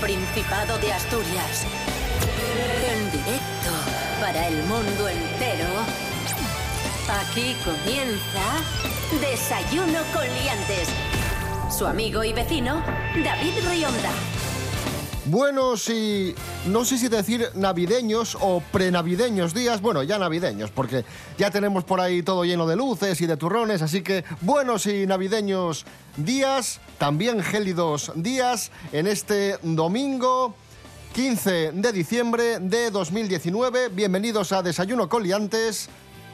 Principado 0.00 0.76
de 0.78 0.92
Asturias. 0.92 1.64
En 2.92 3.10
directo 3.10 3.70
para 4.20 4.46
el 4.48 4.62
mundo 4.64 5.08
entero. 5.08 5.68
Aquí 7.08 7.56
comienza 7.64 8.62
Desayuno 9.20 10.00
con 10.12 10.22
Liantes. 10.22 10.88
Su 11.76 11.86
amigo 11.86 12.22
y 12.24 12.34
vecino, 12.34 12.82
David 13.24 13.54
Rionda. 13.68 14.10
Buenos 15.28 15.88
y 15.88 16.36
no 16.66 16.84
sé 16.84 16.98
si 16.98 17.08
decir 17.08 17.48
navideños 17.54 18.36
o 18.40 18.62
prenavideños 18.70 19.54
días, 19.54 19.80
bueno, 19.80 20.04
ya 20.04 20.18
navideños, 20.18 20.70
porque 20.70 21.04
ya 21.36 21.50
tenemos 21.50 21.82
por 21.82 22.00
ahí 22.00 22.22
todo 22.22 22.44
lleno 22.44 22.66
de 22.68 22.76
luces 22.76 23.20
y 23.20 23.26
de 23.26 23.36
turrones, 23.36 23.82
así 23.82 24.02
que 24.02 24.24
buenos 24.42 24.86
y 24.86 25.04
navideños 25.04 25.84
días, 26.16 26.80
también 26.98 27.42
gélidos 27.42 28.12
días 28.14 28.70
en 28.92 29.06
este 29.06 29.58
domingo 29.62 30.54
15 31.14 31.72
de 31.72 31.92
diciembre 31.92 32.58
de 32.60 32.90
2019. 32.90 33.88
Bienvenidos 33.88 34.52
a 34.52 34.62
Desayuno 34.62 35.08
Coliantes. 35.08 35.88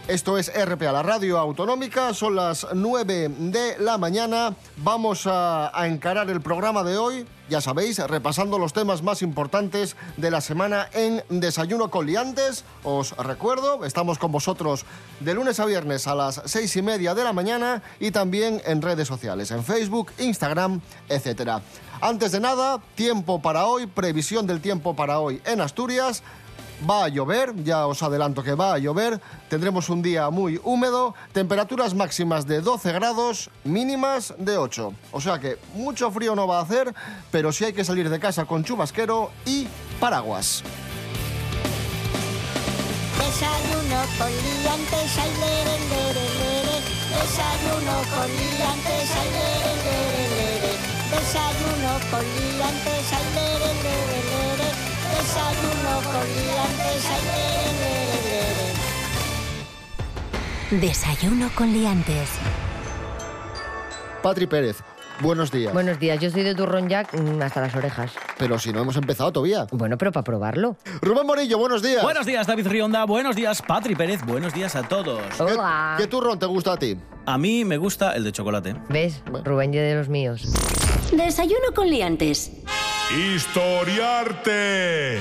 Esto 0.09 0.37
es 0.37 0.51
RPA, 0.53 0.91
la 0.91 1.05
radio 1.05 1.39
autonómica. 1.39 2.13
Son 2.13 2.35
las 2.35 2.67
9 2.75 3.29
de 3.39 3.79
la 3.79 3.99
mañana. 3.99 4.57
Vamos 4.79 5.29
a, 5.29 5.71
encarar 5.87 6.29
el 6.29 6.41
programa 6.41 6.83
de 6.83 6.99
hoy, 6.99 7.25
ya 7.49 7.61
sabéis, 7.61 7.99
repasando 8.01 8.59
los 8.59 8.73
temas 8.73 9.05
más 9.05 9.23
importantes 9.23 9.95
de 10.17 10.33
la 10.33 10.41
semana 10.41 10.89
en 10.93 11.23
Desayuno 11.29 11.89
Coliantes. 11.89 12.65
Os 12.83 13.17
recuerdo, 13.17 13.85
estamos 13.85 14.19
con 14.19 14.33
vosotros 14.33 14.85
de 15.21 15.35
lunes 15.35 15.61
a 15.61 15.67
viernes 15.67 16.09
a 16.09 16.17
las 16.17 16.43
6 16.47 16.77
y 16.77 16.83
media 16.83 17.15
de 17.15 17.23
la 17.23 17.33
mañana 17.33 17.81
y 18.01 18.11
también 18.11 18.61
en 18.67 18.83
redes 18.83 19.07
sociales, 19.07 19.53
en 19.53 19.63
Facebook, 19.63 20.11
Instagram, 20.19 20.81
etcétera. 21.09 21.63
Antes 22.01 22.33
de 22.33 22.41
nada, 22.41 22.81
tiempo 22.97 23.41
para 23.41 23.67
hoy, 23.67 23.87
previsión 23.87 24.49
del 24.49 24.61
tiempo 24.61 24.97
para 24.97 25.21
hoy 25.21 25.41
en 25.45 25.61
Asturias. 25.61 26.25
Va 26.89 27.05
a 27.05 27.09
llover, 27.09 27.55
ya 27.63 27.87
os 27.87 28.03
adelanto 28.03 28.43
que 28.43 28.55
va 28.55 28.75
a 28.75 28.79
llover, 28.79 29.21
tendremos 29.49 29.89
un 29.89 30.03
día 30.03 30.31
muy 30.31 30.61
húmedo, 30.65 31.15
temperaturas 31.33 31.95
máximas 31.95 32.45
de 32.47 32.61
12 32.61 32.93
grados, 32.93 33.51
mínimas 33.63 34.35
de 34.37 34.59
8. 34.59 34.93
O 35.13 35.21
sea 35.21 35.39
que 35.39 35.59
mucho 35.75 36.11
frío 36.11 36.35
no 36.35 36.49
va 36.49 36.59
a 36.59 36.63
hacer, 36.63 36.93
pero 37.31 37.53
sí 37.53 37.65
hay 37.65 37.73
que 37.73 37.85
salir 37.85 38.11
de 38.11 38.19
casa 38.19 38.47
con 38.47 38.65
chubasquero 38.65 39.31
y 39.47 39.69
paraguas. 40.01 40.65
Desayuno 43.19 44.03
con 44.19 44.29
liantes. 44.29 45.17
Desayuno 47.13 47.95
con 48.11 48.29
liantes. 48.29 49.09
Desayuno 51.13 51.95
con 52.11 52.25
liantes. 52.35 53.07
Desayuno 55.13 56.62
Desayuno 60.81 61.51
con 61.55 61.71
liantes. 61.71 62.31
Patri 64.23 64.47
Pérez, 64.47 64.79
buenos 65.21 65.53
días. 65.53 65.71
Buenos 65.75 65.99
días, 65.99 66.19
yo 66.19 66.31
soy 66.31 66.45
de 66.45 66.55
turrón 66.55 66.89
Jack 66.89 67.13
mm, 67.13 67.43
hasta 67.43 67.61
las 67.61 67.77
orejas. 67.77 68.11
Pero 68.39 68.59
si 68.59 68.73
no 68.73 68.81
hemos 68.81 68.97
empezado 68.97 69.31
todavía. 69.31 69.67
Bueno, 69.71 69.99
pero 69.99 70.13
para 70.13 70.25
probarlo. 70.25 70.79
Rubén 71.03 71.27
Morillo, 71.27 71.59
buenos 71.59 71.83
días. 71.83 72.03
Buenos 72.03 72.25
días, 72.25 72.47
David 72.47 72.69
Rionda. 72.69 73.05
Buenos 73.05 73.37
días, 73.37 73.61
Patri 73.61 73.95
Pérez. 73.95 74.25
Buenos 74.25 74.55
días 74.55 74.75
a 74.75 74.83
todos. 74.83 75.21
Hola. 75.39 75.97
¿Qué, 75.99 76.05
qué 76.05 76.09
turrón 76.09 76.39
te 76.39 76.47
gusta 76.47 76.73
a 76.73 76.79
ti? 76.79 76.97
A 77.27 77.37
mí 77.37 77.67
me 77.67 77.77
gusta 77.77 78.17
el 78.17 78.25
de 78.25 78.33
chocolate. 78.33 78.75
¿Ves? 78.89 79.23
Rubén 79.45 79.75
y 79.75 79.77
de 79.77 79.95
los 79.95 80.09
míos. 80.09 80.51
Desayuno 81.13 81.75
con 81.75 81.91
Liantes. 81.91 82.51
Historiarte. 83.15 85.19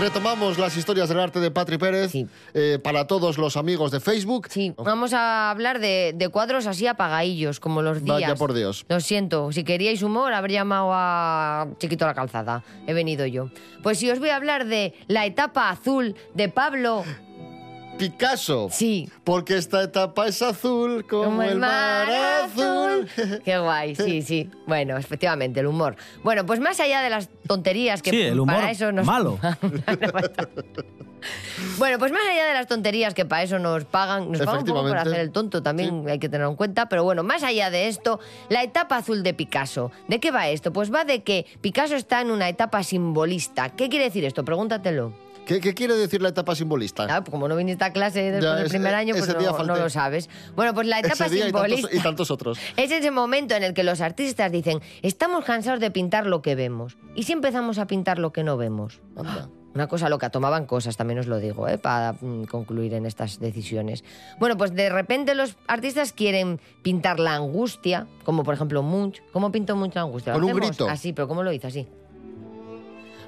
Retomamos 0.00 0.58
las 0.58 0.76
historias 0.78 1.10
del 1.10 1.20
arte 1.20 1.40
de 1.40 1.50
Patri 1.50 1.76
Pérez 1.76 2.10
Sí. 2.10 2.26
eh, 2.54 2.78
para 2.82 3.06
todos 3.06 3.36
los 3.36 3.58
amigos 3.58 3.90
de 3.90 4.00
Facebook. 4.00 4.46
Sí, 4.48 4.72
vamos 4.78 5.12
a 5.12 5.50
hablar 5.50 5.78
de, 5.78 6.12
de 6.14 6.28
cuadros 6.30 6.66
así 6.66 6.86
apagadillos, 6.86 7.60
como 7.60 7.82
los 7.82 8.02
días. 8.02 8.14
Vaya 8.22 8.34
por 8.34 8.54
Dios. 8.54 8.86
Lo 8.88 9.00
siento, 9.00 9.52
si 9.52 9.62
queríais 9.62 10.02
humor, 10.02 10.32
habría 10.32 10.60
llamado 10.60 10.90
a 10.92 11.68
Chiquito 11.78 12.06
la 12.06 12.14
Calzada. 12.14 12.64
He 12.86 12.94
venido 12.94 13.26
yo. 13.26 13.50
Pues 13.82 13.98
si 13.98 14.10
os 14.10 14.18
voy 14.18 14.30
a 14.30 14.36
hablar 14.36 14.64
de 14.64 14.94
la 15.06 15.26
etapa 15.26 15.68
azul 15.68 16.14
de 16.34 16.48
Pablo. 16.48 17.04
Picasso. 18.00 18.68
Sí. 18.72 19.08
Porque 19.24 19.56
esta 19.56 19.82
etapa 19.82 20.26
es 20.26 20.40
azul 20.40 21.06
como, 21.06 21.42
el 21.42 21.58
mar 21.58 22.08
azul. 22.10 23.06
Qué 23.44 23.58
guay, 23.58 23.94
sí, 23.96 24.22
sí. 24.22 24.50
Bueno, 24.66 24.96
efectivamente, 24.96 25.60
el 25.60 25.66
humor. 25.66 25.96
Bueno, 26.22 26.46
pues 26.46 26.60
más 26.60 26.80
allá 26.80 27.02
de 27.02 27.10
las 27.10 27.28
tonterías 27.46 28.00
que 28.00 28.10
Sí, 28.10 28.22
el 28.22 28.40
humor 28.40 28.56
para 28.56 28.70
eso 28.70 28.90
nos... 28.90 29.06
malo. 29.06 29.38
Bueno, 31.76 31.98
pues 31.98 32.12
más 32.12 32.22
allá 32.26 32.46
de 32.46 32.54
las 32.54 32.66
tonterías 32.66 33.12
que 33.12 33.26
para 33.26 33.42
eso 33.42 33.58
nos 33.58 33.84
pagan, 33.84 34.32
nos 34.32 34.40
pagan 34.40 34.60
un 34.60 34.64
poco 34.64 34.88
por 34.88 34.96
hacer 34.96 35.20
el 35.20 35.30
tonto, 35.30 35.62
también 35.62 36.08
hay 36.08 36.18
que 36.18 36.30
tenerlo 36.30 36.50
en 36.50 36.56
cuenta, 36.56 36.88
pero 36.88 37.04
bueno, 37.04 37.22
más 37.22 37.42
allá 37.42 37.68
de 37.68 37.88
esto, 37.88 38.20
la 38.48 38.62
etapa 38.62 38.96
azul 38.96 39.22
de 39.22 39.34
Picasso. 39.34 39.92
¿De 40.08 40.18
qué 40.18 40.30
va 40.30 40.48
esto? 40.48 40.72
Pues 40.72 40.90
va 40.90 41.04
de 41.04 41.22
que 41.22 41.44
Picasso 41.60 41.94
está 41.96 42.22
en 42.22 42.30
una 42.30 42.48
etapa 42.48 42.82
simbolista. 42.82 43.68
¿Qué 43.68 43.90
quiere 43.90 44.06
decir 44.06 44.24
esto? 44.24 44.46
Pregúntatelo. 44.46 45.12
¿Qué, 45.50 45.60
qué 45.60 45.74
quiere 45.74 45.94
decir 45.96 46.22
la 46.22 46.28
etapa 46.28 46.54
simbolista? 46.54 47.08
Ah, 47.10 47.24
pues 47.24 47.32
como 47.32 47.48
no 47.48 47.56
viniste 47.56 47.82
a 47.82 47.92
clase 47.92 48.22
después 48.30 48.44
Ya, 48.44 48.54
del 48.54 48.66
ese- 48.66 48.74
primer 48.76 48.94
año, 48.94 49.16
pues 49.16 49.26
no, 49.34 49.64
no 49.64 49.74
lo 49.76 49.90
sabes. 49.90 50.30
Bueno, 50.54 50.74
pues 50.74 50.86
la 50.86 51.00
etapa 51.00 51.26
Ese 51.26 51.34
día 51.34 51.48
y 51.48 51.50
tantos, 51.52 51.68
simbolista... 51.70 51.96
y 51.96 52.00
tantos 52.00 52.30
otros. 52.30 52.58
Es 52.76 52.92
ese 52.92 53.10
momento 53.10 53.56
en 53.56 53.64
el 53.64 53.74
que 53.74 53.82
los 53.82 54.00
artistas 54.00 54.52
dicen, 54.52 54.80
estamos 55.02 55.44
cansados 55.44 55.80
de 55.80 55.90
pintar 55.90 56.26
lo 56.26 56.40
que 56.40 56.54
vemos. 56.54 56.98
¿Y 57.16 57.24
si 57.24 57.32
empezamos 57.32 57.78
a 57.78 57.88
pintar 57.88 58.20
lo 58.20 58.32
que 58.32 58.44
no 58.44 58.56
vemos? 58.56 59.00
Anda. 59.16 59.48
Una 59.74 59.88
cosa 59.88 60.08
loca, 60.08 60.30
tomaban 60.30 60.66
cosas, 60.66 60.96
también 60.96 61.18
os 61.18 61.26
lo 61.26 61.38
digo, 61.38 61.66
¿eh? 61.66 61.78
para 61.78 62.12
mm, 62.20 62.44
concluir 62.44 62.94
en 62.94 63.04
estas 63.06 63.40
decisiones. 63.40 64.04
Bueno, 64.38 64.56
pues 64.56 64.72
de 64.74 64.88
repente 64.88 65.34
los 65.34 65.56
artistas 65.66 66.12
quieren 66.12 66.60
pintar 66.82 67.18
la 67.18 67.34
angustia, 67.34 68.06
como 68.24 68.44
por 68.44 68.54
ejemplo 68.54 68.82
Munch. 68.84 69.20
¿Cómo 69.32 69.50
pintó 69.50 69.74
Munch 69.74 69.96
la 69.96 70.02
angustia? 70.02 70.32
¿Lo 70.34 70.40
Con 70.40 70.50
un 70.50 70.56
grito. 70.60 70.88
Así, 70.88 71.12
pero 71.12 71.26
¿cómo 71.26 71.42
lo 71.42 71.52
hizo? 71.52 71.66
Así. 71.66 71.88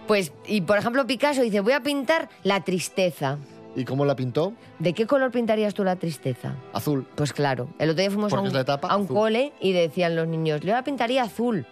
Pues, 0.07 0.33
y 0.47 0.63
por 0.63 0.79
ejemplo 0.79 1.07
Picasso 1.07 1.43
dice, 1.43 1.61
voy 1.61 1.73
a 1.73 1.83
pintar 1.83 2.29
la 2.43 2.63
tristeza. 2.65 3.39
¿Y 3.75 3.85
cómo 3.85 4.05
la 4.05 4.15
pintó? 4.15 4.53
¿De 4.79 4.93
qué 4.93 5.07
color 5.07 5.31
pintarías 5.31 5.73
tú 5.73 5.83
la 5.85 5.97
tristeza? 5.97 6.55
Azul. 6.73 7.07
Pues 7.15 7.33
claro, 7.33 7.69
el 7.79 7.91
otro 7.91 8.01
día 8.01 8.11
fuimos 8.11 8.33
a 8.33 8.41
un, 8.41 8.55
a 8.55 8.97
un 8.97 9.07
cole 9.07 9.53
y 9.61 9.73
decían 9.73 10.15
los 10.15 10.29
niños, 10.29 10.61
yo 10.61 10.73
la 10.73 10.85
pintaría 10.85 11.23
azul. 11.23 11.67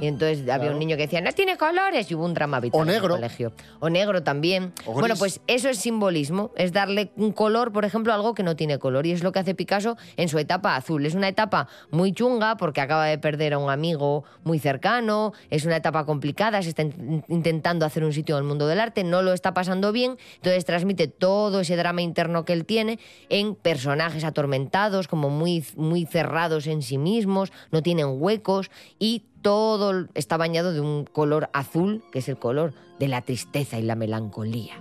Y 0.00 0.06
entonces 0.08 0.40
había 0.40 0.56
claro. 0.56 0.72
un 0.72 0.78
niño 0.80 0.96
que 0.96 1.02
decía, 1.02 1.20
no 1.20 1.30
tiene 1.32 1.56
colores, 1.56 2.10
y 2.10 2.14
hubo 2.14 2.24
un 2.24 2.34
drama 2.34 2.58
vital 2.60 2.80
O 2.80 2.82
en 2.82 2.88
el 2.88 2.94
negro. 2.96 3.14
colegio. 3.14 3.52
O 3.78 3.88
negro 3.88 4.22
también. 4.22 4.72
O 4.84 4.94
Bueno, 4.94 5.14
pues 5.16 5.40
eso 5.46 5.68
es 5.68 5.78
simbolismo, 5.78 6.50
es 6.56 6.72
darle 6.72 7.12
un 7.16 7.30
color, 7.32 7.72
por 7.72 7.84
ejemplo, 7.84 8.12
a 8.12 8.16
algo 8.16 8.34
que 8.34 8.42
no 8.42 8.56
tiene 8.56 8.78
color. 8.78 9.06
Y 9.06 9.12
es 9.12 9.22
lo 9.22 9.30
que 9.32 9.38
hace 9.38 9.54
Picasso 9.54 9.96
en 10.16 10.28
su 10.28 10.38
etapa 10.38 10.74
azul. 10.76 11.06
Es 11.06 11.14
una 11.14 11.28
etapa 11.28 11.68
muy 11.90 12.12
chunga 12.12 12.56
porque 12.56 12.80
acaba 12.80 13.06
de 13.06 13.18
perder 13.18 13.54
a 13.54 13.58
un 13.58 13.70
amigo 13.70 14.24
muy 14.44 14.58
cercano, 14.58 15.32
es 15.50 15.64
una 15.64 15.76
etapa 15.76 16.04
complicada, 16.04 16.62
se 16.62 16.70
está 16.70 16.82
in- 16.82 17.24
intentando 17.28 17.86
hacer 17.86 18.02
un 18.02 18.12
sitio 18.12 18.36
en 18.36 18.42
el 18.42 18.48
mundo 18.48 18.66
del 18.66 18.80
arte, 18.80 19.04
no 19.04 19.22
lo 19.22 19.32
está 19.32 19.54
pasando 19.54 19.92
bien, 19.92 20.16
entonces 20.36 20.64
transmite 20.64 21.06
todo 21.06 21.60
ese 21.60 21.76
drama 21.76 22.02
interno 22.02 22.44
que 22.44 22.52
él 22.54 22.64
tiene 22.64 22.98
en 23.28 23.54
personajes 23.54 24.24
atormentados, 24.24 25.06
como 25.06 25.30
muy, 25.30 25.64
muy 25.76 26.06
cerrados 26.06 26.66
en 26.66 26.82
sí 26.82 26.98
mismos, 26.98 27.52
no 27.70 27.82
tienen 27.82 28.06
huecos 28.20 28.70
y 28.98 29.24
todo 29.46 30.08
está 30.14 30.36
bañado 30.36 30.72
de 30.72 30.80
un 30.80 31.04
color 31.04 31.48
azul, 31.52 32.02
que 32.10 32.18
es 32.18 32.28
el 32.28 32.36
color 32.36 32.72
de 32.98 33.06
la 33.06 33.22
tristeza 33.22 33.78
y 33.78 33.82
la 33.82 33.94
melancolía. 33.94 34.74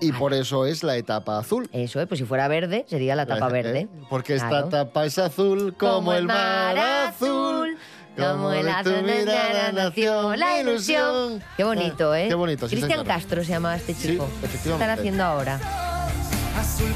Y 0.00 0.12
por 0.12 0.32
eso 0.32 0.64
es 0.64 0.82
la 0.82 0.96
etapa 0.96 1.38
azul. 1.38 1.68
Eso 1.74 2.00
es, 2.00 2.08
pues 2.08 2.18
si 2.18 2.24
fuera 2.24 2.48
verde, 2.48 2.86
sería 2.88 3.14
la 3.16 3.26
tapa 3.26 3.48
¿Eh? 3.50 3.52
verde. 3.52 3.88
Porque 4.08 4.36
esta 4.36 4.48
Claro. 4.48 4.68
etapa 4.68 5.04
es 5.04 5.18
azul 5.18 5.74
como, 5.78 6.14
el 6.14 6.24
mar 6.26 6.78
azul. 6.78 7.76
Como 8.16 8.50
el 8.52 8.66
azul 8.66 8.94
tu 8.94 9.02
mirada 9.02 9.72
nació 9.72 10.36
la 10.36 10.58
ilusión. 10.58 11.42
Qué 11.58 11.64
bonito, 11.64 12.14
¿eh? 12.14 12.28
Qué 12.28 12.34
bonito, 12.34 12.68
sí, 12.70 12.76
Cristian. 12.76 13.04
Castro 13.04 13.44
se 13.44 13.50
llama 13.50 13.76
este 13.76 13.92
Sí, 13.92 14.12
chico. 14.12 14.26
¿Qué 14.40 14.46
efectivamente. 14.46 14.84
están 14.84 14.98
haciendo 14.98 15.22
ahora? 15.24 15.60
Azul 16.58 16.88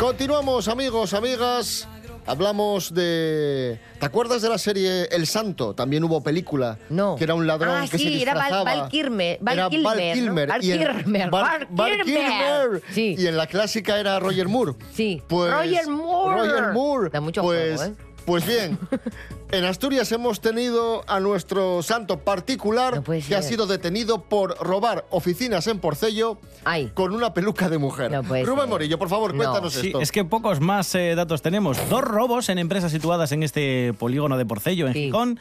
Continuamos, 0.00 0.66
amigos, 0.68 1.12
amigas. 1.12 1.86
Hablamos 2.24 2.94
de. 2.94 3.78
¿Te 3.98 4.06
acuerdas 4.06 4.40
de 4.40 4.48
la 4.48 4.56
serie 4.56 5.04
El 5.10 5.26
Santo? 5.26 5.74
También 5.74 6.02
hubo 6.04 6.22
película. 6.22 6.78
No. 6.88 7.16
Que 7.16 7.24
era 7.24 7.34
un 7.34 7.46
ladrón 7.46 7.82
Ah, 7.82 7.82
que 7.82 7.98
se 7.98 8.04
sí, 8.04 8.22
era 8.22 8.32
Val- 8.32 8.44
disfrazaba. 8.44 8.76
Val 8.80 8.88
Kilmer, 8.88 9.38
Val 9.42 9.58
Era 9.58 9.68
Kilmer, 9.68 9.84
Val. 9.84 10.12
Kilmer. 10.14 10.48
Val 10.48 10.60
Kilmer, 10.62 11.30
Val-. 11.30 12.02
Kilmer. 12.02 12.82
Sí. 12.92 13.14
Y 13.18 13.26
en 13.26 13.36
la 13.36 13.46
clásica 13.46 14.00
era 14.00 14.18
Roger 14.18 14.48
Moore. 14.48 14.72
Sí. 14.94 15.22
Pues, 15.28 15.52
Roger 15.52 15.86
Moore. 15.88 16.40
Roger 16.48 16.72
Moore. 16.72 17.10
Da 17.10 17.20
mucho 17.20 17.42
pues, 17.42 17.76
juego, 17.78 17.92
¿eh? 17.92 17.96
Pues 18.24 18.46
bien, 18.46 18.78
En 19.52 19.64
Asturias 19.64 20.12
hemos 20.12 20.40
tenido 20.40 21.02
a 21.08 21.18
nuestro 21.18 21.82
santo 21.82 22.20
particular 22.20 22.96
No 22.96 23.02
que 23.02 23.34
ha 23.34 23.42
sido 23.42 23.66
detenido 23.66 24.22
por 24.22 24.56
robar 24.58 25.06
oficinas 25.10 25.66
en 25.66 25.80
Porcello 25.80 26.38
Ay. 26.64 26.92
con 26.94 27.12
una 27.12 27.34
peluca 27.34 27.68
de 27.68 27.78
mujer. 27.78 28.12
No 28.12 28.22
Rubén 28.22 28.46
ser. 28.46 28.68
Morillo, 28.68 28.98
por 28.98 29.08
favor, 29.08 29.34
No. 29.34 29.38
cuéntanos 29.42 29.72
Sí, 29.72 29.88
esto. 29.88 30.00
es 30.00 30.12
que 30.12 30.24
pocos 30.24 30.60
más 30.60 30.94
eh, 30.94 31.16
datos 31.16 31.42
tenemos. 31.42 31.78
Dos 31.90 32.02
robos 32.02 32.48
en 32.48 32.58
empresas 32.58 32.92
situadas 32.92 33.32
en 33.32 33.42
este 33.42 33.92
polígono 33.94 34.38
de 34.38 34.46
Porcello, 34.46 34.86
en 34.86 34.92
Sí. 34.92 35.04
Gijón, 35.06 35.40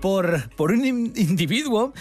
por, 0.00 0.50
por 0.56 0.72
un 0.72 0.84
in- 0.84 1.12
individuo 1.14 1.92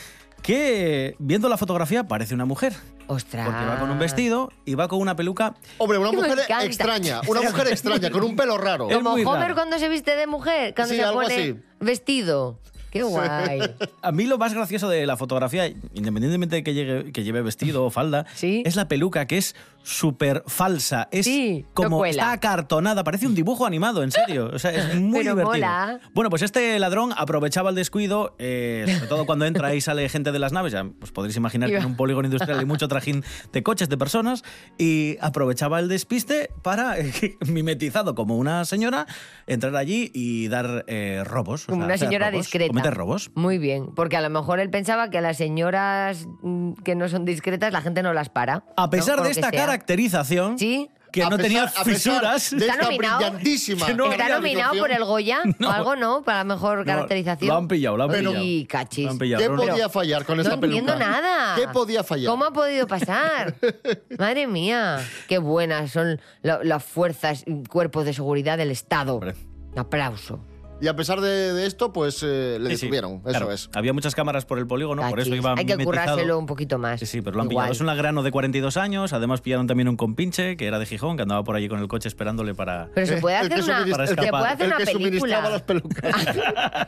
que, 0.41 1.15
viendo 1.19 1.47
la 1.47 1.57
fotografía, 1.57 2.07
parece 2.07 2.33
una 2.33 2.45
mujer. 2.45 2.73
Ostras. 3.07 3.45
Porque 3.45 3.65
va 3.65 3.79
con 3.79 3.91
un 3.91 3.99
vestido 3.99 4.51
y 4.65 4.75
va 4.75 4.87
con 4.87 4.99
una 4.99 5.15
peluca. 5.15 5.55
Hombre, 5.77 5.97
una 5.97 6.11
mujer 6.11 6.39
encanta. 6.39 6.63
extraña, 6.65 7.21
una 7.27 7.41
mujer 7.41 7.67
extraña, 7.67 8.09
con 8.09 8.23
un 8.23 8.35
pelo 8.35 8.57
raro. 8.57 8.89
Es 8.89 8.95
Como 8.97 9.11
muy 9.11 9.23
Homer 9.23 9.41
raro. 9.41 9.53
cuando 9.55 9.77
se 9.79 9.89
viste 9.89 10.15
de 10.15 10.27
mujer, 10.27 10.73
cuando 10.75 10.93
Sí, 10.93 10.99
se 10.99 11.05
algo 11.05 11.21
pone 11.21 11.33
así. 11.35 11.55
vestido. 11.79 12.59
Qué 12.91 13.03
guay. 13.03 13.59
A 14.01 14.11
mí 14.13 14.25
lo 14.25 14.37
más 14.37 14.53
gracioso 14.53 14.87
de 14.87 15.05
la 15.05 15.17
fotografía, 15.17 15.67
independientemente 15.67 16.55
de 16.55 16.63
que, 16.63 16.73
llegue- 16.73 17.11
que 17.11 17.23
lleve 17.25 17.41
vestido 17.41 17.83
o 17.83 17.89
falda, 17.91 18.25
Sí. 18.35 18.63
es 18.65 18.77
la 18.77 18.87
peluca, 18.87 19.27
que 19.27 19.37
es 19.37 19.53
súper 19.85 20.43
falsa. 20.47 21.07
Es 21.11 21.25
Sí, 21.25 21.65
como 21.73 22.03
está 22.05 22.31
acartonada, 22.31 23.03
parece 23.03 23.27
un 23.27 23.35
dibujo 23.35 23.65
animado, 23.65 24.03
en 24.03 24.11
serio. 24.11 24.49
O 24.53 24.59
sea, 24.59 24.71
es 24.71 24.95
muy 24.99 25.19
Pero 25.19 25.35
divertido. 25.35 25.45
mola. 25.51 25.99
Bueno, 26.13 26.29
pues 26.29 26.41
este 26.41 26.77
ladrón 26.79 27.13
aprovechaba 27.15 27.69
el 27.69 27.75
descuido, 27.75 28.35
eh, 28.39 28.85
sobre 28.95 29.07
todo 29.07 29.25
cuando 29.25 29.45
entra 29.45 29.75
y 29.75 29.81
sale 29.81 30.09
gente 30.09 30.31
de 30.31 30.39
las 30.39 30.51
naves. 30.51 30.73
Ya 30.73 30.83
pues 30.99 31.11
podréis 31.11 31.37
imaginar 31.37 31.69
que 31.69 31.77
en 31.77 31.85
un 31.85 31.95
polígono 31.95 32.25
industrial 32.27 32.59
hay 32.59 32.65
mucho 32.65 32.87
trajín 32.87 33.23
de 33.53 33.63
coches, 33.63 33.87
de 33.87 33.97
personas, 33.97 34.43
y 34.77 35.17
aprovechaba 35.21 35.79
el 35.79 35.87
despiste 35.87 36.49
para, 36.63 36.97
eh, 36.99 37.37
mimetizado 37.47 38.15
como 38.15 38.37
una 38.37 38.65
señora, 38.65 39.05
entrar 39.45 39.75
allí 39.75 40.09
y 40.13 40.47
dar 40.47 40.83
eh, 40.87 41.21
robos. 41.25 41.65
o 41.65 41.67
Como 41.67 41.81
sea, 41.83 41.85
una 41.85 41.97
señora 41.97 42.31
robos, 42.31 42.45
discreta. 42.45 42.69
Cometer 42.69 42.93
robos. 42.95 43.29
Muy 43.35 43.59
bien, 43.59 43.93
porque 43.95 44.17
a 44.17 44.21
lo 44.21 44.29
mejor 44.31 44.59
él 44.59 44.69
pensaba 44.71 45.09
que 45.11 45.19
a 45.19 45.21
las 45.21 45.37
señoras 45.37 46.27
mm, 46.41 46.73
que 46.83 46.95
no 46.95 47.07
son 47.07 47.23
discretas 47.25 47.71
la 47.71 47.81
gente 47.81 48.01
no 48.01 48.13
las 48.13 48.29
para. 48.29 48.63
A 48.77 48.89
pesar 48.89 49.21
de 49.21 49.29
esta 49.29 49.49
sea. 49.51 49.74
Caracterización, 49.79 50.57
Sí. 50.59 50.89
que 51.11 51.23
A 51.23 51.29
no 51.29 51.37
pesar- 51.37 51.43
tenía 51.43 51.67
fisuras, 51.85 52.51
de 52.51 52.57
Está 52.57 52.73
esta 52.73 52.85
nominado. 52.85 53.17
brillantísima 53.19 53.85
Que 53.85 53.93
no 53.93 54.11
Está 54.11 54.23
había 54.25 54.35
nominado 54.35 54.77
por 54.79 54.91
el 54.91 55.03
Goya 55.05 55.39
No. 55.59 55.69
o 55.69 55.71
algo, 55.71 55.95
¿no? 55.95 56.23
Para 56.23 56.43
mejor 56.43 56.79
No, 56.79 56.85
caracterización. 56.85 57.47
lo 57.49 57.55
han 57.55 57.67
pillado, 57.67 57.97
lo 57.97 58.03
han 58.03 58.09
Pero- 58.09 58.29
pillado. 58.31 58.45
Y 58.45 58.65
cachis. 58.65 59.05
Lo 59.05 59.11
han 59.11 59.17
pillado. 59.17 59.41
¿Qué 59.43 59.49
Pero- 59.49 59.61
podía 59.71 59.89
fallar 59.89 60.25
con 60.25 60.37
No 60.37 60.43
esta 60.43 60.59
peluca? 60.59 60.79
entiendo 60.79 60.99
nada. 61.05 61.55
¿Qué 61.55 61.67
podía 61.69 62.03
fallar? 62.03 62.29
¿Cómo 62.29 62.45
ha 62.45 62.51
podido 62.51 62.85
pasar? 62.87 63.55
Madre 64.19 64.47
mía, 64.47 64.99
qué 65.27 65.37
buenas 65.37 65.91
son 65.91 66.19
las 66.41 66.83
fuerzas 66.83 67.43
y 67.45 67.63
cuerpos 67.63 68.05
de 68.05 68.13
seguridad 68.13 68.57
del 68.57 68.71
Estado. 68.71 69.13
Hombre. 69.15 69.35
Un 69.71 69.79
aplauso. 69.79 70.39
Y 70.81 70.87
a 70.87 70.95
pesar 70.95 71.21
de, 71.21 71.53
de 71.53 71.65
esto, 71.65 71.93
pues 71.93 72.21
eh, 72.21 72.57
le 72.59 72.71
Sí, 72.71 72.75
sí, 72.77 72.81
detuvieron. 72.87 73.13
Eso 73.21 73.29
claro. 73.29 73.51
es. 73.51 73.69
Había 73.73 73.93
muchas 73.93 74.13
cámaras 74.13 74.45
por 74.45 74.59
el 74.59 74.67
polígono, 74.67 75.01
por 75.09 75.19
eso 75.19 75.29
Cachis. 75.29 75.41
iba 75.41 75.51
Hay 75.51 75.65
que 75.65 75.77
mimetizado. 75.77 75.85
currárselo 75.85 76.37
un 76.39 76.45
poquito 76.45 76.77
más. 76.77 76.99
Sí, 76.99 77.05
sí, 77.05 77.21
pero 77.21 77.37
lo 77.37 77.43
han 77.43 77.51
Igual. 77.51 77.63
pillado. 77.65 77.73
Es 77.73 77.79
un 77.81 77.87
lagrano 77.87 78.23
de 78.23 78.31
42 78.31 78.75
años. 78.77 79.13
Además, 79.13 79.39
pillaron 79.41 79.67
también 79.67 79.87
un 79.87 79.95
compinche 79.95 80.57
que 80.57 80.67
era 80.67 80.77
de 80.77 80.85
Gijón, 80.85 81.15
que 81.15 81.23
andaba 81.23 81.43
por 81.45 81.55
allí 81.55 81.69
con 81.69 81.79
el 81.79 81.87
coche 81.87 82.09
esperándole 82.09 82.53
para. 82.53 82.89
Pero 82.93 83.07
se 83.07 83.17
puede 83.17 83.39
El 83.39 83.45
hacer 83.53 83.63
una, 83.63 83.77
suministra- 83.79 84.07
se 84.07 84.15
puede 84.15 84.45
hacer 84.47 84.61
el 84.61 84.67
una 84.67 84.77
que 84.77 84.85
suministraba 84.91 85.49
las 85.49 85.61
película. 85.61 85.95
pelucas. 86.01 86.35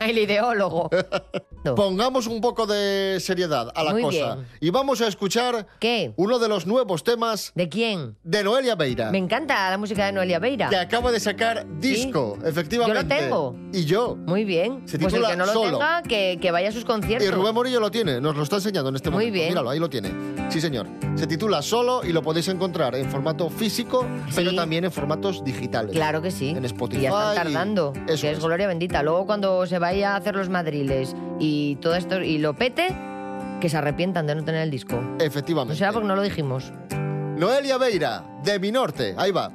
el 0.00 0.18
ideólogo. 0.18 0.90
No. 1.64 1.74
Pongamos 1.74 2.26
un 2.26 2.40
poco 2.42 2.66
de 2.66 3.18
seriedad 3.20 3.72
a 3.74 3.84
la 3.84 3.92
Muy 3.92 4.02
cosa. 4.02 4.34
bien. 4.36 4.46
Y 4.60 4.70
vamos 4.70 5.00
a 5.00 5.08
escuchar 5.08 5.66
¿Qué? 5.80 6.12
uno 6.16 6.38
de 6.38 6.48
los 6.48 6.66
nuevos 6.66 7.04
temas 7.04 7.52
¿De 7.54 7.68
quién? 7.70 8.16
de 8.22 8.44
Noelia 8.44 8.74
Beira. 8.74 9.10
Me 9.10 9.18
encanta 9.18 9.70
la 9.70 9.78
música 9.78 10.04
de 10.06 10.12
Noelia 10.12 10.38
Beira. 10.38 10.68
Que 10.68 10.76
acaba 10.76 11.10
de 11.10 11.20
sacar 11.20 11.66
disco, 11.80 12.38
efectivamente. 12.44 12.98
Yo 12.98 13.02
lo 13.02 13.08
tengo. 13.08 13.56
Y 13.72 13.84
yo. 13.88 14.16
Muy 14.26 14.44
bien. 14.44 14.82
Se 14.86 14.98
pues 14.98 15.12
el 15.12 15.20
titula 15.20 15.30
que 15.30 15.36
no 15.36 15.46
lo 15.46 15.52
Solo. 15.52 15.78
tenga, 15.78 16.02
que, 16.02 16.38
que 16.40 16.50
vaya 16.52 16.68
a 16.68 16.72
sus 16.72 16.84
conciertos. 16.84 17.26
Y 17.26 17.30
Rubén 17.32 17.54
Morillo 17.54 17.80
lo 17.80 17.90
tiene, 17.90 18.20
nos 18.20 18.36
lo 18.36 18.42
está 18.44 18.56
enseñando 18.56 18.90
en 18.90 18.96
este 18.96 19.10
Muy 19.10 19.24
momento. 19.24 19.34
bien. 19.34 19.48
Míralo, 19.48 19.70
ahí 19.70 19.78
lo 19.80 19.90
tiene. 19.90 20.10
Sí, 20.50 20.60
señor. 20.60 20.86
Se 21.16 21.26
titula 21.26 21.62
Solo 21.62 22.02
y 22.04 22.12
lo 22.12 22.22
podéis 22.22 22.46
encontrar 22.48 22.94
en 22.94 23.10
formato 23.10 23.50
físico, 23.50 24.06
pero 24.36 24.50
Sí. 24.50 24.56
también 24.56 24.84
en 24.84 24.92
formatos 24.92 25.42
digitales. 25.42 25.92
Claro 25.92 26.22
que 26.22 26.30
sí. 26.30 26.50
En 26.50 26.64
Spotify 26.64 27.00
Y 27.00 27.02
ya 27.04 27.08
están 27.08 27.32
y- 27.48 27.52
tardando. 27.52 27.92
Eso 28.06 28.22
que 28.22 28.30
es, 28.30 28.38
es. 28.38 28.44
gloria 28.44 28.66
bendita. 28.68 29.02
Luego 29.02 29.26
cuando 29.26 29.66
se 29.66 29.78
vaya 29.80 30.12
a 30.14 30.16
hacer 30.16 30.36
los 30.36 30.48
madriles 30.48 31.16
y 31.40 31.76
todo 31.76 31.94
esto 31.96 32.22
y 32.22 32.38
lo 32.38 32.54
pete, 32.54 32.94
que 33.60 33.68
se 33.68 33.76
arrepientan 33.76 34.26
de 34.26 34.34
no 34.36 34.44
tener 34.44 34.62
el 34.62 34.70
disco. 34.70 35.00
No 35.00 35.16
Efectivamente. 35.24 35.74
será 35.76 35.92
porque 35.92 36.06
no 36.06 36.14
lo 36.14 36.22
dijimos. 36.22 36.72
Noelia 37.36 37.78
Beira, 37.78 38.24
de 38.44 38.58
Mi 38.58 38.70
Norte. 38.72 39.14
Ahí 39.16 39.30
va. 39.32 39.50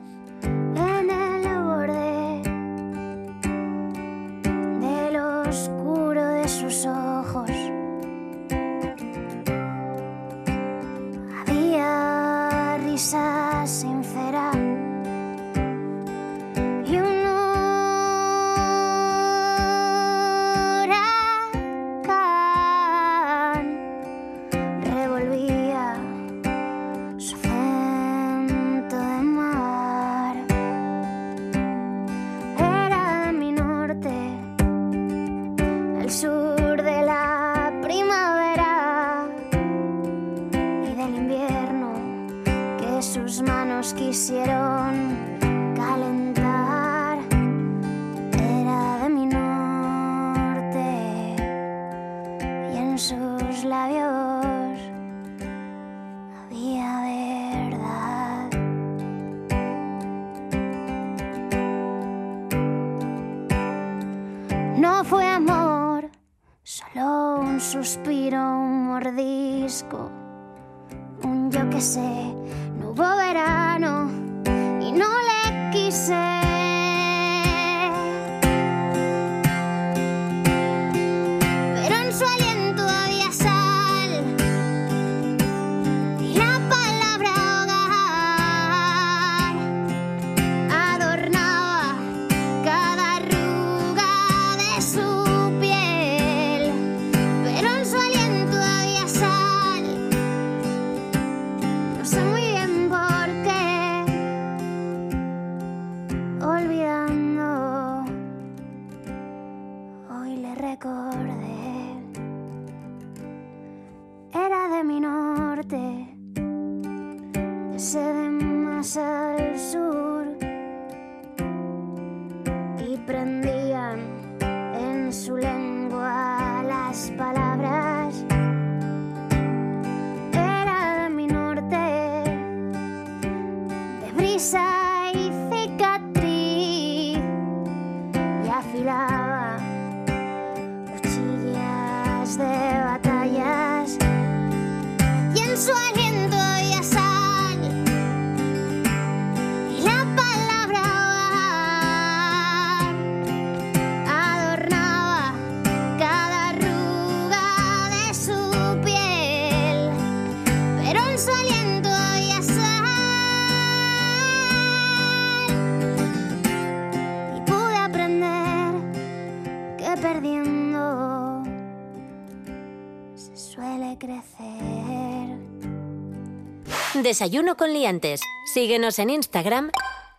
Desayuno 177.14 177.56
con 177.58 177.72
liantes. 177.74 178.22
Síguenos 178.44 178.98
en 178.98 179.12
Instagram, 179.12 179.70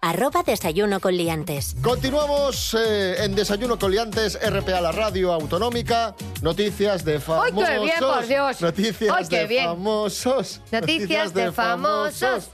arroba 0.00 0.44
desayuno 0.44 1.00
con 1.00 1.16
liantes. 1.16 1.74
Continuamos 1.82 2.76
eh, 2.78 3.16
en 3.24 3.34
Desayuno 3.34 3.80
con 3.80 3.90
Liantes, 3.90 4.38
RPA, 4.40 4.80
la 4.80 4.92
radio 4.92 5.32
autonómica. 5.32 6.14
Noticias 6.40 7.04
de 7.04 7.14
¡Ay, 7.14 7.18
famosos. 7.18 7.64
qué 7.68 7.78
bien, 7.80 7.98
por 7.98 8.26
Dios! 8.28 8.60
Noticias 8.60 9.12
¡Ay, 9.12 9.26
qué 9.28 9.38
de 9.40 9.46
bien! 9.48 9.64
famosos. 9.64 10.60
Noticias 10.70 11.34
de 11.34 11.50
famosos. 11.50 12.50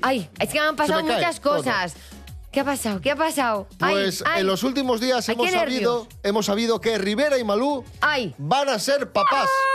Ay, 0.00 0.30
es 0.38 0.48
que 0.48 0.58
me 0.58 0.66
han 0.68 0.76
pasado 0.76 1.02
muchas 1.02 1.38
todo. 1.38 1.56
cosas. 1.58 1.94
¿Qué 2.50 2.60
ha 2.60 2.64
pasado? 2.64 3.00
¿Qué 3.02 3.10
ha 3.10 3.16
pasado? 3.16 3.66
Ay, 3.78 3.92
Pues 3.94 4.24
ay, 4.26 4.40
en 4.40 4.46
los 4.46 4.62
últimos 4.62 5.02
días 5.02 5.28
Ay, 5.28 5.34
hemos 5.34 5.50
sabido, 5.50 6.08
hemos 6.22 6.46
sabido 6.46 6.80
que 6.80 6.96
Rivera 6.96 7.38
y 7.38 7.44
Malú 7.44 7.84
¡Ay! 8.00 8.34
van 8.38 8.70
a 8.70 8.78
ser 8.78 9.12
papás. 9.12 9.32
¡Ay, 9.32 9.48
muero! 9.48 9.71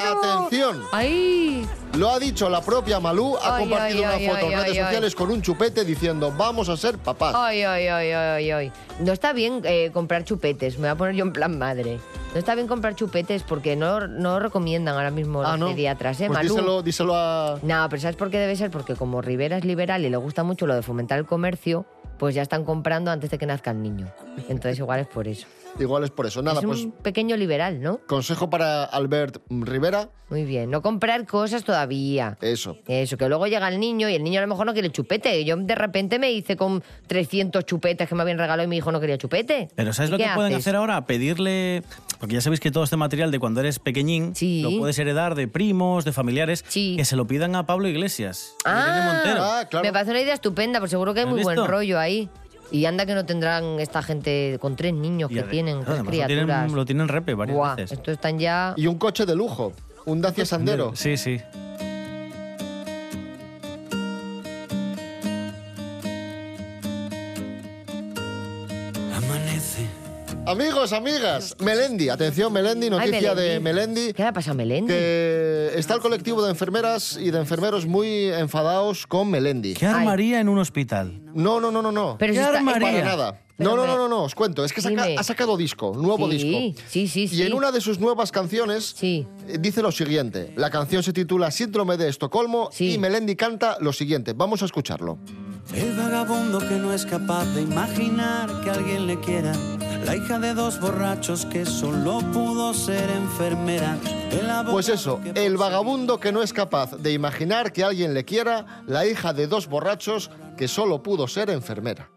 Atención. 0.00 0.82
¡Ay! 0.92 1.66
Lo 1.96 2.08
ha 2.10 2.18
dicho 2.18 2.48
la 2.48 2.62
propia 2.62 3.00
Malú, 3.00 3.36
ha 3.36 3.56
Ay, 3.56 3.68
compartido 3.68 3.98
ay, 3.98 4.04
una 4.04 4.14
ay, 4.14 4.28
foto 4.28 4.46
en 4.46 4.52
redes 4.58 4.76
sociales 4.78 5.14
con 5.14 5.30
un 5.30 5.42
chupete 5.42 5.84
diciendo 5.84 6.32
vamos 6.36 6.68
a 6.70 6.76
ser 6.76 6.96
papás. 6.98 7.34
Ay, 7.36 7.62
ay, 7.62 7.86
ay, 7.86 8.10
ay, 8.12 8.50
ay. 8.50 8.72
No 9.00 9.12
está 9.12 9.32
bien 9.32 9.60
eh, 9.64 9.90
comprar 9.92 10.24
chupetes. 10.24 10.76
Me 10.76 10.82
voy 10.82 10.88
a 10.88 10.94
poner 10.94 11.14
yo 11.14 11.24
en 11.24 11.32
plan 11.32 11.58
madre. 11.58 11.98
No 12.32 12.38
está 12.38 12.54
bien 12.54 12.66
comprar 12.66 12.94
chupetes 12.94 13.42
porque 13.42 13.76
no, 13.76 14.06
no 14.06 14.38
recomiendan 14.40 14.94
ahora 14.94 15.10
mismo 15.10 15.42
los 15.42 15.50
Ah, 15.50 15.56
¿no? 15.58 15.66
pediatras, 15.68 16.18
¿eh, 16.22 16.26
Pues 16.28 16.38
Malú? 16.38 16.54
díselo, 16.54 16.82
díselo 16.82 17.14
a... 17.14 17.58
No, 17.62 17.86
pero 17.90 18.00
¿sabes 18.00 18.16
por 18.16 18.30
qué 18.30 18.38
debe 18.38 18.56
ser? 18.56 18.70
Porque 18.70 18.96
como 18.96 19.20
Rivera 19.20 19.58
es 19.58 19.64
liberal 19.66 20.04
y 20.04 20.08
le 20.08 20.16
gusta 20.16 20.42
mucho 20.42 20.66
lo 20.66 20.74
de 20.74 20.80
fomentar 20.82 21.18
el 21.18 21.26
comercio, 21.26 21.84
pues 22.18 22.34
ya 22.34 22.40
están 22.40 22.64
comprando 22.64 23.10
antes 23.10 23.30
de 23.30 23.36
que 23.36 23.44
nazca 23.44 23.70
el 23.72 23.82
niño. 23.82 24.06
Entonces 24.48 24.78
igual 24.78 25.00
es 25.00 25.08
por 25.08 25.28
eso. 25.28 25.46
Igual 25.78 26.04
es 26.04 26.10
por 26.10 26.26
eso. 26.26 26.42
Nada, 26.42 26.60
es 26.60 26.66
pues 26.66 26.84
un 26.84 26.92
pequeño 26.92 27.36
liberal, 27.36 27.80
¿no? 27.80 27.98
consejo 28.06 28.50
para 28.50 28.84
Albert 28.84 29.38
Rivera, 29.50 30.10
Muy 30.28 30.44
bien. 30.44 30.70
No 30.70 30.80
comprar 30.82 31.26
cosas 31.26 31.62
todavía. 31.64 32.38
eso. 32.40 32.76
Eso, 32.86 33.16
que 33.18 33.28
luego 33.28 33.46
llega 33.46 33.68
el 33.68 33.78
niño 33.80 34.08
y 34.08 34.14
el 34.14 34.22
niño 34.24 34.38
a 34.38 34.42
lo 34.42 34.48
mejor 34.48 34.64
no 34.66 34.72
quiere 34.72 34.90
chupete. 34.90 35.44
Yo 35.44 35.56
de 35.56 35.74
repente 35.74 36.18
me 36.18 36.30
hice 36.32 36.56
con 36.56 36.82
300 37.06 37.64
chupetes 37.66 38.08
que 38.08 38.14
me 38.14 38.22
habían 38.22 38.38
regalado 38.38 38.62
y 38.64 38.66
mi 38.66 38.76
hijo 38.78 38.90
no 38.92 39.00
quería 39.00 39.18
chupete. 39.18 39.68
Pero 39.74 39.92
¿sabes 39.92 40.08
¿Y 40.10 40.12
lo 40.12 40.18
que 40.18 40.26
pueden 40.34 40.54
hacer 40.54 40.76
ahora? 40.76 41.04
Pedirle, 41.06 41.82
porque 42.18 42.34
ya 42.34 42.40
sabéis 42.40 42.60
que 42.60 42.70
todo 42.70 42.84
este 42.84 42.96
material 42.96 43.30
de 43.30 43.38
cuando 43.38 43.60
eres 43.60 43.78
pequeñín 43.78 44.34
Sí. 44.34 44.62
lo 44.62 44.78
puedes 44.78 44.98
heredar 44.98 45.34
de 45.34 45.48
primos, 45.48 46.04
de 46.04 46.12
familiares, 46.12 46.64
Sí. 46.68 46.94
que 46.96 47.04
se 47.04 47.16
lo 47.16 47.26
pidan 47.26 47.54
a 47.56 47.66
Pablo 47.66 47.88
Iglesias. 47.88 48.54
a 48.64 48.70
Irene 48.88 49.12
Montero. 49.12 49.42
Ah, 49.44 49.66
claro. 49.70 49.84
Me 49.84 49.92
parece 49.92 50.10
una 50.12 50.20
idea 50.20 50.34
estupenda, 50.34 50.78
pero 50.80 50.88
seguro 50.88 51.12
que 51.14 51.20
hay 51.20 51.26
¿Has 51.26 51.32
muy 51.32 51.42
buen 51.42 51.66
rollo 51.66 51.98
ahí. 51.98 52.30
Y 52.72 52.86
anda 52.86 53.04
que 53.06 53.14
no 53.14 53.24
tendrán 53.26 53.78
esta 53.80 54.02
gente 54.02 54.56
con 54.60 54.74
tres 54.76 54.94
niños 54.94 55.30
Y 55.30 55.34
que 55.34 55.42
tienen, 55.42 55.84
tres 55.84 55.98
lo 55.98 56.04
criaturas. 56.06 56.46
tienen, 56.46 56.74
lo 56.74 56.84
tienen 56.86 57.08
repe 57.08 57.34
varias 57.34 57.56
Buah, 57.56 57.74
veces. 57.76 57.92
estos 57.98 58.14
están 58.14 58.38
ya... 58.38 58.72
Y 58.76 58.86
un 58.86 58.96
coche 58.98 59.26
de 59.26 59.36
lujo, 59.36 59.72
un 60.06 60.22
Dacia 60.22 60.46
Sandero. 60.46 60.92
Sí, 60.96 61.16
sí. 61.16 61.38
Amigos, 70.44 70.92
amigas, 70.92 71.54
Melendi, 71.60 72.08
atención 72.08 72.52
Melendi, 72.52 72.86
Ay, 72.86 72.90
noticia 72.90 73.34
de 73.36 73.60
Melendi. 73.60 74.12
¿Qué 74.12 74.22
le 74.22 74.28
ha 74.28 74.32
pasado 74.32 74.52
a 74.52 74.56
Melendi? 74.56 74.92
Que 74.92 75.70
está 75.76 75.94
el 75.94 76.00
colectivo 76.00 76.42
de 76.42 76.50
enfermeras 76.50 77.16
y 77.16 77.30
de 77.30 77.38
enfermeros 77.38 77.86
muy 77.86 78.26
enfadados 78.26 79.06
con 79.06 79.30
Melendi. 79.30 79.74
¿Qué 79.74 79.86
armaría 79.86 80.40
en 80.40 80.48
un 80.48 80.58
hospital? 80.58 81.20
No, 81.32 81.60
no, 81.60 81.70
no, 81.70 81.80
no, 81.80 81.92
no. 81.92 82.16
Pero 82.18 82.32
¿Qué 82.32 82.40
si 82.40 82.44
está- 82.44 82.58
armaría? 82.58 82.88
Para 82.90 83.04
nada. 83.04 83.41
No, 83.58 83.76
no, 83.76 83.86
no, 83.86 83.96
no, 83.96 84.08
no, 84.08 84.22
os 84.24 84.34
cuento. 84.34 84.64
Es 84.64 84.72
que 84.72 84.80
saca- 84.80 85.04
Dime. 85.04 85.18
ha 85.18 85.22
sacado 85.22 85.56
disco, 85.56 85.92
nuevo 85.94 86.28
sí, 86.30 86.36
disco. 86.38 86.80
Sí, 86.88 87.06
sí, 87.08 87.28
sí. 87.28 87.36
Y 87.36 87.42
en 87.42 87.52
una 87.52 87.70
de 87.70 87.80
sus 87.80 88.00
nuevas 88.00 88.32
canciones 88.32 88.94
Sí. 88.96 89.26
eh, 89.46 89.58
dice 89.60 89.82
lo 89.82 89.92
siguiente. 89.92 90.52
La 90.56 90.70
canción 90.70 91.02
se 91.02 91.12
titula 91.12 91.50
Síndrome 91.50 91.96
de 91.96 92.08
Estocolmo 92.08 92.70
Sí. 92.72 92.94
y 92.94 92.98
Melendi 92.98 93.36
canta 93.36 93.76
lo 93.80 93.92
siguiente. 93.92 94.32
Vamos 94.32 94.62
a 94.62 94.64
escucharlo. 94.64 95.18
El 95.74 95.96
vagabundo 95.96 96.58
que 96.58 96.74
no 96.76 96.92
es 96.92 97.06
capaz 97.06 97.44
de 97.54 97.62
imaginar 97.62 98.62
que 98.62 98.70
alguien 98.70 99.06
le 99.06 99.20
quiera. 99.20 99.52
La 100.04 100.16
hija 100.16 100.40
de 100.40 100.54
dos 100.54 100.80
borrachos 100.80 101.46
que 101.46 101.64
solo 101.64 102.18
pudo 102.32 102.74
ser 102.74 103.08
enfermera. 103.10 103.96
El 104.32 104.50
abogado 104.50 104.72
Pues 104.72 104.88
eso, 104.88 105.20
que 105.22 105.30
el 105.46 105.52
por 105.52 105.60
vagabundo 105.60 106.18
que 106.18 106.32
no 106.32 106.42
es 106.42 106.52
capaz 106.52 106.96
de 106.96 107.12
imaginar 107.12 107.72
que 107.72 107.84
alguien 107.84 108.12
le 108.12 108.24
quiera, 108.24 108.82
la 108.88 109.06
hija 109.06 109.32
de 109.32 109.46
dos 109.46 109.68
borrachos 109.68 110.30
que 110.56 110.66
solo 110.66 111.02
pudo 111.02 111.28
ser 111.28 111.48
enfermera. 111.50 112.10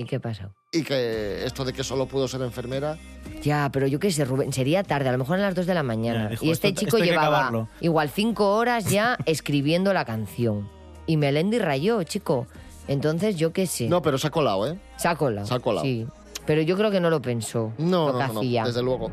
¿Y 0.00 0.04
qué 0.04 0.20
pasa? 0.20 0.52
Y 0.70 0.84
que 0.84 1.44
esto 1.44 1.64
de 1.64 1.72
que 1.72 1.82
solo 1.82 2.06
pudo 2.06 2.28
ser 2.28 2.40
enfermera, 2.42 2.96
Ya, 3.42 3.68
pero 3.72 3.88
yo 3.88 3.98
qué 3.98 4.12
sé, 4.12 4.24
Rubén, 4.24 4.52
sería 4.52 4.84
tarde, 4.84 5.08
a 5.08 5.12
lo 5.12 5.18
mejor 5.18 5.38
a 5.40 5.42
las 5.42 5.54
2 5.56 5.66
de 5.66 5.74
la 5.74 5.82
mañana. 5.82 6.24
Ya, 6.24 6.28
dijo, 6.30 6.44
y 6.44 6.50
este 6.52 6.68
esto- 6.68 6.80
chico 6.80 6.96
esto 6.98 7.04
llevaba 7.10 7.68
igual 7.80 8.08
5 8.08 8.54
horas 8.56 8.84
ya 8.88 9.18
escribiendo 9.26 9.92
la 9.92 10.04
canción. 10.04 10.68
Y 11.06 11.16
Melendi 11.16 11.58
rayó, 11.58 12.02
chico. 12.04 12.46
Entonces, 12.86 13.36
yo 13.36 13.52
qué 13.52 13.66
sé. 13.66 13.88
No, 13.88 14.00
pero 14.00 14.18
se 14.18 14.28
ha 14.28 14.30
colado, 14.30 14.68
¿eh? 14.68 14.78
Se 14.98 15.08
ha 15.08 15.16
colado. 15.16 15.46
Se 15.48 15.54
ha 15.54 15.58
colado. 15.58 15.84
Sí. 15.84 16.06
Pero 16.46 16.62
yo 16.62 16.76
creo 16.76 16.92
que 16.92 17.00
no 17.00 17.10
lo 17.10 17.20
pensó. 17.20 17.72
No, 17.78 18.06
lo 18.06 18.12
no, 18.12 18.18
que 18.28 18.34
no, 18.34 18.42
no, 18.60 18.66
desde 18.66 18.82
luego. 18.82 19.10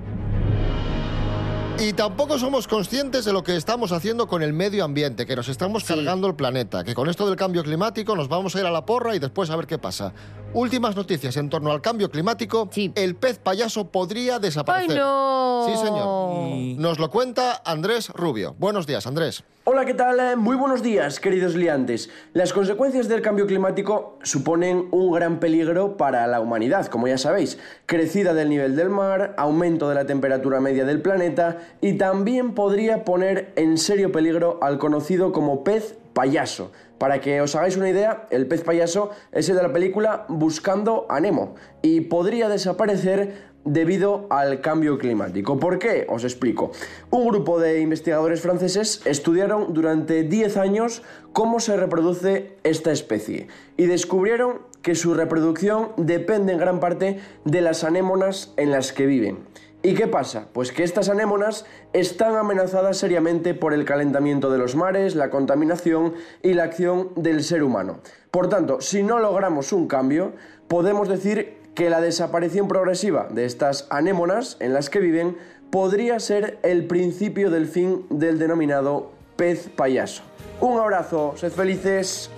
Y 1.80 1.92
tampoco 1.94 2.40
somos 2.40 2.68
conscientes 2.70 3.26
de 3.26 3.34
lo 3.34 3.44
que 3.44 3.56
estamos 3.58 3.92
haciendo 3.92 4.28
con 4.28 4.42
el 4.44 4.54
medio 4.54 4.86
ambiente, 4.86 5.26
que 5.26 5.36
nos 5.36 5.50
estamos 5.50 5.84
Sí. 5.84 5.94
cargando 5.94 6.28
el 6.28 6.36
planeta, 6.36 6.86
que 6.86 6.94
con 6.94 7.10
esto 7.10 7.28
del 7.28 7.36
cambio 7.36 7.64
climático 7.64 8.16
nos 8.16 8.30
vamos 8.30 8.56
a 8.56 8.62
ir 8.62 8.66
a 8.66 8.72
la 8.72 8.86
porra 8.86 9.14
y 9.16 9.20
después 9.20 9.50
a 9.50 9.58
ver 9.58 9.68
qué 9.68 9.78
pasa. 9.78 10.14
Últimas 10.56 10.96
noticias 10.96 11.36
en 11.36 11.50
torno 11.50 11.70
al 11.70 11.82
cambio 11.82 12.10
climático. 12.10 12.70
Sí. 12.72 12.90
El 12.96 13.16
pez 13.16 13.40
payaso 13.40 13.92
podría 13.92 14.36
¡Ay, 14.36 14.40
desaparecer. 14.42 14.98
no! 14.98 15.66
Sí, 15.68 15.76
señor. 15.86 16.80
Nos 16.80 16.98
lo 16.98 17.10
cuenta 17.10 17.62
Andrés 17.66 18.08
Rubio. 18.12 18.56
Buenos 18.58 18.88
días, 18.88 19.06
Andrés. 19.06 19.44
Hola, 19.66 19.84
¿qué 19.84 19.94
tal? 19.94 20.18
Eh, 20.18 20.36
Muy 20.38 20.56
buenos 20.56 20.82
días, 20.82 21.20
queridos 21.20 21.56
liantes. 21.56 22.10
Las 22.32 22.54
consecuencias 22.54 23.10
del 23.10 23.22
cambio 23.22 23.48
climático 23.48 24.18
suponen 24.24 24.88
un 24.92 25.12
gran 25.12 25.42
peligro 25.42 25.98
para 25.98 26.26
la 26.26 26.40
humanidad, 26.40 26.86
como 26.86 27.10
ya 27.10 27.18
sabéis. 27.18 27.58
Crecida 27.86 28.34
del 28.34 28.48
nivel 28.48 28.78
del 28.78 28.90
mar, 28.90 29.34
aumento 29.38 29.90
de 29.90 29.96
la 29.96 30.06
temperatura 30.06 30.62
media 30.62 30.86
del 30.86 31.02
planeta 31.02 31.58
y 31.82 31.98
también 31.98 32.54
podría 32.54 33.04
poner 33.04 33.52
en 33.58 33.78
serio 33.78 34.14
peligro 34.14 34.60
al 34.62 34.78
conocido 34.78 35.34
como 35.34 35.66
pez 35.66 35.98
payaso. 36.14 36.72
Para 36.98 37.20
que 37.20 37.42
os 37.42 37.56
hagáis 37.56 37.78
una 37.78 37.90
idea, 37.90 38.28
el 38.30 38.48
pez 38.48 38.64
payaso 38.64 39.10
es 39.32 39.50
el 39.50 39.58
de 39.58 39.64
la 39.64 39.74
película 39.74 40.26
Buscando 40.30 41.06
a 41.10 41.20
Nemo 41.20 41.56
y 41.82 42.02
podría 42.02 42.48
desaparecer 42.50 43.54
debido 43.66 44.28
al 44.30 44.62
cambio 44.62 44.98
climático. 44.98 45.60
¿Por 45.60 45.80
qué? 45.80 46.06
Os 46.08 46.24
explico. 46.24 46.72
Un 47.10 47.28
grupo 47.28 47.60
de 47.60 47.82
investigadores 47.82 48.40
franceses 48.40 49.02
estudiaron 49.06 49.74
durante 49.74 50.24
10 50.24 50.58
años 50.58 51.02
cómo 51.34 51.60
se 51.60 51.76
reproduce 51.76 52.58
esta 52.64 52.92
especie 52.92 53.48
y 53.76 53.88
descubrieron 53.88 54.62
que 54.82 54.96
su 54.96 55.16
reproducción 55.16 55.90
depende 55.98 56.54
en 56.54 56.60
gran 56.60 56.80
parte 56.80 57.20
de 57.44 57.62
las 57.62 57.84
anémonas 57.84 58.54
en 58.56 58.72
las 58.72 58.94
que 58.94 59.08
viven. 59.08 59.40
¿Y 59.86 59.94
qué 59.94 60.08
pasa? 60.08 60.48
Pues 60.52 60.72
que 60.72 60.82
estas 60.82 61.10
anémonas 61.10 61.64
están 61.94 62.38
amenazadas 62.38 62.98
seriamente 62.98 63.54
por 63.54 63.72
el 63.72 63.86
calentamiento 63.86 64.50
de 64.50 64.58
los 64.58 64.76
mares, 64.76 65.14
la 65.14 65.30
contaminación 65.30 66.16
y 66.42 66.56
la 66.56 66.64
acción 66.64 67.12
del 67.16 67.44
ser 67.44 67.62
humano. 67.62 68.00
Por 68.32 68.50
tanto, 68.50 68.82
si 68.82 69.04
no 69.04 69.20
logramos 69.20 69.72
un 69.74 69.88
cambio, 69.88 70.34
podemos 70.68 71.08
decir 71.08 71.60
que 71.76 71.92
la 71.92 72.02
desaparición 72.02 72.68
progresiva 72.68 73.28
de 73.30 73.46
estas 73.46 73.86
anémonas 73.92 74.58
en 74.60 74.74
las 74.74 74.90
que 74.90 74.98
viven 74.98 75.38
podría 75.70 76.20
ser 76.20 76.58
el 76.64 76.88
principio 76.88 77.52
del 77.52 77.68
fin 77.68 78.08
del 78.10 78.40
denominado 78.40 79.12
pez 79.36 79.70
payaso. 79.70 80.24
Un 80.62 80.80
abrazo, 80.80 81.36
sed 81.38 81.52
felices. 81.52 82.32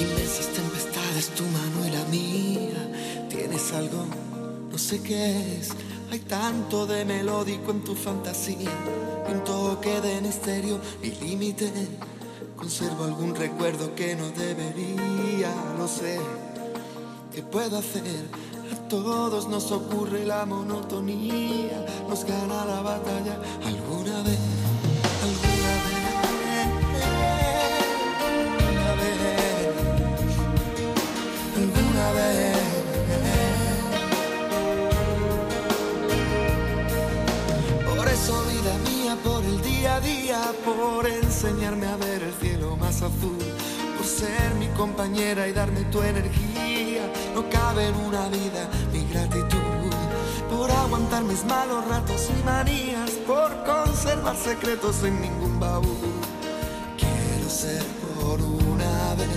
Inmensas 0.00 0.46
tempestades, 0.46 1.28
tu 1.28 1.42
mano 1.42 2.08
mía. 2.10 3.26
Tienes 3.28 3.70
algo, 3.74 4.06
no 4.70 4.78
sé 4.78 5.02
qué 5.02 5.58
es. 5.58 5.77
Tanto 6.28 6.86
de 6.86 7.06
melódico 7.06 7.70
en 7.70 7.82
tu 7.82 7.94
fantasía. 7.94 8.70
Un 9.32 9.44
toque 9.44 9.98
de 10.02 10.20
misterio 10.20 10.78
y 11.02 11.12
límite. 11.12 11.72
Conservo 12.54 13.04
algún 13.04 13.34
recuerdo 13.34 13.94
que 13.94 14.14
no 14.14 14.28
debería, 14.30 15.54
lo 15.78 15.88
sé. 15.88 16.20
¿Qué 17.32 17.42
puedo 17.42 17.78
hacer? 17.78 18.26
A 18.70 18.88
todos 18.88 19.48
nos 19.48 19.72
ocurre 19.72 20.26
la 20.26 20.44
monotonía. 20.44 21.86
Nos 22.06 22.24
gana 22.26 22.66
la 22.66 22.82
batalla 22.82 23.40
alguna 23.64 24.22
vez. 24.22 24.38
Enseñarme 41.68 41.86
a 41.86 41.96
ver 41.96 42.22
el 42.22 42.32
cielo 42.34 42.76
más 42.76 43.02
azul, 43.02 43.38
por 43.96 44.06
ser 44.06 44.54
mi 44.58 44.68
compañera 44.68 45.48
y 45.48 45.52
darme 45.52 45.82
tu 45.92 46.02
energía. 46.02 47.12
No 47.34 47.48
cabe 47.50 47.88
en 47.88 47.94
una 47.96 48.28
vida 48.28 48.68
mi 48.92 49.04
gratitud. 49.06 49.58
por 50.50 50.70
aguantar 50.70 51.24
mis 51.24 51.44
malos 51.44 51.86
ratos 51.88 52.30
y 52.30 52.42
manías, 52.42 53.10
por 53.26 53.50
conservar 53.64 54.34
secretos 54.34 55.04
en 55.04 55.20
ningún 55.20 55.60
baúl. 55.60 55.98
Quiero 56.96 57.50
ser 57.50 57.84
por 58.14 58.40
una 58.40 59.14
vez 59.16 59.28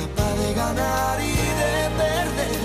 capaz 0.00 0.34
de 0.42 0.54
ganar 0.54 1.20
y 1.20 1.32
de 1.60 1.74
perder. 1.98 2.60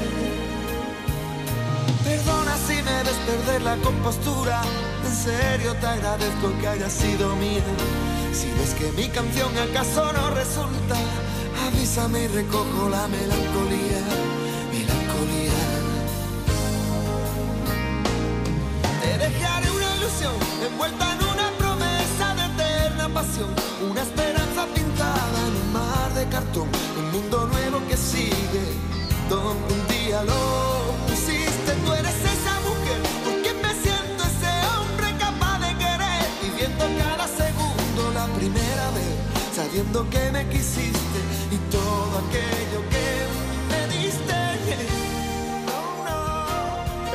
Perdona 2.05 2.55
si 2.67 2.75
me 2.75 3.03
ves 3.03 3.19
perder 3.27 3.61
la 3.63 3.75
compostura. 3.77 4.61
En 5.05 5.13
serio 5.13 5.75
te 5.75 5.87
agradezco 5.87 6.57
que 6.61 6.67
haya 6.69 6.89
sido 6.89 7.35
mía. 7.35 7.63
Si 8.33 8.49
ves 8.57 8.73
que 8.73 8.91
mi 8.93 9.07
canción 9.09 9.55
acaso 9.57 10.11
no 10.11 10.31
resulta, 10.31 10.95
avísame 11.67 12.23
y 12.23 12.27
recojo 12.27 12.89
la 12.89 13.07
melancolía. 13.07 14.01
Melancolía. 14.73 15.61
Te 19.01 19.17
dejaré 19.19 19.69
una 19.69 19.95
ilusión 19.97 20.33
envuelta 20.67 21.05
en 21.13 21.19
una 21.33 21.51
promesa 21.59 22.35
de 22.35 22.45
eterna 22.53 23.09
pasión. 23.09 23.49
Una 23.87 24.01
esperanza 24.01 24.65
pintada 24.73 25.39
en 25.47 25.55
un 25.63 25.73
mar 25.73 26.13
de 26.15 26.27
cartón. 26.27 26.69
Un 26.97 27.11
mundo 27.11 27.47
nuevo 27.47 27.81
que 27.87 27.97
sigue, 27.97 28.65
donde 29.29 29.73
un 29.75 29.87
día 29.87 30.23
lo 30.23 31.12
sabiendo 39.53 40.09
que 40.09 40.31
me 40.31 40.47
quisiste 40.49 41.19
y 41.51 41.57
todo 41.69 42.17
aquello 42.27 42.89
que 42.89 42.92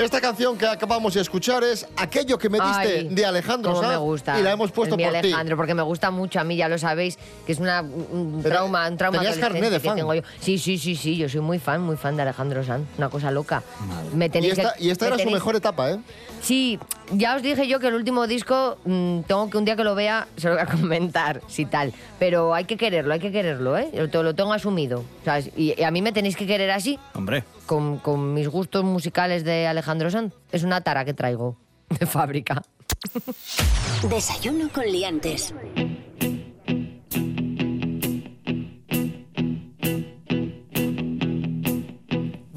Esta 0.01 0.21
canción 0.21 0.57
que 0.57 0.67
acabamos 0.67 1.15
de 1.15 1.21
escuchar 1.21 1.65
es 1.65 1.87
Aquello 1.97 2.39
que 2.39 2.49
me 2.49 2.59
diste 2.61 2.99
Ay, 3.01 3.09
de 3.11 3.27
Alejandro 3.27 3.75
Sanz 3.75 3.89
me 3.89 3.97
gusta. 3.97 4.39
y 4.39 4.43
la 4.43 4.53
hemos 4.53 4.71
puesto 4.71 4.95
Es 4.95 4.99
mi 4.99 5.05
por 5.05 5.13
ti. 5.13 5.19
Alejandro, 5.29 5.57
porque 5.57 5.75
me 5.75 5.83
gusta 5.83 6.11
mucho 6.13 6.39
a 6.39 6.45
mí, 6.45 6.57
ya 6.57 6.69
lo 6.69 6.79
sabéis, 6.79 7.19
que 7.45 7.53
es 7.53 7.59
una, 7.59 7.83
un 7.83 8.41
Pero, 8.43 8.55
trauma, 8.57 8.89
un 8.89 8.97
trauma 8.97 9.19
¿tenías 9.19 9.37
carné 9.39 9.59
adolescente 9.59 9.71
de 9.77 9.81
que 9.83 9.89
fan? 9.89 9.97
tengo 9.97 10.15
yo. 10.15 10.23
Sí, 10.41 10.59
sí, 10.59 10.79
sí, 10.79 10.95
sí, 10.95 11.17
yo 11.17 11.29
soy 11.29 11.41
muy 11.41 11.59
fan, 11.59 11.83
muy 11.83 11.97
fan 11.97 12.15
de 12.17 12.23
Alejandro 12.23 12.63
Sanz, 12.65 12.87
una 12.97 13.09
cosa 13.09 13.31
loca. 13.33 13.63
Me 14.15 14.31
Y 14.33 14.47
esta, 14.51 14.75
que- 14.75 14.85
y 14.85 14.91
esta 14.91 15.07
me 15.07 15.15
era 15.15 15.25
su 15.25 15.31
mejor 15.31 15.57
etapa, 15.57 15.91
¿eh? 15.91 15.99
Sí, 16.43 16.79
ya 17.13 17.35
os 17.35 17.43
dije 17.43 17.67
yo 17.67 17.81
que 17.81 17.89
el 17.89 17.95
último 17.95 18.27
disco, 18.29 18.79
mm, 18.85 19.21
tengo 19.23 19.51
que 19.51 19.59
un 19.59 19.65
día 19.65 19.75
que 19.75 19.83
lo 19.85 19.97
vea, 19.97 20.29
se 20.37 20.47
lo 20.49 20.55
voy 20.55 20.63
a 20.63 20.67
comentar, 20.67 21.41
si 21.49 21.65
tal. 21.67 21.93
Pero 22.21 22.55
hay 22.55 22.67
que 22.67 22.77
quererlo, 22.77 23.15
hay 23.15 23.21
que 23.21 23.33
quererlo, 23.33 23.77
¿eh? 23.77 23.91
Lo, 24.13 24.23
lo 24.23 24.35
tengo 24.35 24.53
asumido, 24.53 25.03
¿sabes? 25.25 25.51
Y, 25.57 25.75
y 25.79 25.83
a 25.83 25.91
mí 25.91 26.03
me 26.03 26.13
tenéis 26.13 26.37
que 26.37 26.47
querer 26.47 26.71
así, 26.71 26.99
Hombre, 27.15 27.43
con, 27.69 27.99
con 27.99 28.35
mis 28.35 28.49
gustos 28.49 28.83
musicales 28.83 29.45
de 29.45 29.69
Alejandro 29.69 30.11
Sanz. 30.11 30.35
Es 30.51 30.65
una 30.65 30.81
tara 30.81 31.05
que 31.05 31.15
traigo 31.15 31.57
de 32.01 32.07
fábrica. 32.07 32.63
Desayuno 34.11 34.69
con 34.73 34.85
liantes. 34.87 35.55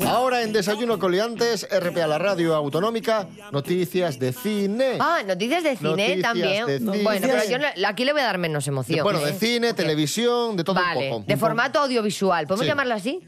Ahora 0.07 0.41
en 0.43 0.51
Desayuno 0.51 0.99
Coliantes, 0.99 1.67
RP 1.71 1.97
a 2.01 2.07
la 2.07 2.17
radio 2.17 2.53
autonómica, 2.55 3.27
noticias 3.51 4.19
de 4.19 4.33
cine. 4.33 4.97
Ah, 4.99 5.21
noticias 5.25 5.63
de 5.63 5.77
cine 5.77 5.89
Noticias 5.89 6.21
también. 6.21 6.65
de 6.65 6.79
cine. 6.79 7.03
Bueno, 7.03 7.27
pero 7.29 7.43
yo 7.77 7.87
aquí 7.87 8.03
le 8.03 8.11
voy 8.11 8.21
a 8.21 8.25
dar 8.25 8.37
menos 8.37 8.67
emoción. 8.67 9.03
bueno, 9.03 9.19
de 9.21 9.31
¿eh? 9.31 9.35
cine, 9.39 9.73
televisión, 9.73 10.57
de 10.57 10.63
todo 10.63 10.75
Vale, 10.75 11.05
un 11.07 11.09
poco. 11.19 11.25
de 11.27 11.37
formato 11.37 11.79
audiovisual. 11.79 12.45
¿Podemos 12.47 12.65
Sí. 12.65 12.69
llamarlo 12.69 12.93
así? 12.95 13.21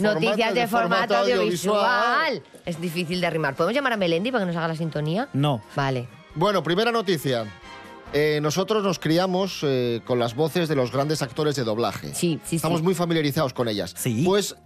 Formato- 0.00 0.14
Noticias 0.20 0.54
de, 0.54 0.60
de 0.60 0.66
formato, 0.66 1.14
formato 1.14 1.16
audiovisual. 1.16 1.84
audiovisual. 1.84 2.42
Es 2.66 2.80
difícil 2.80 3.20
de 3.20 3.30
rimar. 3.30 3.54
¿Podemos 3.54 3.74
llamar 3.74 3.92
a 3.92 3.96
Melendi 3.96 4.30
para 4.32 4.42
que 4.44 4.46
nos 4.48 4.56
haga 4.56 4.68
la 4.68 4.76
sintonía? 4.76 5.28
no. 5.32 5.62
Vale. 5.76 6.08
Bueno, 6.34 6.62
primera 6.62 6.92
noticia. 6.92 7.44
Eh, 8.12 8.40
nosotros 8.42 8.82
nos 8.82 8.98
criamos 8.98 9.60
eh, 9.62 10.00
con 10.04 10.18
las 10.18 10.34
voces 10.34 10.68
de 10.68 10.74
los 10.76 10.90
grandes 10.92 11.22
actores 11.22 11.54
de 11.56 11.62
doblaje. 11.64 12.12
Sí, 12.14 12.40
sí, 12.44 12.56
Estamos 12.56 12.78
sí. 12.80 12.84
muy 12.84 12.94
familiarizados 12.94 13.52
con 13.52 13.68
ellas. 13.68 13.94
Sí. 13.96 14.22
Pues 14.24 14.56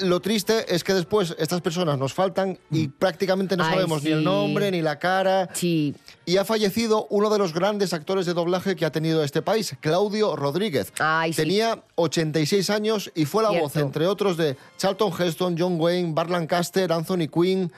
lo 0.00 0.20
triste 0.20 0.74
es 0.74 0.82
que 0.84 0.94
después 0.94 1.34
estas 1.38 1.60
personas 1.60 1.98
nos 1.98 2.12
faltan 2.14 2.58
y 2.70 2.88
prácticamente 2.88 3.56
no 3.56 3.64
Ay, 3.64 3.74
sabemos 3.74 4.02
ni 4.02 4.10
el 4.10 4.18
sí. 4.20 4.24
nombre 4.24 4.70
ni 4.70 4.82
la 4.82 4.98
cara. 4.98 5.48
Sí. 5.52 5.94
Y 6.26 6.36
ha 6.36 6.44
fallecido 6.44 7.06
uno 7.10 7.30
de 7.30 7.38
los 7.38 7.52
grandes 7.52 7.92
actores 7.92 8.26
de 8.26 8.34
doblaje 8.34 8.76
que 8.76 8.84
ha 8.84 8.92
tenido 8.92 9.22
este 9.22 9.42
país, 9.42 9.76
Claudio 9.80 10.36
Rodríguez. 10.36 10.92
Ay, 10.98 11.32
sí. 11.32 11.42
Tenía 11.42 11.82
86 11.96 12.70
años 12.70 13.10
y 13.14 13.24
fue 13.24 13.42
la 13.42 13.50
Cierto. 13.50 13.64
voz, 13.68 13.76
entre 13.76 14.06
otros, 14.06 14.36
de 14.36 14.56
Charlton 14.78 15.12
Heston, 15.18 15.56
John 15.58 15.80
Wayne, 15.80 16.12
Bart 16.14 16.30
Lancaster, 16.30 16.92
Anthony 16.92 17.28
Quinn. 17.32 17.70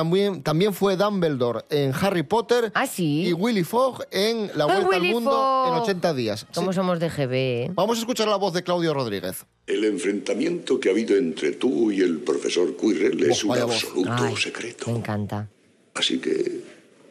También, 0.00 0.42
también 0.42 0.74
fue 0.74 0.94
Dumbledore 0.94 1.60
en 1.70 1.90
Harry 1.98 2.22
Potter 2.22 2.70
Ah, 2.74 2.86
sí. 2.86 3.28
y 3.28 3.32
Willy 3.32 3.64
Fogg 3.64 4.04
en 4.10 4.50
La 4.54 4.66
¡Ay, 4.66 4.84
Vuelta 4.84 4.96
al 4.96 5.02
Mundo 5.04 5.30
Fogg! 5.30 5.68
en 5.74 5.80
80 5.84 6.12
días. 6.12 6.46
¿Cómo 6.54 6.70
Sí. 6.70 6.76
somos 6.76 7.00
de 7.00 7.08
GB? 7.08 7.32
eh? 7.32 7.70
Vamos 7.72 7.96
a 7.96 8.00
escuchar 8.00 8.28
la 8.28 8.36
voz 8.36 8.52
de 8.52 8.62
Claudio 8.62 8.92
Rodríguez. 8.92 9.46
El 9.66 9.86
enfrentamiento 9.86 10.78
que 10.78 10.90
ha 10.90 10.92
habido 10.92 11.16
entre 11.16 11.52
tú 11.52 11.90
y 11.90 12.02
el 12.02 12.18
profesor 12.18 12.76
Quirrell 12.76 13.22
es 13.30 13.42
un 13.42 13.56
absoluto 13.56 14.12
Ay, 14.12 14.36
secreto. 14.36 14.90
Me 14.90 14.98
encanta. 14.98 15.48
Así 15.94 16.18
que, 16.18 16.60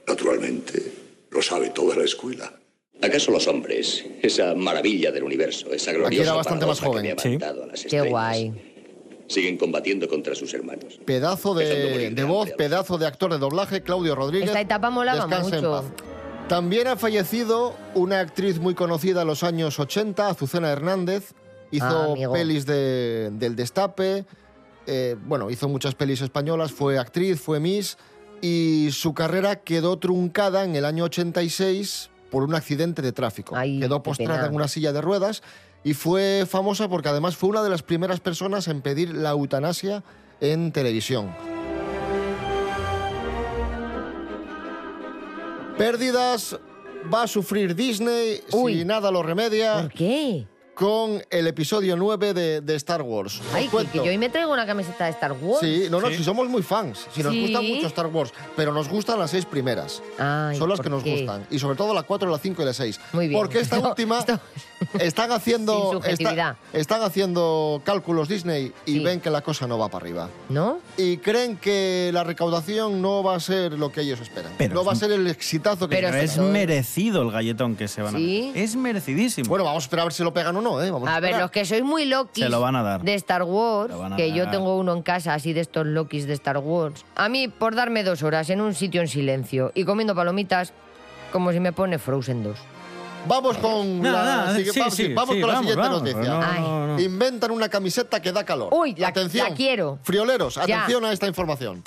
naturalmente, 0.08 0.94
lo 1.32 1.42
sabe 1.42 1.72
toda 1.72 1.96
la 1.96 2.04
escuela. 2.04 2.54
¿Acaso 3.02 3.32
los 3.32 3.48
hombres, 3.48 4.06
esa 4.22 4.54
maravilla 4.54 5.12
del 5.12 5.24
universo, 5.24 5.74
esa 5.74 5.92
gloriosa 5.92 6.22
era 6.24 6.34
bastante 6.34 6.68
más 6.68 6.80
joven. 6.80 7.04
que 7.16 7.20
Sí. 7.22 7.30
levantado 7.30 7.64
a 7.64 7.68
las 7.68 7.80
Qué 7.82 7.88
estrellas, 7.88 8.10
guay. 8.10 8.75
Siguen 9.28 9.58
combatiendo 9.58 10.08
contra 10.08 10.36
sus 10.36 10.54
hermanos? 10.54 11.00
Pedazo 11.06 11.54
de, 11.54 12.12
de 12.12 12.24
voz, 12.24 12.52
pedazo 12.52 12.98
de 12.98 13.08
actor 13.08 13.32
de 13.32 13.38
doblaje, 13.40 13.82
Claudio 13.82 14.16
Rodríguez. 14.16 14.48
Esta 14.50 14.62
etapa 14.62 14.90
molaba 14.90 15.26
Descansa 15.28 15.56
en 15.58 15.64
mucho. 15.64 15.72
paz. 15.72 15.86
También 16.48 16.88
ha 16.88 16.96
fallecido 16.96 17.76
una 17.96 18.20
actriz 18.20 18.60
muy 18.60 18.76
conocida 18.76 19.22
en 19.24 19.28
los 19.28 19.44
años 19.44 19.80
80, 19.80 20.30
Azucena 20.30 20.70
Hernández. 20.72 21.34
Hizo 21.72 21.86
Ah, 22.16 22.32
pelis 22.32 22.66
de- 22.68 23.32
del 23.34 23.56
Destape, 23.56 24.26
eh, 24.86 25.16
bueno, 25.26 25.50
hizo 25.50 25.68
muchas 25.68 25.96
pelis 25.96 26.22
españolas, 26.22 26.72
fue 26.72 27.00
actriz, 27.00 27.42
fue 27.42 27.60
Miss, 27.60 27.98
y 28.42 28.90
su 28.92 29.16
carrera 29.16 29.56
quedó 29.64 29.98
truncada 29.98 30.64
en 30.64 30.76
el 30.76 30.86
año 30.86 31.06
86 31.06 32.12
por 32.30 32.44
un 32.44 32.54
accidente 32.54 33.02
de 33.02 33.12
tráfico. 33.12 33.56
Ay, 33.56 33.80
quedó 33.80 34.04
postrada 34.04 34.46
en 34.46 34.54
una 34.54 34.68
silla 34.68 34.94
de 34.94 35.02
ruedas 35.02 35.42
y 35.86 35.94
fue 35.94 36.46
famosa 36.50 36.90
porque 36.90 37.08
además 37.08 37.38
fue 37.38 37.50
una 37.50 37.64
de 37.64 37.70
las 37.70 37.82
primeras 37.84 38.20
personas 38.20 38.68
en 38.68 38.82
pedir 38.82 39.14
la 39.16 39.30
eutanasia 39.30 40.04
en 40.42 40.74
televisión. 40.74 41.34
Pérdidas 45.78 46.58
va 47.14 47.24
a 47.24 47.28
sufrir 47.28 47.76
Disney 47.76 48.42
Uy. 48.52 48.80
si 48.80 48.86
nada 48.86 49.12
lo 49.12 49.22
remedia 49.22 49.82
¿Por 49.84 49.92
qué? 49.92 50.48
con 50.74 51.24
el 51.30 51.48
episodio 51.48 51.96
9 51.96 52.34
de, 52.34 52.62
de 52.62 52.76
Star 52.76 53.02
Wars. 53.02 53.42
Ay, 53.54 53.70
que, 53.70 53.98
yo 53.98 54.04
hoy 54.04 54.18
me 54.18 54.28
traigo 54.30 54.52
una 54.52 54.66
camiseta 54.66 55.06
de 55.06 55.12
Star 55.12 55.32
Wars. 55.34 55.60
Sí, 55.62 55.86
no, 55.90 56.02
no, 56.02 56.10
Sí. 56.10 56.16
si 56.18 56.24
somos 56.26 56.50
muy 56.50 56.62
fans, 56.64 57.08
si 57.14 57.24
nos 57.24 57.32
Sí. 57.32 57.42
gusta 57.44 57.62
mucho 57.62 57.88
Star 57.88 58.08
Wars, 58.08 58.34
pero 58.58 58.74
nos 58.74 58.90
gustan 58.90 59.18
las 59.20 59.32
seis 59.32 59.46
primeras. 59.46 60.02
Ay, 60.18 60.58
Son 60.58 60.68
las 60.68 60.78
¿por 60.78 60.84
que 60.86 60.90
nos 60.90 61.04
gustan. 61.04 61.46
Y 61.50 61.60
sobre 61.60 61.78
todo 61.78 61.94
la 61.94 62.04
4, 62.04 62.30
la 62.30 62.38
5 62.40 62.62
y 62.62 62.66
la 62.66 62.74
6. 62.74 63.00
Muy 63.14 63.28
bien. 63.30 63.40
Porque 63.40 63.60
esta 63.60 63.80
última 63.90 64.20
esto- 64.20 64.38
están 65.00 65.32
haciendo 65.32 66.02
está- 66.06 66.56
están 66.74 67.02
haciendo 67.02 67.82
cálculos 67.86 68.28
Disney 68.28 68.74
y 68.86 68.94
Sí. 68.94 69.00
ven 69.00 69.22
que 69.22 69.30
la 69.30 69.42
cosa 69.42 69.68
no 69.68 69.78
va 69.78 69.90
para 69.90 70.04
arriba. 70.04 70.30
¿No? 70.50 70.80
Y 70.98 71.18
creen 71.18 71.58
que 71.58 72.10
la 72.14 72.24
recaudación 72.24 73.02
no 73.02 73.24
va 73.24 73.36
a 73.36 73.40
ser 73.40 73.74
lo 73.74 73.92
que 73.92 74.02
ellos 74.02 74.20
esperan. 74.22 74.52
Pero 74.58 74.74
no 74.74 74.84
va 74.86 74.94
a 74.94 74.96
ser 74.96 75.12
el 75.12 75.28
exitazo 75.28 75.88
que 75.88 75.96
Pero 75.98 76.10
es 76.10 76.38
merecido 76.38 77.22
el 77.22 77.32
galletón 77.32 77.76
que 77.76 77.88
se 77.88 78.02
van 78.02 78.16
¿Sí? 78.16 78.44
a 78.44 78.48
dar. 78.54 78.58
Es 78.58 78.76
merecidísimo. 78.76 79.48
Bueno, 79.50 79.66
vamos 79.66 79.84
a 79.84 79.86
esperar 79.86 80.02
a 80.04 80.06
ver 80.06 80.14
si 80.14 80.24
lo 80.24 80.34
pegan 80.34 80.56
o 80.58 80.62
no, 80.62 80.82
¿eh? 80.82 80.92
Vamos 80.92 81.08
a, 81.10 81.16
A 81.16 81.20
ver, 81.20 81.38
los 81.38 81.52
que 81.52 81.66
sois 81.66 81.84
muy 81.84 82.06
Se 82.34 82.50
lo 82.50 82.62
van 82.62 82.76
a 82.76 82.84
dar. 82.84 83.02
de 83.04 83.14
Star 83.16 83.44
Wars, 83.44 83.94
que 84.16 84.32
yo 84.32 84.50
tengo 84.50 84.78
uno 84.78 84.94
en 84.94 85.02
casa 85.02 85.34
así 85.34 85.54
de 85.54 85.62
estos 85.62 85.86
lokis 85.86 86.28
de 86.28 86.34
Star 86.34 86.58
Wars, 86.58 87.04
a 87.16 87.30
mí 87.30 87.48
por 87.48 87.76
darme 87.76 88.04
dos 88.04 88.24
horas 88.24 88.50
en 88.50 88.62
un 88.62 88.74
sitio 88.74 89.02
en 89.02 89.08
silencio 89.08 89.72
y 89.76 89.84
comiendo 89.86 90.16
palomitas, 90.16 90.74
como 91.32 91.52
si 91.52 91.60
me 91.60 91.74
pone 91.74 91.98
Frozen 92.00 92.44
2. 92.44 92.58
Vamos 93.28 93.58
con 93.58 94.02
No, 94.02 94.12
la, 94.12 94.46
no, 94.48 94.56
sigue- 94.56 94.72
sí, 94.72 94.80
vamos, 94.80 94.94
sí, 94.96 95.14
vamos 95.14 95.36
sí, 95.36 95.42
con 95.42 95.50
la 95.50 95.56
vamos, 95.56 95.72
siguiente 95.72 95.90
vamos. 95.90 96.02
noticia. 96.14 96.34
No, 96.34 96.42
Ay. 96.46 96.60
no, 96.62 96.88
no. 96.88 97.00
Inventan 97.02 97.52
una 97.52 97.70
camiseta 97.70 98.22
que 98.22 98.32
da 98.32 98.44
calor. 98.46 98.70
Uy, 98.74 98.96
la- 98.96 99.08
atención. 99.10 99.50
la 99.50 99.56
quiero. 99.56 100.00
Frioleros, 100.04 100.56
Ya. 100.56 100.62
atención 100.64 101.06
a 101.06 101.12
esta 101.12 101.28
información. 101.28 101.84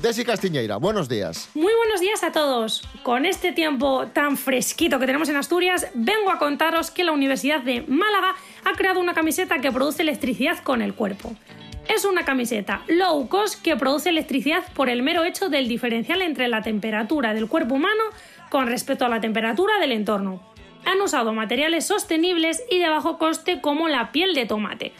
Desi 0.00 0.24
Castiñeira, 0.24 0.76
buenos 0.78 1.10
días. 1.10 1.50
Muy 1.54 1.74
buenos 1.74 2.00
días 2.00 2.22
a 2.24 2.32
todos. 2.32 2.82
Con 3.02 3.26
este 3.26 3.52
tiempo 3.52 4.06
tan 4.14 4.38
fresquito 4.38 4.98
que 4.98 5.04
tenemos 5.04 5.28
en 5.28 5.36
Asturias, 5.36 5.88
vengo 5.92 6.30
a 6.30 6.38
contaros 6.38 6.90
que 6.90 7.04
la 7.04 7.12
Universidad 7.12 7.60
de 7.60 7.82
Málaga 7.86 8.34
ha 8.64 8.72
creado 8.76 8.98
una 9.00 9.12
camiseta 9.12 9.58
que 9.58 9.70
produce 9.70 10.00
electricidad 10.00 10.58
con 10.62 10.80
el 10.80 10.94
cuerpo. 10.94 11.34
Es 11.86 12.06
una 12.06 12.24
camiseta 12.24 12.82
low 12.88 13.28
cost 13.28 13.60
que 13.62 13.76
produce 13.76 14.08
electricidad 14.08 14.62
por 14.74 14.88
el 14.88 15.02
mero 15.02 15.24
hecho 15.24 15.50
del 15.50 15.68
diferencial 15.68 16.22
entre 16.22 16.48
la 16.48 16.62
temperatura 16.62 17.34
del 17.34 17.46
cuerpo 17.48 17.74
humano 17.74 18.02
con 18.48 18.68
respecto 18.68 19.04
a 19.04 19.08
la 19.10 19.20
temperatura 19.20 19.78
del 19.80 19.92
entorno. 19.92 20.40
Han 20.84 21.00
usado 21.00 21.32
materiales 21.32 21.86
sostenibles 21.86 22.62
y 22.70 22.78
de 22.78 22.88
bajo 22.88 23.18
coste 23.18 23.60
como 23.60 23.88
la 23.88 24.12
piel 24.12 24.34
de 24.34 24.46
tomate. 24.46 24.92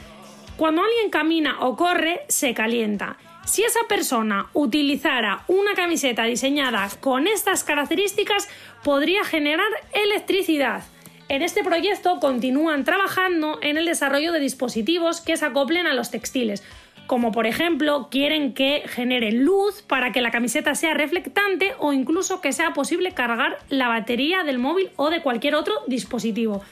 Cuando 0.56 0.82
alguien 0.82 1.10
camina 1.10 1.60
o 1.60 1.76
corre, 1.76 2.20
se 2.28 2.52
calienta. 2.54 3.16
Si 3.46 3.62
esa 3.62 3.80
persona 3.88 4.46
utilizara 4.52 5.42
una 5.48 5.74
camiseta 5.74 6.24
diseñada 6.24 6.88
con 7.00 7.26
estas 7.26 7.64
características, 7.64 8.48
podría 8.84 9.24
generar 9.24 9.70
electricidad. 9.92 10.82
En 11.28 11.42
este 11.42 11.62
proyecto 11.62 12.20
continúan 12.20 12.84
trabajando 12.84 13.58
en 13.62 13.78
el 13.78 13.86
desarrollo 13.86 14.32
de 14.32 14.40
dispositivos 14.40 15.20
que 15.20 15.36
se 15.36 15.46
acoplen 15.46 15.86
a 15.86 15.94
los 15.94 16.10
textiles, 16.10 16.62
como 17.10 17.32
por 17.32 17.48
ejemplo 17.48 18.06
quieren 18.08 18.54
que 18.54 18.84
genere 18.86 19.32
luz 19.32 19.82
para 19.82 20.12
que 20.12 20.20
la 20.20 20.30
camiseta 20.30 20.76
sea 20.76 20.94
reflectante 20.94 21.74
o 21.80 21.92
incluso 21.92 22.40
que 22.40 22.52
sea 22.52 22.72
posible 22.72 23.10
cargar 23.10 23.58
la 23.68 23.88
batería 23.88 24.44
del 24.44 24.60
móvil 24.60 24.90
o 24.94 25.10
de 25.10 25.20
cualquier 25.20 25.56
otro 25.56 25.74
dispositivo. 25.88 26.62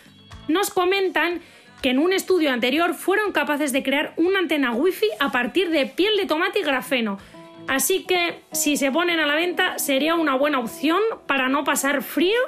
Nos 0.46 0.70
comentan 0.70 1.40
que 1.82 1.90
en 1.90 1.98
un 1.98 2.12
estudio 2.12 2.52
anterior 2.52 2.94
fueron 2.94 3.32
capaces 3.32 3.72
de 3.72 3.82
crear 3.82 4.12
una 4.16 4.38
antena 4.38 4.70
wifi 4.70 5.08
a 5.18 5.32
partir 5.32 5.70
de 5.70 5.86
piel 5.86 6.16
de 6.16 6.26
tomate 6.26 6.60
y 6.60 6.62
grafeno. 6.62 7.18
Así 7.66 8.04
que 8.04 8.38
si 8.52 8.76
se 8.76 8.92
ponen 8.92 9.18
a 9.18 9.26
la 9.26 9.34
venta 9.34 9.80
sería 9.80 10.14
una 10.14 10.36
buena 10.36 10.60
opción 10.60 11.00
para 11.26 11.48
no 11.48 11.64
pasar 11.64 12.00
frío 12.00 12.38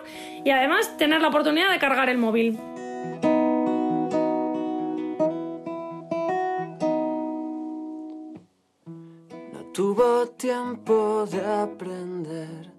y 0.45 0.51
además 0.51 0.97
tener 0.97 1.21
la 1.23 1.27
oportunidad 1.27 1.73
de 1.73 1.81
cargar 1.81 2.09
el 2.09 2.19
móvil. 2.19 2.57
Tiempo 10.41 11.27
de 11.31 11.45
aprender 11.45 12.73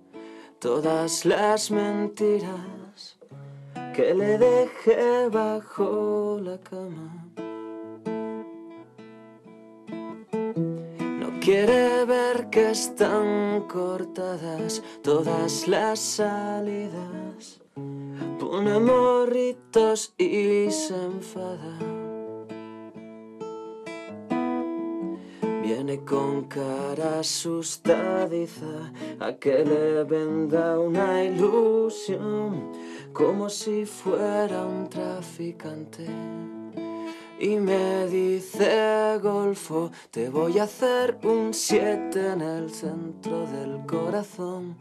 todas 0.57 1.25
las 1.25 1.69
mentiras 1.69 3.19
que 3.93 4.15
le 4.15 4.39
dejé 4.39 5.29
bajo 5.29 6.39
la 6.41 6.57
cama. 6.57 7.27
No 11.19 11.39
quiere 11.39 12.05
ver 12.05 12.49
que 12.49 12.71
están 12.71 13.67
cortadas 13.67 14.81
todas 15.03 15.67
las 15.67 15.99
salidas. 15.99 17.61
Pone 18.39 18.79
morritos 18.79 20.15
y 20.17 20.71
se 20.71 20.95
enfada. 20.95 22.00
Viene 25.73 26.03
con 26.03 26.49
cara 26.49 27.19
asustadiza 27.19 28.91
a 29.21 29.31
que 29.35 29.63
le 29.63 30.03
venda 30.03 30.77
una 30.77 31.23
ilusión 31.23 32.73
como 33.13 33.49
si 33.49 33.85
fuera 33.85 34.65
un 34.65 34.89
traficante. 34.89 36.05
Y 37.39 37.55
me 37.55 38.05
dice 38.07 39.17
Golfo, 39.23 39.91
te 40.11 40.29
voy 40.29 40.59
a 40.59 40.63
hacer 40.63 41.17
un 41.23 41.53
siete 41.53 42.33
en 42.33 42.41
el 42.41 42.69
centro 42.69 43.47
del 43.47 43.85
corazón. 43.85 44.75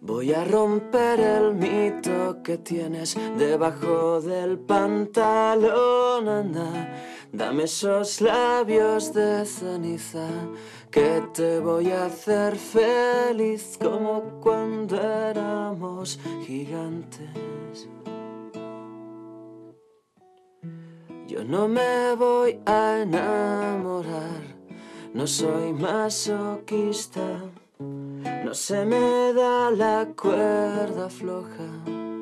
Voy 0.00 0.32
a 0.32 0.44
romper 0.44 1.18
el 1.18 1.54
mito 1.54 2.40
que 2.44 2.58
tienes 2.58 3.16
debajo 3.36 4.20
del 4.20 4.60
pantalón, 4.60 6.28
anda. 6.28 7.13
Dame 7.34 7.64
esos 7.64 8.20
labios 8.20 9.12
de 9.12 9.44
ceniza 9.44 10.28
que 10.88 11.20
te 11.34 11.58
voy 11.58 11.90
a 11.90 12.04
hacer 12.04 12.54
feliz 12.54 13.76
como 13.82 14.38
cuando 14.40 14.96
éramos 15.02 16.20
gigantes. 16.46 17.88
Yo 21.26 21.42
no 21.42 21.66
me 21.66 22.14
voy 22.14 22.60
a 22.66 23.00
enamorar, 23.02 24.42
no 25.12 25.26
soy 25.26 25.72
masoquista, 25.72 27.40
no 27.80 28.54
se 28.54 28.84
me 28.84 29.32
da 29.32 29.72
la 29.72 30.06
cuerda 30.14 31.10
floja. 31.10 32.13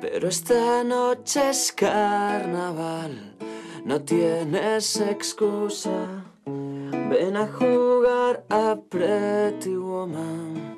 Pero 0.00 0.28
esta 0.28 0.84
noche 0.84 1.50
es 1.50 1.72
carnaval, 1.72 3.34
no 3.84 4.02
tienes 4.02 5.00
excusa. 5.00 6.24
Ven 6.44 7.36
a 7.36 7.46
jugar 7.46 8.44
a 8.50 8.76
Pretty 8.90 9.74
Woman. 9.74 10.76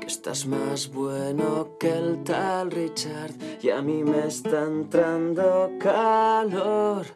Que 0.00 0.06
estás 0.06 0.46
más 0.46 0.90
bueno 0.90 1.76
que 1.78 1.90
el 1.90 2.24
tal 2.24 2.70
Richard 2.70 3.34
y 3.60 3.68
a 3.68 3.82
mí 3.82 4.02
me 4.02 4.26
está 4.28 4.64
entrando 4.64 5.72
calor. 5.78 7.06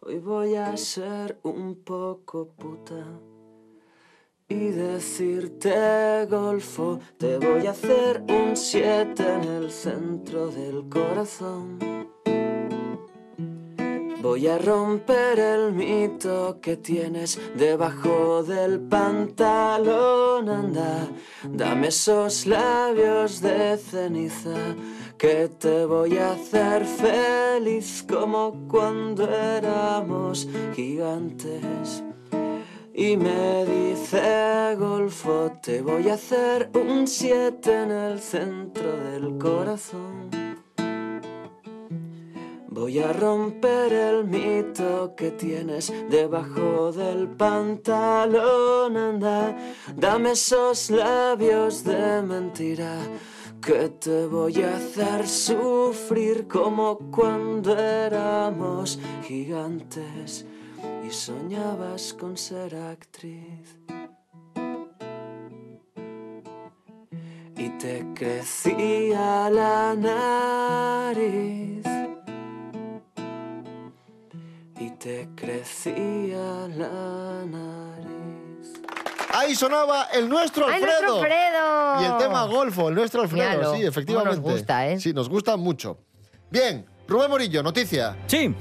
Hoy 0.00 0.20
voy 0.20 0.54
a 0.54 0.76
ser 0.76 1.40
un 1.42 1.82
poco 1.82 2.48
puta 2.56 3.04
y 4.48 4.70
decirte 4.70 6.26
golfo, 6.26 6.98
te 7.18 7.38
voy 7.38 7.66
a 7.66 7.72
hacer 7.72 8.22
un 8.28 8.56
siete 8.56 9.22
en 9.22 9.44
el 9.44 9.70
centro 9.70 10.48
del 10.48 10.88
corazón. 10.88 11.78
Voy 14.22 14.48
a 14.48 14.58
romper 14.58 15.38
el 15.38 15.72
mito 15.72 16.58
que 16.60 16.76
tienes 16.76 17.38
debajo 17.56 18.42
del 18.42 18.80
pantalón, 18.80 20.48
anda, 20.48 21.06
dame 21.44 21.88
esos 21.88 22.46
labios 22.46 23.40
de 23.40 23.76
ceniza 23.76 24.74
que 25.18 25.48
te 25.48 25.84
voy 25.84 26.16
a 26.18 26.32
hacer 26.32 26.84
feliz 26.84 28.04
como 28.08 28.66
cuando 28.68 29.28
éramos 29.28 30.48
gigantes. 30.74 32.02
Y 33.00 33.16
me 33.16 33.64
dice 33.64 34.74
Golfo, 34.76 35.52
te 35.62 35.82
voy 35.82 36.08
a 36.08 36.14
hacer 36.14 36.68
un 36.74 37.06
siete 37.06 37.84
en 37.84 37.92
el 37.92 38.18
centro 38.18 38.96
del 38.96 39.38
corazón. 39.38 40.28
Voy 42.66 42.98
a 42.98 43.12
romper 43.12 43.92
el 43.92 44.24
mito 44.24 45.14
que 45.16 45.30
tienes 45.30 45.92
debajo 46.10 46.90
del 46.90 47.28
pantalón, 47.28 48.96
anda, 48.96 49.56
dame 49.94 50.32
esos 50.32 50.90
labios 50.90 51.84
de 51.84 52.20
mentira 52.22 52.96
que 53.64 53.90
te 53.90 54.26
voy 54.26 54.60
a 54.64 54.76
hacer 54.76 55.28
sufrir 55.28 56.48
como 56.48 56.98
cuando 57.12 57.78
éramos 57.78 58.98
gigantes 59.22 60.44
y 61.08 61.10
soñabas 61.10 62.12
con 62.12 62.36
ser 62.36 62.74
actriz. 62.74 63.78
Y 67.56 67.70
te 67.78 68.04
crecía 68.14 69.48
la 69.48 69.94
nariz. 69.94 71.86
Y 74.78 74.90
te 74.98 75.28
crecía 75.34 76.68
la 76.76 77.44
nariz. 77.46 78.74
Ahí 79.32 79.54
sonaba 79.54 80.08
el 80.12 80.28
nuestro 80.28 80.66
¡Ay, 80.66 80.74
Alfredo. 80.74 81.00
nuestro 81.00 81.14
Alfredo! 81.22 82.02
Y 82.02 82.04
el 82.04 82.18
tema 82.18 82.44
Golfo, 82.44 82.88
el 82.90 82.94
nuestro 82.94 83.22
Alfredo, 83.22 83.48
Míralo, 83.50 83.74
sí, 83.76 83.82
efectivamente. 83.82 84.36
nos 84.36 84.52
gusta, 84.52 84.86
¿eh? 84.88 85.00
Sí, 85.00 85.14
nos 85.14 85.28
gusta 85.30 85.56
mucho. 85.56 85.98
Bien, 86.50 86.84
Rubén 87.06 87.30
Morillo, 87.30 87.62
noticia. 87.62 88.14
Sí. 88.26 88.54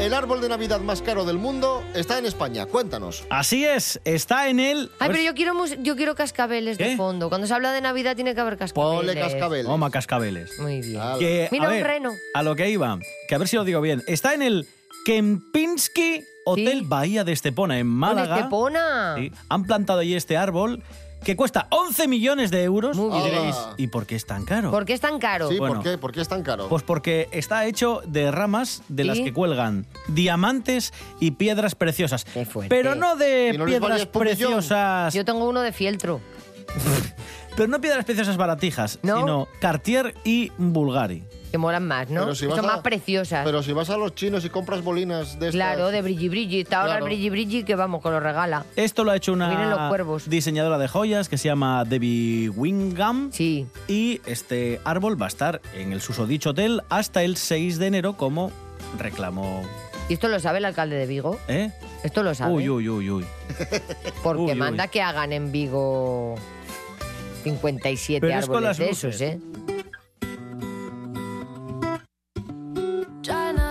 El 0.00 0.14
árbol 0.14 0.40
de 0.40 0.48
Navidad 0.48 0.80
más 0.80 1.02
caro 1.02 1.26
del 1.26 1.36
mundo 1.36 1.84
está 1.94 2.18
en 2.18 2.24
España. 2.24 2.64
Cuéntanos. 2.64 3.24
Así 3.28 3.66
es, 3.66 4.00
está 4.06 4.48
en 4.48 4.58
el... 4.58 4.90
Ay, 4.98 5.10
pero 5.10 5.22
yo 5.22 5.34
quiero, 5.34 5.54
mus- 5.54 5.76
yo 5.82 5.94
quiero 5.94 6.14
cascabeles 6.14 6.78
de 6.78 6.96
fondo. 6.96 7.28
Cuando 7.28 7.46
se 7.46 7.52
habla 7.52 7.70
de 7.72 7.82
Navidad 7.82 8.16
tiene 8.16 8.34
que 8.34 8.40
haber 8.40 8.56
cascabeles. 8.56 9.14
Toma 9.66 9.90
cascabeles. 9.90 10.58
Muy 10.58 10.80
bien. 10.80 11.00
Que, 11.18 11.48
Mira, 11.52 11.66
a 11.66 11.68
un 11.68 11.74
ver, 11.74 11.86
reno. 11.86 12.12
A 12.32 12.42
lo 12.42 12.56
que 12.56 12.70
iba, 12.70 12.98
que 13.28 13.34
a 13.34 13.38
ver 13.38 13.46
si 13.46 13.56
lo 13.56 13.64
digo 13.64 13.82
bien. 13.82 14.02
Está 14.06 14.32
en 14.32 14.40
el 14.42 14.66
Kempinski 15.04 16.24
Hotel 16.46 16.82
Bahía 16.84 17.22
de 17.22 17.32
Estepona, 17.32 17.78
en 17.78 17.86
Málaga. 17.86 18.36
Estepona? 18.38 19.16
Sí, 19.18 19.30
han 19.50 19.64
plantado 19.64 20.00
allí 20.00 20.14
este 20.14 20.38
árbol 20.38 20.82
que 21.24 21.36
cuesta 21.36 21.66
11 21.70 22.08
millones 22.08 22.50
de 22.50 22.62
euros. 22.62 22.96
Muy 22.96 23.08
y 23.18 23.22
bien. 23.22 23.24
diréis, 23.34 23.56
¿y 23.76 23.86
por 23.88 24.06
qué 24.06 24.16
es 24.16 24.26
tan 24.26 24.44
caro? 24.44 24.70
¿Por 24.70 24.84
qué 24.84 24.94
es 24.94 25.00
tan 25.00 25.18
caro? 25.18 25.48
Sí, 25.48 25.58
Bueno. 25.58 25.76
¿por 25.76 25.84
qué? 25.84 25.98
¿Por 25.98 26.12
qué 26.12 26.20
es 26.20 26.28
tan 26.28 26.42
caro? 26.42 26.68
Pues 26.68 26.82
porque 26.82 27.28
está 27.32 27.66
hecho 27.66 28.00
de 28.06 28.30
ramas 28.30 28.82
de 28.88 29.04
las 29.04 29.18
que 29.18 29.32
cuelgan 29.32 29.86
diamantes 30.08 30.92
y 31.20 31.32
piedras 31.32 31.74
preciosas. 31.74 32.26
Pero 32.68 32.94
no 32.94 33.16
de 33.16 33.52
¿Y 33.54 33.58
no 33.58 33.66
les 33.66 33.78
piedras 33.78 33.90
vale 33.90 34.06
preciosas. 34.06 35.14
Yo 35.14 35.24
tengo 35.24 35.48
uno 35.48 35.60
de 35.60 35.72
fieltro. 35.72 36.20
Pero 37.56 37.68
no 37.68 37.80
piedras 37.80 38.04
preciosas 38.04 38.36
baratijas, 38.36 38.98
¿No? 39.02 39.18
sino 39.18 39.48
Cartier 39.60 40.14
y 40.24 40.52
Bulgari. 40.56 41.24
Que 41.50 41.58
molan 41.58 41.86
más, 41.86 42.08
¿no? 42.10 42.20
Pero 42.22 42.34
si 42.34 42.46
Son 42.46 42.58
a- 42.60 42.62
más 42.62 42.80
preciosas. 42.80 43.44
Pero 43.44 43.62
si 43.62 43.72
vas 43.72 43.90
a 43.90 43.96
los 43.96 44.14
chinos 44.14 44.44
y 44.44 44.50
compras 44.50 44.82
bolinas 44.82 45.38
de 45.38 45.46
estas... 45.48 45.52
Claro, 45.52 45.88
de 45.88 46.00
brilli 46.02 46.28
brilli. 46.28 46.60
Está 46.60 46.80
ahora 46.80 46.92
Claro. 46.92 47.06
el 47.06 47.10
brilli 47.12 47.30
brilli 47.30 47.64
que 47.64 47.74
vamos, 47.74 48.02
que 48.02 48.08
lo 48.10 48.20
regala. 48.20 48.64
Esto 48.76 49.04
lo 49.04 49.10
ha 49.10 49.16
hecho 49.16 49.34
Vienen 49.34 49.68
los 49.70 49.78
una 49.78 49.88
cuervos. 49.88 50.28
diseñadora 50.30 50.78
de 50.78 50.88
joyas 50.88 51.28
que 51.28 51.38
se 51.38 51.48
llama 51.48 51.84
Debbie 51.84 52.48
Wingham. 52.50 53.30
Sí. 53.32 53.66
Y 53.88 54.20
este 54.26 54.80
árbol 54.84 55.20
va 55.20 55.26
a 55.26 55.28
estar 55.28 55.60
en 55.74 55.92
el 55.92 56.00
susodicho 56.00 56.50
hotel 56.50 56.82
hasta 56.88 57.22
el 57.22 57.36
6 57.36 57.78
de 57.78 57.86
enero 57.88 58.16
como 58.16 58.50
reclamo. 58.98 59.62
¿Y 60.08 60.14
esto 60.14 60.28
lo 60.28 60.40
sabe 60.40 60.58
el 60.58 60.64
alcalde 60.64 60.96
de 60.96 61.06
Vigo? 61.06 61.38
¿Eh? 61.48 61.70
Esto 62.02 62.22
lo 62.22 62.34
sabe. 62.34 62.52
Uy, 62.52 62.68
uy, 62.68 62.88
uy, 62.88 63.10
uy. 63.10 63.24
Porque 64.22 64.42
uy, 64.42 64.50
uy. 64.52 64.58
manda 64.58 64.88
que 64.88 65.02
hagan 65.02 65.32
en 65.32 65.52
Vigo 65.52 66.34
57 67.44 68.20
Pero 68.26 68.38
es 68.38 68.46
con 68.46 68.56
árboles 68.56 68.68
las 68.68 68.78
de 68.78 68.86
luces. 68.88 69.04
esos, 69.14 69.20
¿eh? 69.20 69.40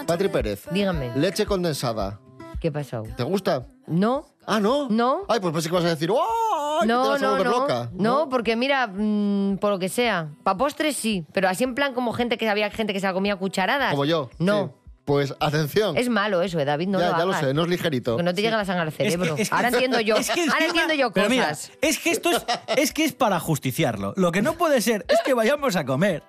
Patri 0.09 0.27
Pérez. 0.27 0.63
Dígame. 0.71 1.11
Leche 1.15 1.45
condensada. 1.45 2.19
¿Qué 2.59 2.71
pasó? 2.71 3.03
¿Te 3.15 3.21
gusta? 3.21 3.67
No. 3.85 4.25
Ah, 4.47 4.59
¿no? 4.59 4.89
No. 4.89 5.19
Ay, 5.27 5.39
pues 5.39 5.53
pensé 5.53 5.69
que 5.69 5.75
vas 5.75 5.85
a 5.85 5.89
decir, 5.89 6.09
¡oh! 6.11 6.79
No, 6.83 7.03
te 7.03 7.09
vas 7.09 7.21
no, 7.21 7.37
no. 7.37 7.43
loca. 7.43 7.91
No, 7.93 8.27
porque 8.27 8.55
mira, 8.55 8.87
mm, 8.87 9.57
por 9.57 9.69
lo 9.69 9.77
que 9.77 9.87
sea. 9.87 10.29
Para 10.41 10.57
postres 10.57 10.95
sí, 10.95 11.27
pero 11.31 11.47
así 11.47 11.63
en 11.63 11.75
plan 11.75 11.93
como 11.93 12.11
gente 12.11 12.39
que 12.39 12.49
había 12.49 12.71
gente 12.71 12.91
que 12.91 12.99
se 12.99 13.05
la 13.05 13.13
comía 13.13 13.33
a 13.33 13.35
cucharadas. 13.35 13.91
Como 13.91 14.05
yo. 14.05 14.31
No. 14.39 14.65
Sí. 14.65 14.78
Pues 15.09 15.33
atención. 15.39 15.97
Es 15.97 16.07
malo 16.07 16.43
eso, 16.43 16.59
eh, 16.59 16.65
David, 16.65 16.87
no 16.87 16.99
ya, 16.99 17.09
lo 17.09 17.17
ya 17.17 17.25
lo 17.25 17.33
sé, 17.33 17.51
no 17.55 17.63
es 17.63 17.69
ligerito. 17.69 18.15
Que 18.15 18.21
no 18.21 18.31
te 18.35 18.43
llega 18.43 18.57
la 18.57 18.63
sangre 18.65 18.83
al 18.83 18.91
cerebro. 18.93 19.35
Es 19.37 19.49
que- 19.49 19.55
ahora 19.55 19.69
entiendo 19.69 19.99
yo. 20.01 20.15
es 20.17 20.29
que 20.29 20.41
ahora 20.43 20.65
entiendo 20.67 20.93
yo 20.93 21.11
Pero 21.11 21.25
cosas. 21.27 21.69
mira, 21.71 21.89
es 21.89 21.97
que 21.97 22.11
esto 22.11 22.29
es, 22.29 22.45
es 22.77 22.93
que 22.93 23.05
es 23.05 23.13
para 23.13 23.39
justiciarlo. 23.39 24.13
Lo 24.17 24.31
que 24.31 24.43
no 24.43 24.53
puede 24.53 24.81
ser 24.81 25.05
es 25.09 25.17
que 25.25 25.33
vayamos 25.33 25.75
a 25.75 25.83
comer 25.85 26.21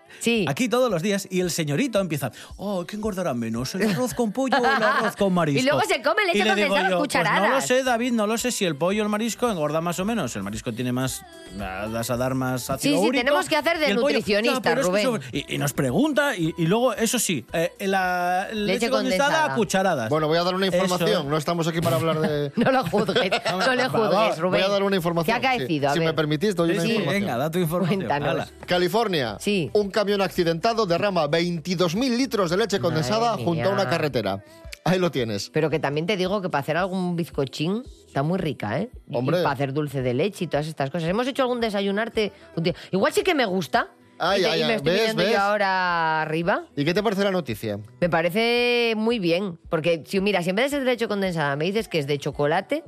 aquí 0.49 0.69
todos 0.71 0.91
los 0.91 1.03
días 1.03 1.29
y 1.31 1.41
el 1.41 1.51
señorito 1.51 2.01
empieza, 2.01 2.33
oh, 2.57 2.87
¿qué 2.87 2.97
engordará 2.97 3.35
menos? 3.35 3.75
¿El 3.75 3.91
arroz 3.91 4.15
con 4.15 4.33
pollo 4.33 4.57
o 4.57 4.65
el 4.65 4.83
arroz 4.83 5.15
con 5.17 5.33
marisco? 5.35 5.61
Y 5.61 5.65
luego 5.65 5.83
se 5.87 6.01
come 6.01 6.25
leche 6.25 6.39
Y 6.39 6.43
le 6.43 6.49
condensada 6.49 6.63
a 6.63 6.69
yo, 6.69 6.69
Pues 6.71 6.83
no 6.85 6.91
lo 6.91 7.01
cucharadas. 7.01 7.67
sé, 7.67 7.83
David, 7.85 8.13
no 8.13 8.27
lo 8.27 8.39
sé 8.39 8.51
si 8.51 8.65
el 8.65 8.77
pollo 8.77 9.03
o 9.03 9.05
el 9.05 9.11
marisco 9.11 9.51
engorda 9.51 9.83
más 9.83 9.99
o 10.01 10.05
menos. 10.07 10.35
El 10.37 10.43
marisco 10.43 10.73
tiene 10.73 10.93
más, 10.93 11.23
vas 11.59 12.09
a 12.11 12.17
dar 12.17 12.35
más 12.35 12.71
ácido 12.71 12.95
Sí, 12.97 13.01
sí, 13.03 13.09
úrico 13.09 13.25
tenemos 13.25 13.47
que 13.49 13.57
hacer 13.57 13.79
de 13.79 13.87
pollo- 13.95 14.01
nutricionista, 14.01 14.61
pero 14.63 14.81
es 14.81 14.87
que 14.87 14.91
Rubén. 14.91 15.05
sobre- 15.05 15.29
y, 15.33 15.55
y 15.55 15.59
nos 15.59 15.73
pregunta 15.75 16.35
y, 16.35 16.55
y 16.57 16.67
luego, 16.67 16.95
eso 16.95 17.19
sí, 17.19 17.45
eh, 17.53 17.73
la 17.81 18.49
Leche 18.75 18.91
condensada 18.91 19.29
condensada. 19.29 19.53
a 19.53 19.57
cucharadas. 19.57 20.09
Bueno, 20.11 20.29
voy 20.29 20.39
a 20.39 20.43
dar 20.45 20.55
una 20.55 20.67
información. 20.67 21.09
Eso. 21.11 21.25
No 21.25 21.37
estamos 21.37 21.67
aquí 21.69 21.81
para 21.81 21.97
hablar 21.97 22.21
de... 22.21 22.53
No 22.57 22.71
lo 22.73 22.85
juzgues, 22.85 23.31
no 23.67 23.75
le 23.75 23.89
juzgues, 23.89 24.39
Rubén. 24.39 24.61
Voy 24.61 24.61
a 24.63 24.69
dar 24.69 24.83
una 24.83 24.97
información. 24.97 25.41
¿Qué 25.41 25.47
ha 25.47 25.51
sí. 25.53 25.57
acaecido? 25.57 25.89
A 25.89 25.93
Si 25.93 25.99
ver. 25.99 26.09
me 26.09 26.15
permitís, 26.15 26.55
doy 26.55 26.71
una 26.71 26.81
Sí, 26.83 26.87
sí, 26.89 26.93
información. 26.95 27.23
venga, 27.23 27.37
da 27.39 27.51
tu 27.51 27.59
información. 27.59 27.97
Cuéntanos. 28.01 28.53
California. 28.67 29.37
Sí. 29.41 29.71
Un 29.75 29.91
camión 29.91 30.21
accidentado 30.23 30.87
derrama 30.87 31.27
22.000 31.29 32.17
litros 32.17 32.51
de 32.51 32.57
leche 32.57 32.81
condensada 32.81 33.33
Madre 33.33 33.45
junto 33.45 33.69
a 33.69 33.73
una 33.73 33.89
carretera. 33.89 34.43
Ahí 34.85 34.99
lo 34.99 35.11
tienes. 35.11 35.51
Pero 35.51 35.69
que 35.69 35.79
también 35.79 36.07
te 36.07 36.17
digo 36.17 36.41
que 36.41 36.49
para 36.49 36.63
hacer 36.63 36.77
algún 36.79 37.15
bizcochín 37.15 37.83
está 38.07 38.23
muy 38.23 38.39
rica, 38.39 38.79
¿eh? 38.81 38.91
Hombre. 39.13 39.39
Y 39.41 39.43
para 39.43 39.53
hacer 39.55 39.75
dulce 39.75 40.01
de 40.01 40.15
leche 40.15 40.45
y 40.45 40.47
todas 40.49 40.67
estas 40.67 40.89
cosas. 40.91 41.07
Hemos 41.09 41.27
hecho 41.27 41.43
algún 41.43 41.61
desayunarte. 41.61 42.33
un 42.57 42.63
día- 42.63 42.75
Igual 42.91 43.13
sí 43.13 43.23
que 43.23 43.35
me 43.35 43.45
gusta. 43.45 43.89
Ay, 44.23 44.41
y, 44.41 44.45
te- 44.45 44.51
ay, 44.51 44.63
y 44.63 44.65
me 44.67 44.75
estoy 44.75 44.93
¿ves, 45.17 45.33
yo 45.33 45.41
ahora 45.41 46.23
arriba. 46.23 46.65
¿Y 46.77 46.85
qué 46.85 46.93
te 46.93 47.03
parece 47.03 47.25
la 47.25 47.31
noticia? 47.31 47.79
Me 48.01 48.09
parece 48.11 48.93
muy 48.97 49.19
bien. 49.19 49.59
Porque, 49.71 50.03
si 50.07 50.21
mira, 50.21 50.43
si 50.43 50.51
en 50.51 50.57
vez 50.57 50.67
de 50.67 50.71
ser 50.77 50.81
de 50.81 50.85
leche 50.93 51.09
condensada 51.09 51.57
me 51.57 51.65
dices 51.65 51.89
que 51.89 51.99
es 51.99 52.07
de 52.07 52.19
chocolate, 52.19 52.85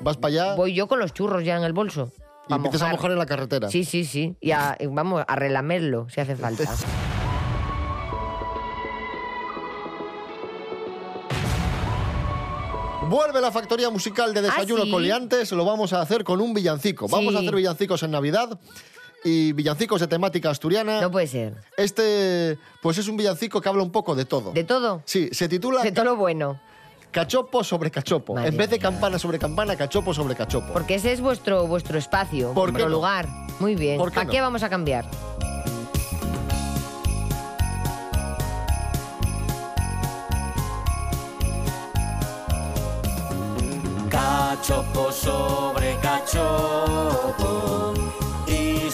Vas 0.00 0.16
para 0.18 0.28
allá 0.34 0.54
voy 0.56 0.74
yo 0.74 0.86
con 0.86 0.98
los 0.98 1.14
churros 1.14 1.42
ya 1.44 1.56
en 1.56 1.64
el 1.64 1.72
bolso. 1.72 2.12
y 2.48 2.52
empiezas 2.52 2.82
a 2.82 2.88
mojar. 2.90 3.10
en 3.12 3.18
la 3.18 3.26
carretera. 3.26 3.70
Sí, 3.70 3.84
sí, 3.84 4.04
sí. 4.04 4.36
Y, 4.40 4.50
a- 4.50 4.76
vamos 4.90 5.24
a 5.26 5.36
relamerlo 5.36 6.06
si 6.10 6.20
hace 6.20 6.36
falta. 6.36 6.64
Vuelve 13.08 13.40
la 13.40 13.52
factoría 13.52 13.90
musical 13.90 14.32
de 14.32 14.40
Desayuno 14.42 14.82
¿Ah, 14.82 14.86
sí? 14.86 14.90
con 14.90 15.02
Liantes. 15.02 15.52
Lo 15.52 15.64
vamos 15.64 15.92
a 15.92 16.00
hacer 16.00 16.24
con 16.24 16.40
un 16.40 16.54
villancico. 16.54 17.06
Vamos 17.08 17.32
Sí. 17.32 17.36
a 17.36 17.40
hacer 17.40 17.54
villancicos 17.54 18.02
en 18.02 18.10
Navidad 18.12 18.58
y 19.24 19.52
villancicos 19.52 20.00
de 20.00 20.06
temática 20.06 20.50
asturiana. 20.50 21.00
No 21.00 21.10
puede 21.10 21.26
ser. 21.26 21.54
Este, 21.76 22.58
pues 22.82 22.98
es 22.98 23.08
un 23.08 23.16
villancico 23.16 23.60
que 23.60 23.68
habla 23.68 23.82
un 23.82 23.90
poco 23.90 24.14
de 24.14 24.26
todo. 24.26 24.52
¿De 24.52 24.64
todo? 24.64 25.02
Sí, 25.06 25.30
se 25.32 25.48
titula 25.48 25.82
De 25.82 25.92
todo 25.92 26.04
lo 26.04 26.16
bueno. 26.16 26.60
Cachopo 27.10 27.64
sobre 27.64 27.90
cachopo. 27.90 28.34
Madre 28.34 28.48
en 28.48 28.56
vez 28.56 28.68
de 28.70 28.78
campana 28.78 29.18
sobre 29.18 29.38
campana, 29.38 29.76
cachopo 29.76 30.12
sobre 30.12 30.34
cachopo. 30.34 30.72
Porque 30.72 30.96
ese 30.96 31.12
es 31.12 31.20
vuestro, 31.20 31.66
vuestro 31.66 31.96
espacio, 31.96 32.52
¿Por 32.52 32.66
qué 32.66 32.72
vuestro 32.72 32.90
no? 32.90 32.96
lugar. 32.96 33.28
Muy 33.60 33.76
bien. 33.76 33.98
¿Por 33.98 34.10
qué 34.10 34.14
¿Para 34.16 34.24
no? 34.26 34.30
qué 34.32 34.40
vamos 34.40 34.62
a 34.64 34.68
cambiar? 34.68 35.06
Cachopo 44.10 45.10
sobre 45.12 45.96
cachopo 46.00 47.94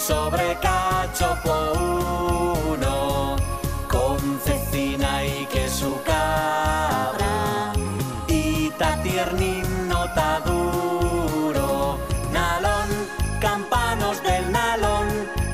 sobre 0.01 0.57
cachopo 0.61 1.73
uno 2.73 3.37
con 3.89 4.41
cecina 4.41 5.25
y 5.25 5.47
queso 5.47 6.03
cabra 6.05 7.73
y 8.27 8.71
ta 8.79 9.01
tiernín 9.03 9.89
no 9.89 10.05
ta 10.15 10.41
duro 10.41 11.99
nalón 12.33 12.89
campanos 13.41 14.23
del 14.23 14.51
nalón 14.51 15.07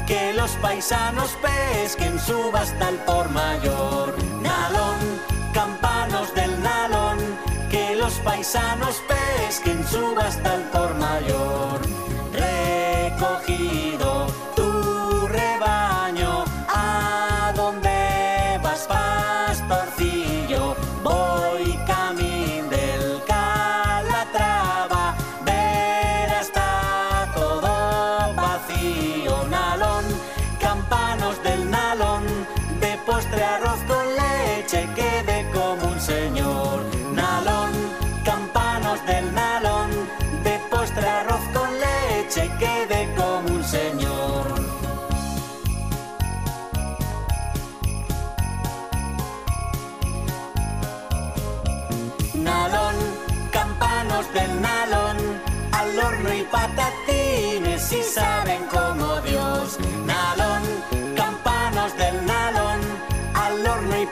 que 0.07 0.33
los 0.33 0.53
paisanos 0.63 1.31
pesquen 1.43 2.19
subasta 2.21 2.87
al 2.87 2.99
por 3.05 3.29
mayor. 3.31 4.15
Nalón 4.41 4.99
campanos 5.53 6.33
del 6.35 6.63
nalón 6.63 7.19
que 7.71 7.97
los 7.97 8.13
paisanos 8.21 9.03
pesquen 9.09 9.85
subasta 9.89 10.53
al 10.53 10.63
por 10.71 10.95
mayor. 10.95 11.81
Recogido 12.33 14.06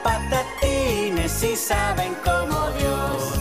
patatines 0.02 1.42
y 1.42 1.56
saben 1.56 2.14
como 2.24 2.70
Dios. 2.78 3.34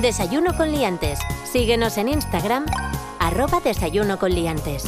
Desayuno 0.00 0.56
con 0.56 0.70
liantes. 0.70 1.18
Síguenos 1.44 1.98
en 1.98 2.08
Instagram, 2.08 2.66
arroba 3.18 3.60
desayuno 3.60 4.18
con 4.18 4.32
liantes. 4.32 4.84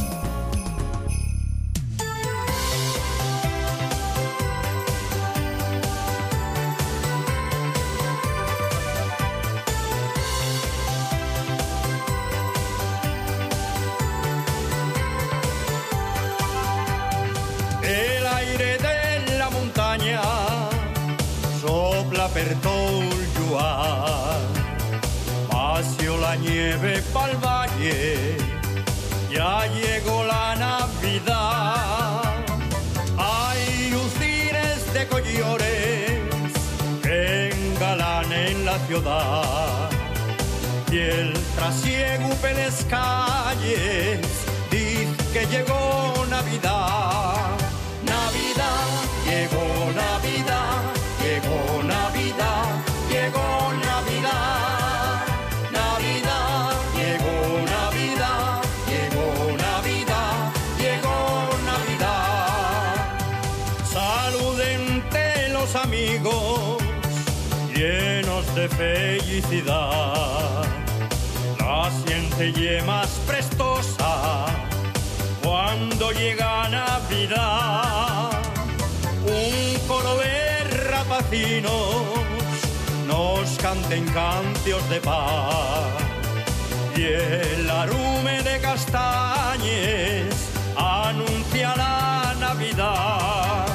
Nieve 26.73 27.01
pa'l 27.13 27.35
valle, 27.37 28.37
ya 29.31 29.65
llegó 29.67 30.23
la 30.23 30.55
Navidad. 30.55 32.23
Hay 33.17 33.89
lucines 33.91 34.93
de 34.93 35.07
collores 35.07 36.21
que 37.03 37.49
engalanen 37.51 38.65
la 38.65 38.77
ciudad. 38.87 39.89
Y 40.91 40.99
el 40.99 41.33
trasiego 41.55 42.29
en 42.43 42.57
calles 42.89 44.19
dice 44.71 45.15
que 45.33 45.45
llegó 45.47 46.25
Navidad. 46.29 47.62
Más 72.85 73.07
prestosa 73.25 74.45
cuando 75.41 76.11
llega 76.11 76.67
Navidad. 76.67 78.31
Un 79.25 79.87
coro 79.87 80.17
de 80.17 80.63
rapacinos 80.89 82.03
nos 83.07 83.49
canten 83.59 84.03
cantios 84.09 84.87
de 84.89 84.99
paz. 84.99 85.85
Y 86.97 87.03
el 87.03 87.69
arume 87.69 88.43
de 88.43 88.59
castañes 88.59 90.35
anuncia 90.75 91.75
la. 91.77 92.13
Navidad, 92.53 93.72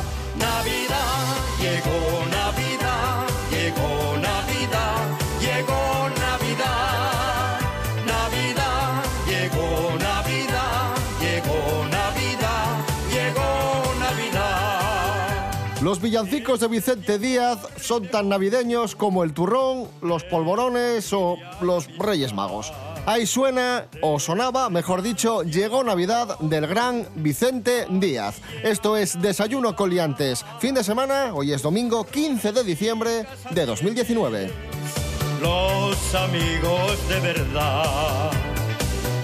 villancicos 16.23 16.59
de 16.59 16.67
Vicente 16.67 17.19
Díaz 17.19 17.59
son 17.81 18.09
tan 18.09 18.29
navideños 18.29 18.97
como 18.97 19.23
el 19.23 19.33
turrón, 19.33 19.87
los 20.03 20.25
polvorones 20.25 21.13
o 21.13 21.37
los 21.61 21.87
Reyes 21.97 22.35
Magos. 22.35 22.73
Ahí 23.07 23.25
suena, 23.25 23.87
o 24.03 24.19
sonaba, 24.19 24.69
mejor 24.69 25.03
dicho, 25.03 25.43
llegó 25.45 25.85
Navidad 25.85 26.37
del 26.41 26.67
gran 26.67 27.07
Vicente 27.15 27.87
Díaz. 27.89 28.41
Esto 28.65 28.97
es 28.97 29.21
Desayuno 29.23 29.77
Coliantes. 29.77 30.45
Fin 30.59 30.75
de 30.75 30.83
semana, 30.83 31.33
hoy 31.35 31.53
es 31.53 31.63
domingo 31.63 32.05
15 32.05 32.51
de 32.51 32.65
diciembre 32.65 33.27
de 33.51 33.67
2019. 33.67 34.51
Los 35.41 36.15
amigos 36.17 37.09
de 37.09 37.21
verdad 37.21 38.31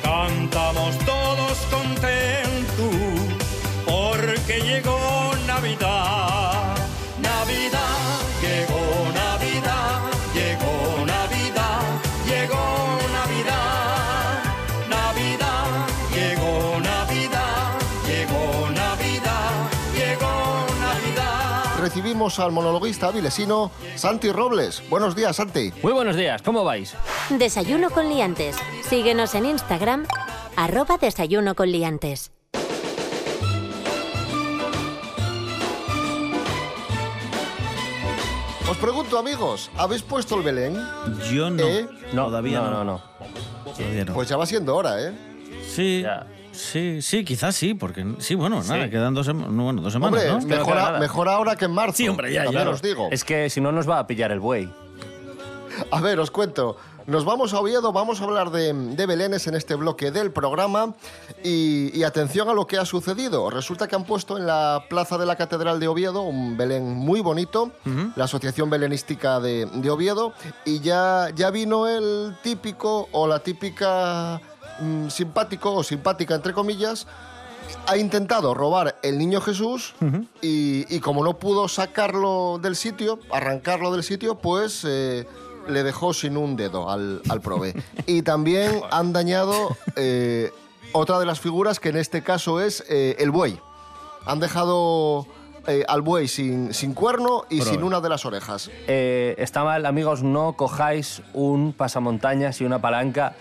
cantamos 0.00 0.96
todos 0.98 1.58
contentos 1.72 2.94
porque 3.84 4.60
llegó 4.60 5.32
Navidad. 5.46 6.63
Navidad, 7.54 8.20
llegó 8.42 9.12
Navidad, 9.14 10.00
llegó 10.34 11.06
Navidad, 11.06 11.82
llegó 12.26 12.98
Navidad. 13.12 14.42
Navidad, 14.90 15.86
llegó 16.12 16.80
Navidad, 16.80 17.78
llegó 18.06 18.70
Navidad, 18.70 19.70
llegó 19.94 20.66
Navidad. 20.80 21.80
Recibimos 21.80 22.40
al 22.40 22.50
monologuista 22.50 23.12
vilesino 23.12 23.70
Santi 23.94 24.32
Robles. 24.32 24.82
Buenos 24.90 25.14
días, 25.14 25.36
Santi. 25.36 25.72
Muy 25.80 25.92
buenos 25.92 26.16
días, 26.16 26.42
¿cómo 26.42 26.64
vais? 26.64 26.94
Desayuno 27.30 27.90
con 27.90 28.08
liantes. 28.08 28.56
Síguenos 28.82 29.34
en 29.36 29.46
Instagram, 29.46 30.06
arroba 30.56 30.98
desayuno 30.98 31.54
con 31.54 31.70
liantes. 31.70 32.33
Os 38.74 38.80
pregunto, 38.80 39.18
amigos, 39.18 39.70
¿habéis 39.76 40.02
puesto 40.02 40.34
el 40.36 40.42
Belén? 40.42 40.76
Yo 41.32 41.48
no. 41.48 41.62
¿Eh? 41.64 41.86
Todavía 42.12 42.60
no, 42.60 42.70
no. 42.70 42.84
no, 42.84 42.84
no. 42.84 43.02
No. 44.04 44.14
Pues 44.14 44.28
ya 44.28 44.36
va 44.36 44.46
siendo 44.46 44.74
hora, 44.74 45.00
¿eh? 45.00 45.12
Sí, 45.64 46.04
sí, 46.52 47.00
sí, 47.00 47.24
quizás 47.24 47.54
sí, 47.54 47.74
porque 47.74 48.04
sí, 48.18 48.34
bueno, 48.34 48.62
nada, 48.64 48.90
quedan 48.90 49.14
dos, 49.14 49.26
sema- 49.28 49.46
no, 49.48 49.62
bueno, 49.64 49.80
dos 49.80 49.92
semanas, 49.92 50.24
Hombre, 50.24 50.48
¿no? 50.48 50.58
mejor, 50.58 50.78
a- 50.78 50.98
mejor 50.98 51.28
ahora 51.28 51.54
que 51.56 51.64
en 51.66 51.70
marzo. 51.72 51.96
Sí, 51.98 52.08
hombre, 52.08 52.32
ya, 52.32 52.50
ya. 52.50 52.68
os 52.68 52.82
digo. 52.82 53.08
Es 53.12 53.22
que 53.24 53.48
si 53.48 53.60
no 53.60 53.70
nos 53.72 53.88
va 53.88 54.00
a 54.00 54.06
pillar 54.08 54.32
el 54.32 54.40
buey. 54.40 54.68
A 55.90 56.00
ver, 56.00 56.18
os 56.20 56.30
cuento. 56.32 56.76
Nos 57.06 57.26
vamos 57.26 57.52
a 57.52 57.60
Oviedo, 57.60 57.92
vamos 57.92 58.22
a 58.22 58.24
hablar 58.24 58.50
de, 58.50 58.72
de 58.72 59.06
Belenes 59.06 59.46
en 59.46 59.54
este 59.54 59.74
bloque 59.74 60.10
del 60.10 60.32
programa 60.32 60.94
y, 61.42 61.94
y 61.94 62.02
atención 62.02 62.48
a 62.48 62.54
lo 62.54 62.66
que 62.66 62.78
ha 62.78 62.86
sucedido. 62.86 63.50
Resulta 63.50 63.88
que 63.88 63.94
han 63.94 64.04
puesto 64.04 64.38
en 64.38 64.46
la 64.46 64.84
plaza 64.88 65.18
de 65.18 65.26
la 65.26 65.36
Catedral 65.36 65.78
de 65.80 65.88
Oviedo 65.88 66.22
un 66.22 66.56
Belén 66.56 66.94
muy 66.94 67.20
bonito, 67.20 67.72
la 68.16 68.24
Asociación 68.24 68.70
Belenística 68.70 69.38
de, 69.38 69.66
de 69.66 69.90
Oviedo, 69.90 70.32
y 70.64 70.80
ya, 70.80 71.28
ya 71.34 71.50
vino 71.50 71.86
el 71.86 72.36
típico 72.42 73.08
o 73.12 73.26
la 73.26 73.40
típica 73.40 74.40
mm, 74.80 75.08
simpático 75.08 75.74
o 75.74 75.82
simpática, 75.82 76.34
entre 76.34 76.54
comillas, 76.54 77.06
ha 77.86 77.98
intentado 77.98 78.54
robar 78.54 78.96
el 79.02 79.18
niño 79.18 79.42
Jesús 79.42 79.94
y, 80.40 80.86
y 80.94 81.00
como 81.00 81.22
no 81.22 81.38
pudo 81.38 81.68
sacarlo 81.68 82.58
del 82.62 82.76
sitio, 82.76 83.18
arrancarlo 83.30 83.92
del 83.92 84.02
sitio, 84.02 84.36
pues 84.36 84.84
eh, 84.86 85.26
le 85.68 85.82
dejó 85.82 86.12
sin 86.12 86.36
un 86.36 86.56
dedo 86.56 86.90
al, 86.90 87.22
al 87.28 87.40
prove. 87.40 87.74
y 88.06 88.22
también 88.22 88.80
han 88.90 89.12
dañado 89.12 89.76
eh, 89.96 90.50
otra 90.92 91.18
de 91.18 91.26
las 91.26 91.40
figuras 91.40 91.80
que 91.80 91.90
en 91.90 91.96
este 91.96 92.22
caso 92.22 92.60
es 92.60 92.84
eh, 92.88 93.16
el 93.18 93.30
buey. 93.30 93.58
Han 94.26 94.40
dejado 94.40 95.26
eh, 95.66 95.84
al 95.88 96.02
buey 96.02 96.28
sin, 96.28 96.72
sin 96.72 96.94
cuerno 96.94 97.44
y 97.50 97.60
sin 97.60 97.82
una 97.82 98.00
de 98.00 98.08
las 98.08 98.24
orejas. 98.24 98.70
Está 98.86 99.64
mal, 99.64 99.86
amigos, 99.86 100.22
no 100.22 100.54
cojáis 100.54 101.22
un 101.32 101.72
pasamontañas 101.72 102.60
y 102.60 102.64
una 102.64 102.80
palanca 102.80 103.34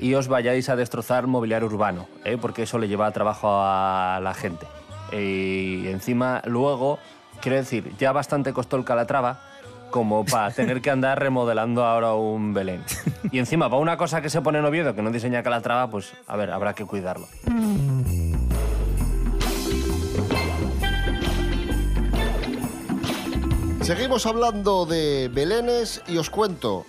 y 0.00 0.14
os 0.14 0.28
vayáis 0.28 0.68
a 0.70 0.76
destrozar 0.76 1.26
mobiliario 1.26 1.66
urbano, 1.68 2.06
porque 2.40 2.62
eso 2.62 2.78
le 2.78 2.88
lleva 2.88 3.10
trabajo 3.10 3.48
a 3.50 4.18
la 4.22 4.32
gente. 4.32 4.66
Y 5.12 5.86
encima, 5.88 6.40
luego, 6.46 6.98
quiero 7.42 7.58
decir, 7.58 7.92
ya 7.98 8.12
bastante 8.12 8.54
costó 8.54 8.76
el 8.76 8.84
Calatrava 8.84 9.53
como 9.94 10.24
para 10.24 10.50
tener 10.50 10.82
que 10.82 10.90
andar 10.90 11.20
remodelando 11.20 11.84
ahora 11.84 12.14
un 12.14 12.52
Belén. 12.52 12.82
Y 13.30 13.38
encima, 13.38 13.70
para 13.70 13.80
una 13.80 13.96
cosa 13.96 14.20
que 14.20 14.28
se 14.28 14.42
pone 14.42 14.58
en 14.58 14.64
Oviedo, 14.64 14.92
que 14.96 15.02
no 15.02 15.12
diseña 15.12 15.44
Calatrava, 15.44 15.88
pues 15.88 16.14
a 16.26 16.36
ver, 16.36 16.50
habrá 16.50 16.74
que 16.74 16.84
cuidarlo. 16.84 17.28
Seguimos 23.82 24.26
hablando 24.26 24.84
de 24.84 25.30
belenes 25.32 26.02
y 26.08 26.16
os 26.16 26.28
cuento, 26.28 26.84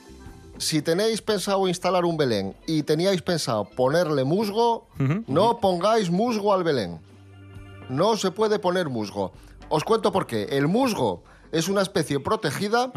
si 0.57 0.81
tenéis 0.81 1.21
pensado 1.21 1.67
instalar 1.67 2.05
un 2.05 2.17
belén 2.17 2.55
y 2.65 2.81
teníais 2.81 3.21
pensado 3.21 3.65
ponerle 3.65 4.23
musgo, 4.23 4.87
no 5.27 5.59
pongáis 5.59 6.09
musgo 6.09 6.55
al 6.55 6.63
belén. 6.63 6.99
No 7.87 8.17
se 8.17 8.31
puede 8.31 8.57
poner 8.57 8.89
musgo. 8.89 9.31
Os 9.69 9.83
cuento 9.83 10.11
por 10.11 10.25
qué. 10.25 10.45
El 10.45 10.67
musgo 10.67 11.21
es 11.57 11.69
una 11.69 11.81
especie 11.81 12.19
protegida 12.19 12.91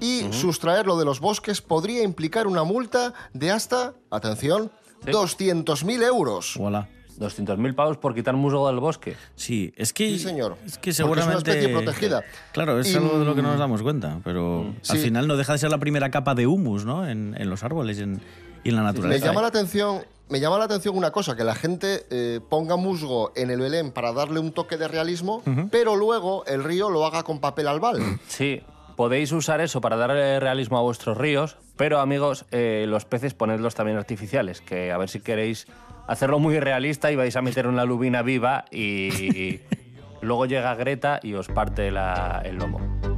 y 0.00 0.22
sustraerlo 0.32 0.96
de 0.98 1.04
los 1.04 1.20
bosques 1.20 1.60
podría 1.60 2.02
implicar 2.02 2.46
una 2.46 2.62
multa 2.64 3.12
de 3.32 3.50
hasta, 3.50 3.94
atención, 4.10 4.70
200.000 5.04 6.02
euros. 6.02 6.54
Voilà. 6.58 6.88
200.000 7.18 7.74
pavos 7.76 7.96
por 7.98 8.12
quitar 8.14 8.34
musgo 8.34 8.66
del 8.66 8.80
bosque. 8.80 9.16
Sí, 9.36 9.72
es 9.76 9.92
que. 9.92 10.08
Sí, 10.10 10.18
señor. 10.18 10.56
Es 10.66 10.72
que 10.72 10.78
Porque 10.78 10.90
es 10.90 10.96
seguramente. 10.96 11.30
una 11.50 11.52
especie 11.58 11.68
protegida. 11.68 12.24
Claro, 12.52 12.80
es 12.80 12.90
Y- 12.92 12.96
algo 12.96 13.18
de 13.20 13.24
lo 13.24 13.34
que 13.36 13.42
no 13.42 13.50
nos 13.50 13.58
damos 13.58 13.82
cuenta, 13.82 14.20
pero 14.24 14.74
Sí. 14.82 14.92
al 14.92 14.98
final 14.98 15.28
no 15.28 15.36
deja 15.36 15.52
de 15.52 15.58
ser 15.60 15.70
la 15.70 15.78
primera 15.78 16.10
capa 16.10 16.34
de 16.34 16.46
humus, 16.48 16.84
¿no? 16.84 17.06
En, 17.08 17.34
en 17.38 17.48
los 17.50 17.62
árboles 17.62 17.98
y 17.98 18.02
en, 18.02 18.20
y 18.64 18.70
en 18.70 18.74
la 18.76 18.82
Me 18.82 18.88
naturaleza. 18.88 19.26
llama 19.26 19.42
la 19.42 19.48
atención, 19.48 20.02
me 20.28 20.40
llama 20.40 20.58
la 20.58 20.64
atención 20.64 20.96
una 20.96 21.10
cosa, 21.10 21.36
que 21.36 21.44
la 21.44 21.54
gente 21.54 22.06
eh, 22.10 22.40
ponga 22.48 22.76
musgo 22.76 23.32
en 23.36 23.50
el 23.50 23.60
Belén 23.60 23.92
para 23.92 24.12
darle 24.12 24.40
un 24.40 24.52
toque 24.52 24.76
de 24.76 24.88
realismo, 24.88 25.42
pero 25.70 25.96
luego 25.96 26.44
el 26.46 26.64
río 26.64 26.90
lo 26.90 27.04
haga 27.06 27.22
con 27.22 27.40
papel 27.40 27.68
albal. 27.68 27.98
Sí, 28.28 28.62
podéis 28.96 29.32
usar 29.32 29.60
eso 29.60 29.80
para 29.80 29.96
darle 29.96 30.40
realismo 30.40 30.78
a 30.78 30.82
vuestros 30.82 31.16
ríos, 31.18 31.56
pero 31.76 31.98
amigos, 32.00 32.46
eh, 32.52 32.86
los 32.88 33.04
peces 33.04 33.34
ponedlos 33.34 33.74
también 33.74 33.98
artificiales, 33.98 34.60
que 34.60 34.92
a 34.92 34.98
ver 34.98 35.08
si 35.08 35.20
queréis 35.20 35.66
hacerlo 36.06 36.38
muy 36.38 36.58
realista 36.60 37.10
y 37.10 37.16
vais 37.16 37.34
a 37.36 37.42
meter 37.42 37.66
una 37.66 37.84
lubina 37.84 38.22
viva 38.22 38.64
y 38.70 39.60
luego 40.20 40.46
llega 40.46 40.74
Greta 40.74 41.20
y 41.22 41.34
os 41.34 41.48
parte 41.48 41.90
la- 41.90 42.42
el 42.44 42.56
lomo. 42.56 43.13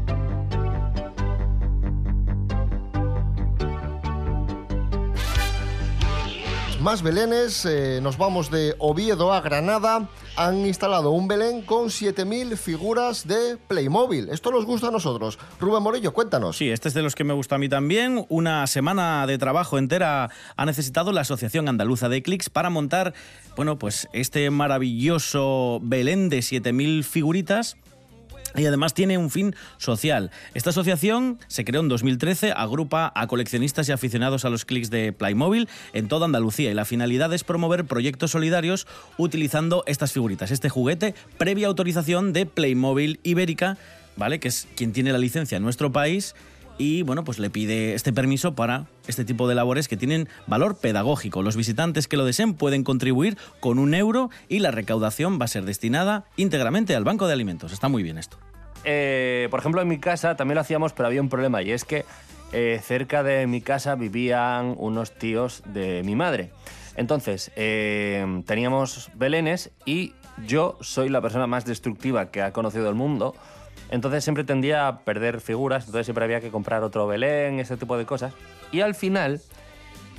Más 6.80 7.02
belenes, 7.02 7.64
eh, 7.64 8.00
nos 8.02 8.18
vamos 8.18 8.50
de 8.50 8.74
Oviedo 8.78 9.32
a 9.32 9.40
Granada. 9.40 10.08
Han 10.36 10.66
instalado 10.66 11.10
un 11.10 11.26
Belén 11.26 11.62
con 11.62 11.86
7.000 11.86 12.54
figuras 12.56 13.26
de 13.26 13.56
Playmobil. 13.66 14.28
Esto 14.28 14.50
nos 14.50 14.66
gusta 14.66 14.88
a 14.88 14.90
nosotros. 14.90 15.38
Rubén 15.58 15.82
Morillo, 15.82 16.12
cuéntanos. 16.12 16.58
Sí, 16.58 16.68
este 16.68 16.88
es 16.88 16.94
de 16.94 17.00
los 17.00 17.14
que 17.14 17.24
me 17.24 17.32
gusta 17.32 17.54
a 17.54 17.58
mí 17.58 17.70
también. 17.70 18.26
Una 18.28 18.66
semana 18.66 19.26
de 19.26 19.38
trabajo 19.38 19.78
entera 19.78 20.30
ha 20.54 20.66
necesitado 20.66 21.12
la 21.12 21.22
Asociación 21.22 21.66
Andaluza 21.68 22.10
de 22.10 22.22
Clics 22.22 22.50
para 22.50 22.68
montar, 22.68 23.14
bueno, 23.56 23.78
pues 23.78 24.06
este 24.12 24.50
maravilloso 24.50 25.80
Belén 25.82 26.28
de 26.28 26.40
7.000 26.40 27.04
figuritas 27.04 27.78
y 28.56 28.66
además 28.66 28.94
tiene 28.94 29.18
un 29.18 29.30
fin 29.30 29.54
social. 29.78 30.30
Esta 30.54 30.70
asociación 30.70 31.38
se 31.48 31.64
creó 31.64 31.80
en 31.80 31.88
2013, 31.88 32.52
agrupa 32.52 33.12
a 33.14 33.26
coleccionistas 33.26 33.88
y 33.88 33.92
aficionados 33.92 34.44
a 34.44 34.50
los 34.50 34.64
clics 34.64 34.90
de 34.90 35.12
Playmobil 35.12 35.68
en 35.92 36.08
toda 36.08 36.26
Andalucía 36.26 36.70
y 36.70 36.74
la 36.74 36.84
finalidad 36.84 37.32
es 37.32 37.44
promover 37.44 37.84
proyectos 37.84 38.32
solidarios 38.32 38.86
utilizando 39.18 39.84
estas 39.86 40.12
figuritas, 40.12 40.50
este 40.50 40.68
juguete 40.68 41.14
previa 41.38 41.68
autorización 41.68 42.32
de 42.32 42.46
Playmobil 42.46 43.20
Ibérica, 43.22 43.78
¿vale? 44.16 44.40
Que 44.40 44.48
es 44.48 44.66
quien 44.76 44.92
tiene 44.92 45.12
la 45.12 45.18
licencia 45.18 45.56
en 45.56 45.62
nuestro 45.62 45.92
país 45.92 46.34
y 46.78 47.02
bueno, 47.02 47.24
pues 47.24 47.38
le 47.38 47.50
pide 47.50 47.94
este 47.94 48.12
permiso 48.12 48.54
para 48.54 48.86
este 49.06 49.24
tipo 49.24 49.48
de 49.48 49.54
labores 49.54 49.88
que 49.88 49.96
tienen 49.96 50.28
valor 50.46 50.76
pedagógico. 50.76 51.42
Los 51.42 51.56
visitantes 51.56 52.08
que 52.08 52.16
lo 52.16 52.24
deseen 52.24 52.54
pueden 52.54 52.84
contribuir 52.84 53.38
con 53.60 53.78
un 53.78 53.94
euro 53.94 54.30
y 54.48 54.58
la 54.58 54.70
recaudación 54.70 55.38
va 55.40 55.46
a 55.46 55.48
ser 55.48 55.64
destinada 55.64 56.24
íntegramente 56.36 56.94
al 56.94 57.04
Banco 57.04 57.26
de 57.26 57.32
Alimentos. 57.32 57.72
Está 57.72 57.88
muy 57.88 58.02
bien 58.02 58.18
esto. 58.18 58.38
Eh, 58.86 59.48
por 59.50 59.60
ejemplo, 59.60 59.82
en 59.82 59.88
mi 59.88 59.98
casa 59.98 60.36
también 60.36 60.54
lo 60.54 60.60
hacíamos, 60.60 60.92
pero 60.92 61.08
había 61.08 61.20
un 61.20 61.28
problema 61.28 61.60
y 61.60 61.72
es 61.72 61.84
que 61.84 62.04
eh, 62.52 62.80
cerca 62.82 63.24
de 63.24 63.46
mi 63.48 63.60
casa 63.60 63.96
vivían 63.96 64.74
unos 64.78 65.12
tíos 65.12 65.62
de 65.66 66.02
mi 66.04 66.14
madre. 66.14 66.52
Entonces, 66.96 67.50
eh, 67.56 68.42
teníamos 68.46 69.10
belenes 69.14 69.72
y 69.84 70.14
yo 70.46 70.78
soy 70.80 71.08
la 71.08 71.20
persona 71.20 71.46
más 71.46 71.64
destructiva 71.64 72.30
que 72.30 72.42
ha 72.42 72.52
conocido 72.52 72.88
el 72.88 72.94
mundo. 72.94 73.34
Entonces 73.90 74.24
siempre 74.24 74.44
tendía 74.44 74.88
a 74.88 74.98
perder 75.00 75.40
figuras, 75.40 75.86
entonces 75.86 76.06
siempre 76.06 76.24
había 76.24 76.40
que 76.40 76.50
comprar 76.50 76.82
otro 76.82 77.06
belén, 77.06 77.60
ese 77.60 77.76
tipo 77.76 77.98
de 77.98 78.06
cosas. 78.06 78.34
Y 78.72 78.80
al 78.80 78.94
final, 78.94 79.40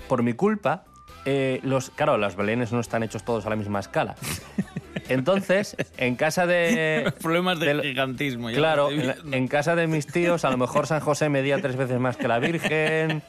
por 0.08 0.24
mi 0.24 0.34
culpa, 0.34 0.84
eh, 1.26 1.60
los, 1.64 1.90
claro, 1.90 2.18
los 2.18 2.36
belenes 2.36 2.72
no 2.72 2.80
están 2.80 3.04
hechos 3.04 3.24
todos 3.24 3.46
a 3.46 3.50
la 3.50 3.56
misma 3.56 3.80
escala. 3.80 4.16
Entonces, 5.10 5.76
en 5.98 6.16
casa 6.16 6.46
de... 6.46 7.14
Problemas 7.22 7.60
de 7.60 7.82
gigantismo. 7.82 8.50
ya 8.50 8.58
Claro, 8.58 8.90
la- 8.92 9.16
en 9.32 9.48
casa 9.48 9.76
de 9.76 9.88
mis 9.88 10.08
tíos, 10.08 10.44
a 10.46 10.50
lo 10.50 10.58
mejor 10.58 10.88
San 10.88 11.00
José 11.00 11.30
medía 11.30 11.62
tres 11.62 11.76
veces 11.76 12.00
más 12.00 12.18
que 12.18 12.28
la 12.28 12.40
Virgen. 12.40 13.22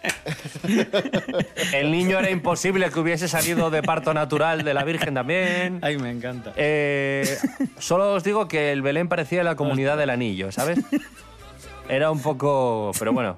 El 1.72 1.90
niño 1.90 2.18
era 2.18 2.30
imposible 2.30 2.90
que 2.90 3.00
hubiese 3.00 3.28
salido 3.28 3.70
de 3.70 3.82
parto 3.82 4.14
natural 4.14 4.64
de 4.64 4.74
la 4.74 4.84
Virgen 4.84 5.14
también. 5.14 5.78
Ay, 5.82 5.98
me 5.98 6.10
encanta. 6.10 6.52
Eh, 6.56 7.36
solo 7.78 8.12
os 8.14 8.24
digo 8.24 8.48
que 8.48 8.72
el 8.72 8.82
Belén 8.82 9.08
parecía 9.08 9.44
la 9.44 9.54
comunidad 9.56 9.96
del 9.96 10.10
anillo, 10.10 10.52
¿sabes? 10.52 10.78
Era 11.88 12.10
un 12.10 12.20
poco... 12.20 12.92
Pero 12.98 13.12
bueno, 13.12 13.36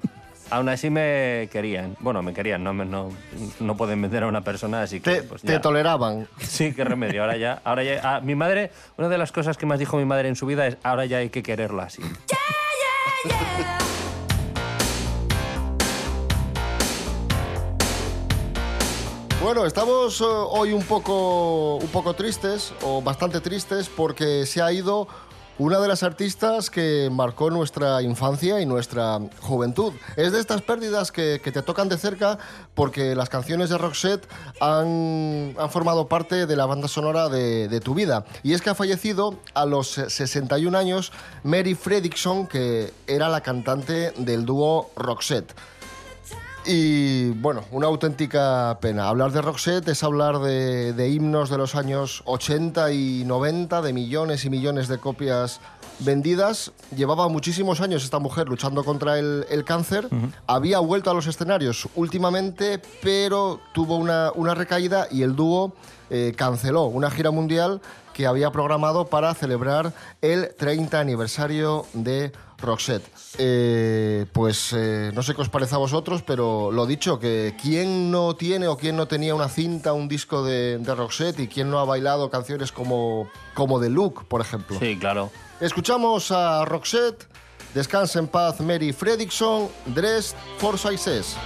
aún 0.51 0.69
así 0.69 0.89
me 0.89 1.49
querían. 1.51 1.95
Bueno, 1.99 2.21
me 2.21 2.33
querían, 2.33 2.63
no, 2.63 2.73
no, 2.73 3.09
no 3.59 3.77
pueden 3.77 4.01
vender 4.01 4.23
a 4.23 4.27
una 4.27 4.41
persona, 4.41 4.83
así 4.83 4.99
que... 4.99 5.15
Te, 5.15 5.23
pues 5.23 5.41
te 5.41 5.59
toleraban. 5.59 6.27
Sí, 6.39 6.73
qué 6.73 6.83
remedio. 6.83 7.21
Ahora 7.23 7.37
ya, 7.37 7.61
ahora 7.63 7.83
ya. 7.83 8.01
ah, 8.03 8.21
mi 8.21 8.35
madre, 8.35 8.71
una 8.97 9.09
de 9.09 9.17
las 9.17 9.31
cosas 9.31 9.57
que 9.57 9.65
más 9.65 9.79
dijo 9.79 9.97
mi 9.97 10.05
madre 10.05 10.27
en 10.27 10.35
su 10.35 10.45
vida 10.45 10.67
es 10.67 10.77
ahora 10.83 11.05
ya 11.05 11.17
hay 11.17 11.29
que 11.29 11.41
quererla 11.41 11.83
así. 11.83 12.03
Bueno, 19.41 19.65
estamos 19.65 20.21
eh, 20.21 20.23
hoy 20.23 20.71
un 20.71 20.83
poco, 20.83 21.77
un 21.77 21.87
poco 21.87 22.13
tristes, 22.13 22.73
o 22.83 23.01
bastante 23.01 23.41
tristes, 23.41 23.89
porque 23.89 24.45
se 24.45 24.61
ha 24.61 24.71
ido 24.71 25.07
una 25.61 25.79
de 25.79 25.87
las 25.87 26.01
artistas 26.01 26.71
que 26.71 27.09
marcó 27.11 27.51
nuestra 27.51 28.01
infancia 28.01 28.59
y 28.61 28.65
nuestra 28.65 29.19
juventud. 29.41 29.93
Es 30.15 30.31
de 30.31 30.39
estas 30.39 30.63
pérdidas 30.63 31.11
que, 31.11 31.39
te 31.39 31.61
tocan 31.61 31.87
de 31.87 31.99
cerca 31.99 32.39
porque 32.73 33.13
las 33.13 33.29
canciones 33.29 33.69
de 33.69 33.77
Roxette 33.77 34.27
han, 34.59 35.53
han 35.59 35.69
formado 35.69 36.07
parte 36.07 36.47
de 36.47 36.55
la 36.55 36.65
banda 36.65 36.87
sonora 36.87 37.29
de, 37.29 37.67
de 37.67 37.79
tu 37.79 37.93
vida. 37.93 38.25
Y 38.41 38.53
es 38.53 38.61
que 38.63 38.71
ha 38.71 38.75
fallecido 38.75 39.35
a 39.53 39.67
los 39.67 39.89
61 39.89 40.75
años 40.75 41.11
Mary 41.43 41.75
Fredrickson, 41.75 42.47
que 42.47 42.91
era 43.05 43.29
la 43.29 43.41
cantante 43.41 44.13
del 44.17 44.47
dúo 44.47 44.89
Roxette. 44.95 45.53
Y 46.65 47.29
bueno, 47.31 47.63
una 47.71 47.87
auténtica 47.87 48.77
pena. 48.81 49.07
Hablar 49.07 49.31
de 49.31 49.41
Roxette 49.41 49.87
es 49.87 50.03
hablar 50.03 50.39
de, 50.39 50.93
de 50.93 51.09
himnos 51.09 51.49
de 51.49 51.57
los 51.57 51.73
años 51.73 52.21
80 52.25 52.91
y 52.91 53.23
90, 53.25 53.81
de 53.81 53.93
millones 53.93 54.45
y 54.45 54.51
millones 54.51 54.87
de 54.87 54.99
copias 54.99 55.59
vendidas. 55.99 56.71
Llevaba 56.95 57.27
muchísimos 57.29 57.81
años 57.81 58.03
esta 58.03 58.19
mujer 58.19 58.47
luchando 58.47 58.83
contra 58.83 59.17
el, 59.17 59.45
el 59.49 59.63
cáncer. 59.63 60.07
Había 60.45 60.79
vuelto 60.79 61.09
a 61.09 61.13
los 61.13 61.25
escenarios 61.25 61.87
últimamente, 61.95 62.79
pero 63.01 63.59
tuvo 63.73 63.97
una, 63.97 64.31
una 64.35 64.53
recaída 64.53 65.07
y 65.09 65.23
el 65.23 65.35
dúo 65.35 65.73
eh, 66.09 66.33
canceló 66.35 66.83
una 66.83 67.09
gira 67.09 67.31
mundial 67.31 67.81
que 68.13 68.27
había 68.27 68.51
programado 68.51 69.05
para 69.05 69.33
celebrar 69.33 69.93
el 70.21 70.53
30 70.57 70.99
aniversario 70.99 71.85
de 71.93 72.31
Roxette. 72.31 72.41
Eh, 73.37 74.25
pues 74.31 74.73
eh, 74.73 75.11
no 75.13 75.23
sé 75.23 75.35
qué 75.35 75.41
os 75.41 75.49
parece 75.49 75.75
a 75.75 75.77
vosotros, 75.77 76.21
pero 76.21 76.71
lo 76.71 76.85
dicho, 76.85 77.19
que 77.19 77.55
quién 77.61 78.11
no 78.11 78.35
tiene 78.35 78.67
o 78.67 78.77
quién 78.77 78.95
no 78.95 79.07
tenía 79.07 79.35
una 79.35 79.49
cinta, 79.49 79.93
un 79.93 80.07
disco 80.07 80.43
de, 80.43 80.77
de 80.77 80.95
Roxette 80.95 81.39
y 81.39 81.47
quién 81.47 81.69
no 81.69 81.79
ha 81.79 81.85
bailado 81.85 82.29
canciones 82.29 82.71
como, 82.71 83.29
como 83.53 83.79
The 83.79 83.89
Look, 83.89 84.25
por 84.27 84.41
ejemplo. 84.41 84.77
Sí, 84.79 84.97
claro. 84.97 85.31
Escuchamos 85.59 86.31
a 86.31 86.65
Roxette, 86.65 87.27
Descansa 87.73 88.19
en 88.19 88.27
paz 88.27 88.59
Mary 88.59 88.91
Fredrickson, 88.91 89.69
Dressed 89.85 90.35
for 90.57 90.77
Success. 90.77 91.37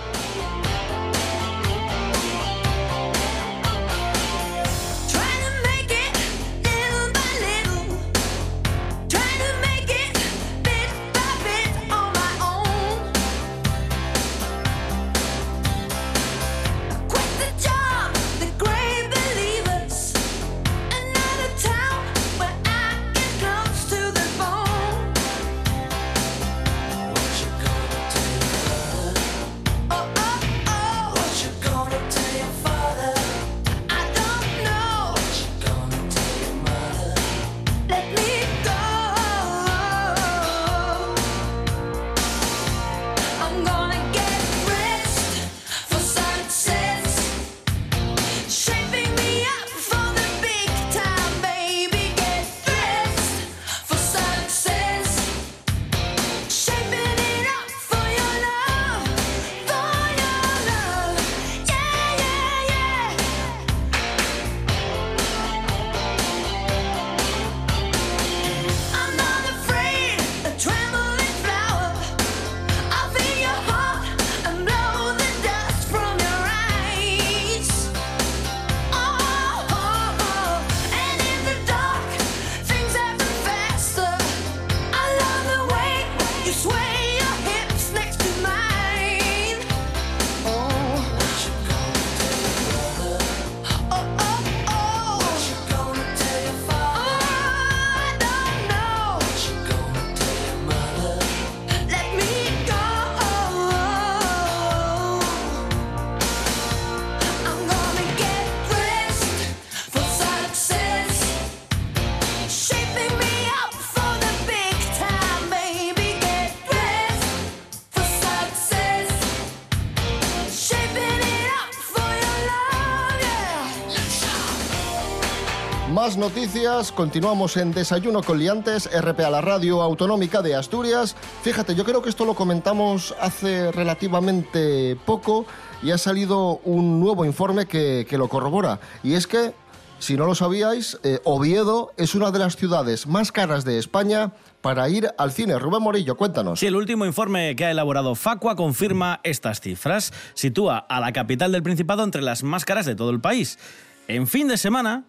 Continuamos 126.96 127.58
en 127.58 127.74
Desayuno 127.74 128.24
con 128.24 128.40
Liantes, 128.40 128.90
RP 128.92 129.20
a 129.20 129.30
la 129.30 129.40
radio 129.40 129.84
autonómica 129.84 130.42
de 130.42 130.56
Asturias. 130.56 131.16
Fíjate, 131.44 131.76
yo 131.76 131.86
creo 131.86 132.02
que 132.02 132.10
esto 132.10 132.26
lo 132.26 132.34
comentamos 132.34 133.14
hace 133.22 133.72
relativamente 133.72 134.98
poco 135.06 135.46
y 135.84 135.92
ha 135.92 136.00
salido 136.00 136.60
un 136.64 137.00
nuevo 137.00 137.24
informe 137.24 137.68
que, 137.68 138.08
que 138.10 138.18
lo 138.18 138.30
corrobora. 138.30 138.80
Y 139.04 139.14
es 139.14 139.28
que 139.28 139.54
si 140.00 140.18
no 140.18 140.26
lo 140.26 140.34
sabíais, 140.34 141.00
eh, 141.04 141.20
Oviedo 141.24 141.94
es 141.98 142.16
una 142.16 142.32
de 142.32 142.40
las 142.40 142.56
ciudades 142.56 143.06
más 143.06 143.32
caras 143.32 143.64
de 143.64 143.78
España 143.78 144.34
para 144.62 144.90
ir 144.90 145.12
al 145.20 145.32
cine. 145.32 145.60
Rubén 145.60 145.84
Morillo, 145.84 146.18
cuéntanos. 146.18 146.60
Sí, 146.60 146.66
el 146.66 146.76
último 146.76 147.06
informe 147.06 147.56
que 147.56 147.66
ha 147.66 147.72
elaborado 147.72 148.16
Facua 148.16 148.56
confirma 148.56 149.20
estas 149.24 149.62
cifras. 149.62 150.14
Sitúa 150.34 150.80
a 150.80 151.00
la 151.00 151.14
capital 151.14 151.52
del 151.52 151.62
Principado 151.62 152.04
entre 152.04 152.24
las 152.24 152.42
más 152.42 152.66
caras 152.66 152.88
de 152.88 152.96
todo 152.96 153.12
el 153.12 153.22
país. 153.22 153.60
En 154.08 154.26
fin 154.26 154.48
de 154.48 154.58
semana, 154.58 155.06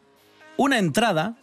una 0.59 0.79
entrada 0.79 1.37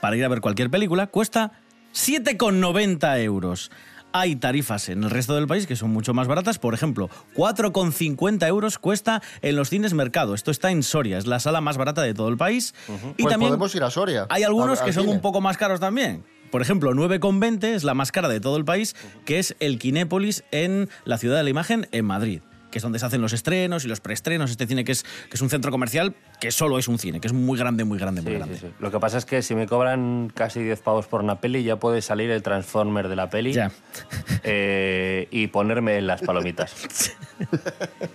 para 0.00 0.16
ir 0.16 0.24
a 0.24 0.28
ver 0.28 0.40
cualquier 0.40 0.70
película 0.70 1.06
cuesta 1.06 1.52
7,90 1.94 3.20
euros. 3.22 3.70
Hay 4.16 4.36
tarifas 4.36 4.88
en 4.90 5.02
el 5.02 5.10
resto 5.10 5.34
del 5.34 5.48
país 5.48 5.66
que 5.66 5.74
son 5.74 5.90
mucho 5.90 6.14
más 6.14 6.28
baratas. 6.28 6.60
Por 6.60 6.72
ejemplo, 6.72 7.10
4,50 7.34 8.46
euros 8.46 8.78
cuesta 8.78 9.20
en 9.42 9.56
los 9.56 9.70
cines 9.70 9.92
Mercado. 9.92 10.34
Esto 10.34 10.52
está 10.52 10.70
en 10.70 10.84
Soria, 10.84 11.18
es 11.18 11.26
la 11.26 11.40
sala 11.40 11.60
más 11.60 11.76
barata 11.76 12.02
de 12.02 12.14
todo 12.14 12.28
el 12.28 12.36
país. 12.36 12.74
Y 13.16 13.22
Pues 13.24 13.32
también 13.32 13.50
podemos 13.50 13.74
ir 13.74 13.82
a 13.82 13.90
Soria. 13.90 14.26
hay 14.30 14.44
algunos 14.44 14.80
a- 14.80 14.84
que 14.84 14.92
son 14.92 15.04
cine. 15.04 15.14
un 15.16 15.20
poco 15.20 15.40
más 15.40 15.56
caros 15.56 15.80
también. 15.80 16.24
Por 16.52 16.62
ejemplo, 16.62 16.94
9,20 16.94 17.74
es 17.74 17.82
la 17.82 17.94
más 17.94 18.12
cara 18.12 18.28
de 18.28 18.38
todo 18.38 18.56
el 18.56 18.64
país, 18.64 18.94
que 19.24 19.40
es 19.40 19.56
el 19.58 19.80
Kinépolis 19.80 20.44
en 20.52 20.88
la 21.04 21.18
Ciudad 21.18 21.36
de 21.36 21.42
la 21.42 21.50
Imagen, 21.50 21.88
en 21.90 22.04
Madrid, 22.04 22.40
que 22.74 22.78
es 22.78 22.82
donde 22.82 22.98
se 22.98 23.06
hacen 23.06 23.22
los 23.22 23.32
estrenos 23.32 23.84
y 23.84 23.88
los 23.88 24.00
preestrenos. 24.00 24.50
Este 24.50 24.66
cine 24.66 24.82
que 24.82 24.90
es, 24.90 25.04
que 25.04 25.34
es 25.34 25.40
un 25.40 25.48
centro 25.48 25.70
comercial 25.70 26.16
que 26.40 26.50
solo 26.50 26.76
es 26.76 26.88
un 26.88 26.98
cine, 26.98 27.20
que 27.20 27.28
es 27.28 27.32
muy 27.32 27.56
grande, 27.56 27.84
muy 27.84 28.00
grande, 28.00 28.20
muy 28.20 28.34
grande. 28.34 28.56
sí, 28.56 28.66
sí. 28.66 28.74
Lo 28.80 28.90
que 28.90 28.98
pasa 28.98 29.16
es 29.16 29.24
que 29.24 29.42
si 29.42 29.54
me 29.54 29.68
cobran 29.68 30.32
casi 30.34 30.60
10 30.60 30.80
pavos 30.80 31.06
por 31.06 31.22
una 31.22 31.40
peli, 31.40 31.62
ya 31.62 31.76
puede 31.76 32.02
salir 32.02 32.32
el 32.32 32.42
Transformer 32.42 33.06
de 33.06 33.14
la 33.14 33.30
peli 33.30 33.52
Ya. 33.52 33.70
eh, 34.42 35.28
y 35.30 35.46
ponerme 35.46 35.98
en 35.98 36.08
las 36.08 36.22
palomitas. 36.22 37.12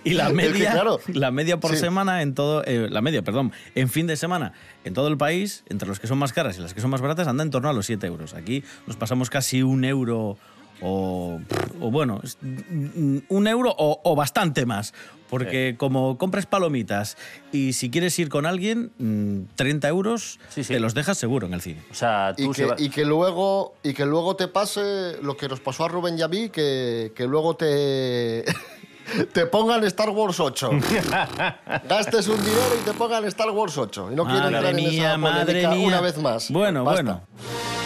Y 0.04 0.12
la 0.14 0.24
Es 0.24 0.28
que, 0.30 0.34
media, 0.34 0.72
claro, 0.72 0.98
la 1.08 1.30
media 1.30 1.58
por 1.58 1.72
sí. 1.72 1.78
semana 1.78 2.22
en 2.22 2.34
todo, 2.34 2.62
eh, 2.64 2.88
la 2.90 3.00
media, 3.00 3.22
perdón, 3.22 3.52
en 3.74 3.88
fin 3.88 4.06
de 4.06 4.16
semana 4.16 4.52
en 4.84 4.92
todo 4.94 5.08
el 5.08 5.16
país, 5.16 5.64
entre 5.68 5.88
los 5.88 6.00
que 6.00 6.06
son 6.06 6.18
más 6.18 6.32
caras 6.32 6.58
y 6.58 6.60
las 6.60 6.74
que 6.74 6.80
son 6.80 6.90
más 6.90 7.00
baratas, 7.00 7.28
anda 7.28 7.42
en 7.42 7.50
torno 7.50 7.68
a 7.68 7.72
los 7.72 7.86
7 7.86 8.06
euros. 8.06 8.34
Aquí 8.34 8.62
nos 8.86 8.96
pasamos 8.96 9.30
casi 9.30 9.62
un 9.62 9.84
euro 9.84 10.38
o, 10.82 11.40
o 11.80 11.90
bueno, 11.90 12.20
mm, 12.42 13.18
un 13.28 13.46
euro 13.46 13.74
o, 13.76 14.00
o 14.02 14.16
bastante 14.16 14.66
más. 14.66 14.92
Porque 15.28 15.76
como 15.78 16.18
compras 16.18 16.46
palomitas 16.46 17.16
y 17.52 17.74
si 17.74 17.88
quieres 17.88 18.18
ir 18.18 18.28
con 18.28 18.46
alguien, 18.46 18.90
mm, 18.98 19.54
30 19.54 19.86
euros 19.86 20.40
te 20.66 20.80
los 20.80 20.92
dejas 20.92 21.18
seguro 21.18 21.46
en 21.46 21.54
el 21.54 21.60
cine. 21.60 21.82
O 21.88 21.94
sea, 21.94 22.34
Y 22.36 22.50
que, 22.50 22.68
y 22.78 22.90
que 22.90 23.04
luego 23.04 23.74
y 23.84 23.94
que 23.94 24.06
luego 24.06 24.34
te 24.34 24.48
pase 24.48 25.18
lo 25.22 25.36
que 25.36 25.46
nos 25.46 25.60
pasó 25.60 25.84
a 25.84 25.88
Rubén 25.88 26.18
y 26.18 26.22
a 26.22 26.26
mí, 26.26 26.48
que, 26.48 27.12
que 27.14 27.28
luego 27.28 27.54
te 27.54 28.44
te 29.32 29.46
pongan 29.46 29.84
Star 29.84 30.10
Wars 30.10 30.40
8. 30.40 30.68
Gastes 31.88 32.26
un 32.26 32.38
dinero 32.40 32.76
y 32.80 32.84
te 32.84 32.92
pongan 32.94 33.24
Star 33.26 33.50
Wars 33.50 33.78
8. 33.78 34.08
Y 34.10 34.16
no 34.16 34.24
quiero 34.24 34.40
Madre 34.40 34.56
entrar 34.56 34.70
en 34.70 34.76
mía, 34.76 35.08
esa 35.10 35.16
madre 35.16 35.68
mía. 35.68 35.86
una 35.86 36.00
vez 36.00 36.18
más. 36.18 36.50
Bueno, 36.50 36.82
Basta. 36.82 37.02
bueno. 37.02 37.79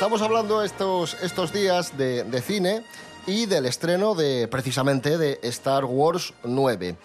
Estamos 0.00 0.22
hablando 0.22 0.62
estos, 0.62 1.12
estos 1.20 1.52
días 1.52 1.98
de, 1.98 2.24
de 2.24 2.40
cine 2.40 2.82
y 3.26 3.44
del 3.44 3.66
estreno 3.66 4.14
de 4.14 4.48
precisamente 4.48 5.18
de 5.18 5.38
Star 5.42 5.84
Wars 5.84 6.32
9. 6.42 6.96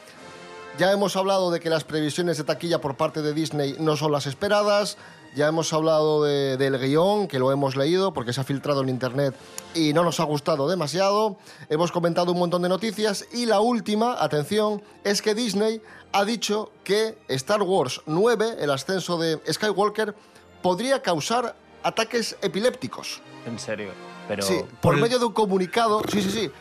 Ya 0.79 0.93
hemos 0.93 1.17
hablado 1.17 1.51
de 1.51 1.59
que 1.59 1.69
las 1.69 1.83
previsiones 1.83 2.37
de 2.37 2.45
taquilla 2.45 2.79
por 2.79 2.95
parte 2.95 3.21
de 3.21 3.33
Disney 3.33 3.75
no 3.79 3.97
son 3.97 4.13
las 4.13 4.27
esperadas. 4.27 4.97
Ya 5.35 5.47
hemos 5.47 5.73
hablado 5.73 6.23
de- 6.23 6.55
del 6.55 6.79
guion, 6.79 7.27
que 7.27 7.37
lo 7.37 7.51
hemos 7.51 7.75
leído 7.75 8.13
porque 8.13 8.31
se 8.31 8.39
ha 8.39 8.45
filtrado 8.45 8.81
en 8.81 8.87
internet 8.87 9.35
y 9.73 9.91
no 9.91 10.05
nos 10.05 10.21
ha 10.21 10.23
gustado 10.23 10.69
demasiado. 10.69 11.35
Hemos 11.67 11.91
comentado 11.91 12.31
un 12.31 12.39
montón 12.39 12.61
de 12.61 12.69
noticias 12.69 13.25
y 13.33 13.45
la 13.45 13.59
última, 13.59 14.23
atención, 14.23 14.81
es 15.03 15.21
que 15.21 15.35
Disney 15.35 15.81
ha 16.13 16.23
dicho 16.23 16.71
que 16.85 17.17
Star 17.27 17.61
Wars 17.61 17.99
9, 18.05 18.55
el 18.61 18.71
ascenso 18.71 19.17
de 19.17 19.41
Skywalker, 19.51 20.15
podría 20.61 21.01
causar 21.01 21.57
ataques 21.85 22.35
epilépticos. 22.41 23.21
En 23.45 23.59
serio. 23.59 23.91
Pero 24.27 24.41
Sí, 24.41 24.59
por 24.81 24.97
medio 24.97 25.19
de 25.19 25.25
un 25.25 25.33
comunicado, 25.33 26.01
sí, 26.11 26.21
sí, 26.21 26.31
sí. 26.31 26.51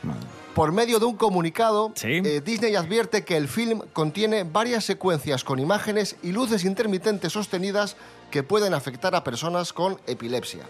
Por 0.55 0.71
medio 0.71 1.01
de 1.01 1.07
un 1.07 1.17
comunicado, 1.17 1.93
eh, 2.03 2.43
Disney 2.45 2.77
advierte 2.77 3.25
que 3.25 3.37
el 3.37 3.49
film 3.49 3.81
contiene 3.93 4.45
varias 4.45 4.85
secuencias 4.85 5.43
con 5.43 5.59
imágenes 5.59 6.17
y 6.23 6.31
luces 6.31 6.65
intermitentes 6.65 7.33
sostenidas 7.33 7.97
que 8.31 8.43
pueden 8.43 8.75
afectar 8.75 9.15
a 9.17 9.25
personas 9.25 9.73
con 9.73 9.99
epilepsia. 10.07 10.65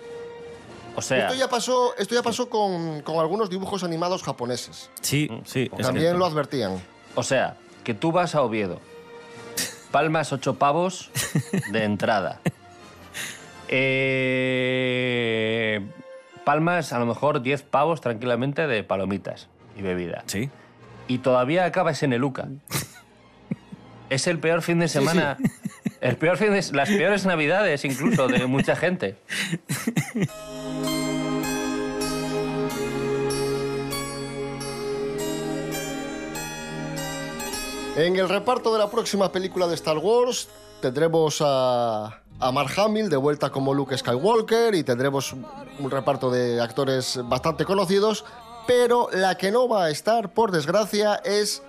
O 0.96 1.02
sea, 1.02 1.26
esto 1.26 1.34
ya 1.34 1.48
pasó, 1.48 1.94
esto 1.98 2.14
ya 2.14 2.22
pasó 2.22 2.48
con, 2.48 3.02
con 3.02 3.18
algunos 3.18 3.50
dibujos 3.50 3.82
animados 3.82 4.22
japoneses. 4.22 4.88
Sí, 5.02 5.28
sí. 5.44 5.68
es 5.76 5.86
También 5.86 6.16
lo 6.16 6.24
advertían. 6.24 6.80
o 7.16 7.22
sea, 7.24 7.56
que 7.82 7.92
tú 7.92 8.12
vas 8.12 8.36
a 8.36 8.42
Oviedo, 8.42 8.80
palmas 9.90 10.32
ocho 10.32 10.54
pavos 10.54 11.10
de 11.72 11.82
entrada. 11.82 12.40
Eh, 13.76 14.70
palmas 16.44 16.92
a 16.92 17.00
lo 17.00 17.06
mejor 17.06 17.42
10 17.42 17.62
pavos 17.64 18.00
tranquilamente 18.00 18.68
de 18.68 18.84
palomitas 18.84 19.48
y 19.76 19.82
bebida. 19.82 20.22
Sí. 20.26 20.48
Y 21.08 21.18
todavía 21.18 21.64
acabas 21.64 22.04
en 22.04 22.12
el 22.12 22.22
UCA. 22.22 22.46
Es 24.10 24.28
el 24.28 24.38
peor 24.38 24.60
fin 24.62 24.78
de 24.78 24.86
Sí, 24.86 24.98
semana. 24.98 25.38
El 26.00 26.16
peor 26.16 26.36
fin 26.36 26.52
de, 26.52 26.62
las 26.72 26.88
peores 26.88 27.26
navidades 27.26 27.84
incluso 27.84 28.28
de 28.28 28.46
mucha 28.46 28.76
gente. 28.76 29.16
En 37.96 38.14
el 38.16 38.28
reparto 38.28 38.72
de 38.72 38.78
la 38.78 38.90
próxima 38.90 39.32
película 39.32 39.66
de 39.66 39.74
Star 39.74 39.98
Wars 39.98 40.48
tendremos 40.80 41.42
a, 41.44 42.20
a 42.44 42.52
Mark 42.52 42.78
Hamill 42.78 43.08
de 43.08 43.16
vuelta 43.16 43.48
como 43.48 43.72
Luke 43.72 43.96
Skywalker 43.96 44.74
y 44.74 44.84
tendremos 44.84 45.32
un 45.32 45.90
reparto 45.90 46.30
de 46.30 46.60
actores 46.60 47.18
bastante 47.24 47.64
conocidos, 47.64 48.26
pero 48.66 49.08
la 49.14 49.38
que 49.38 49.50
no 49.50 49.66
va 49.66 49.84
a 49.84 49.90
estar, 49.90 50.34
por 50.34 50.52
desgracia, 50.52 51.22
es 51.24 51.62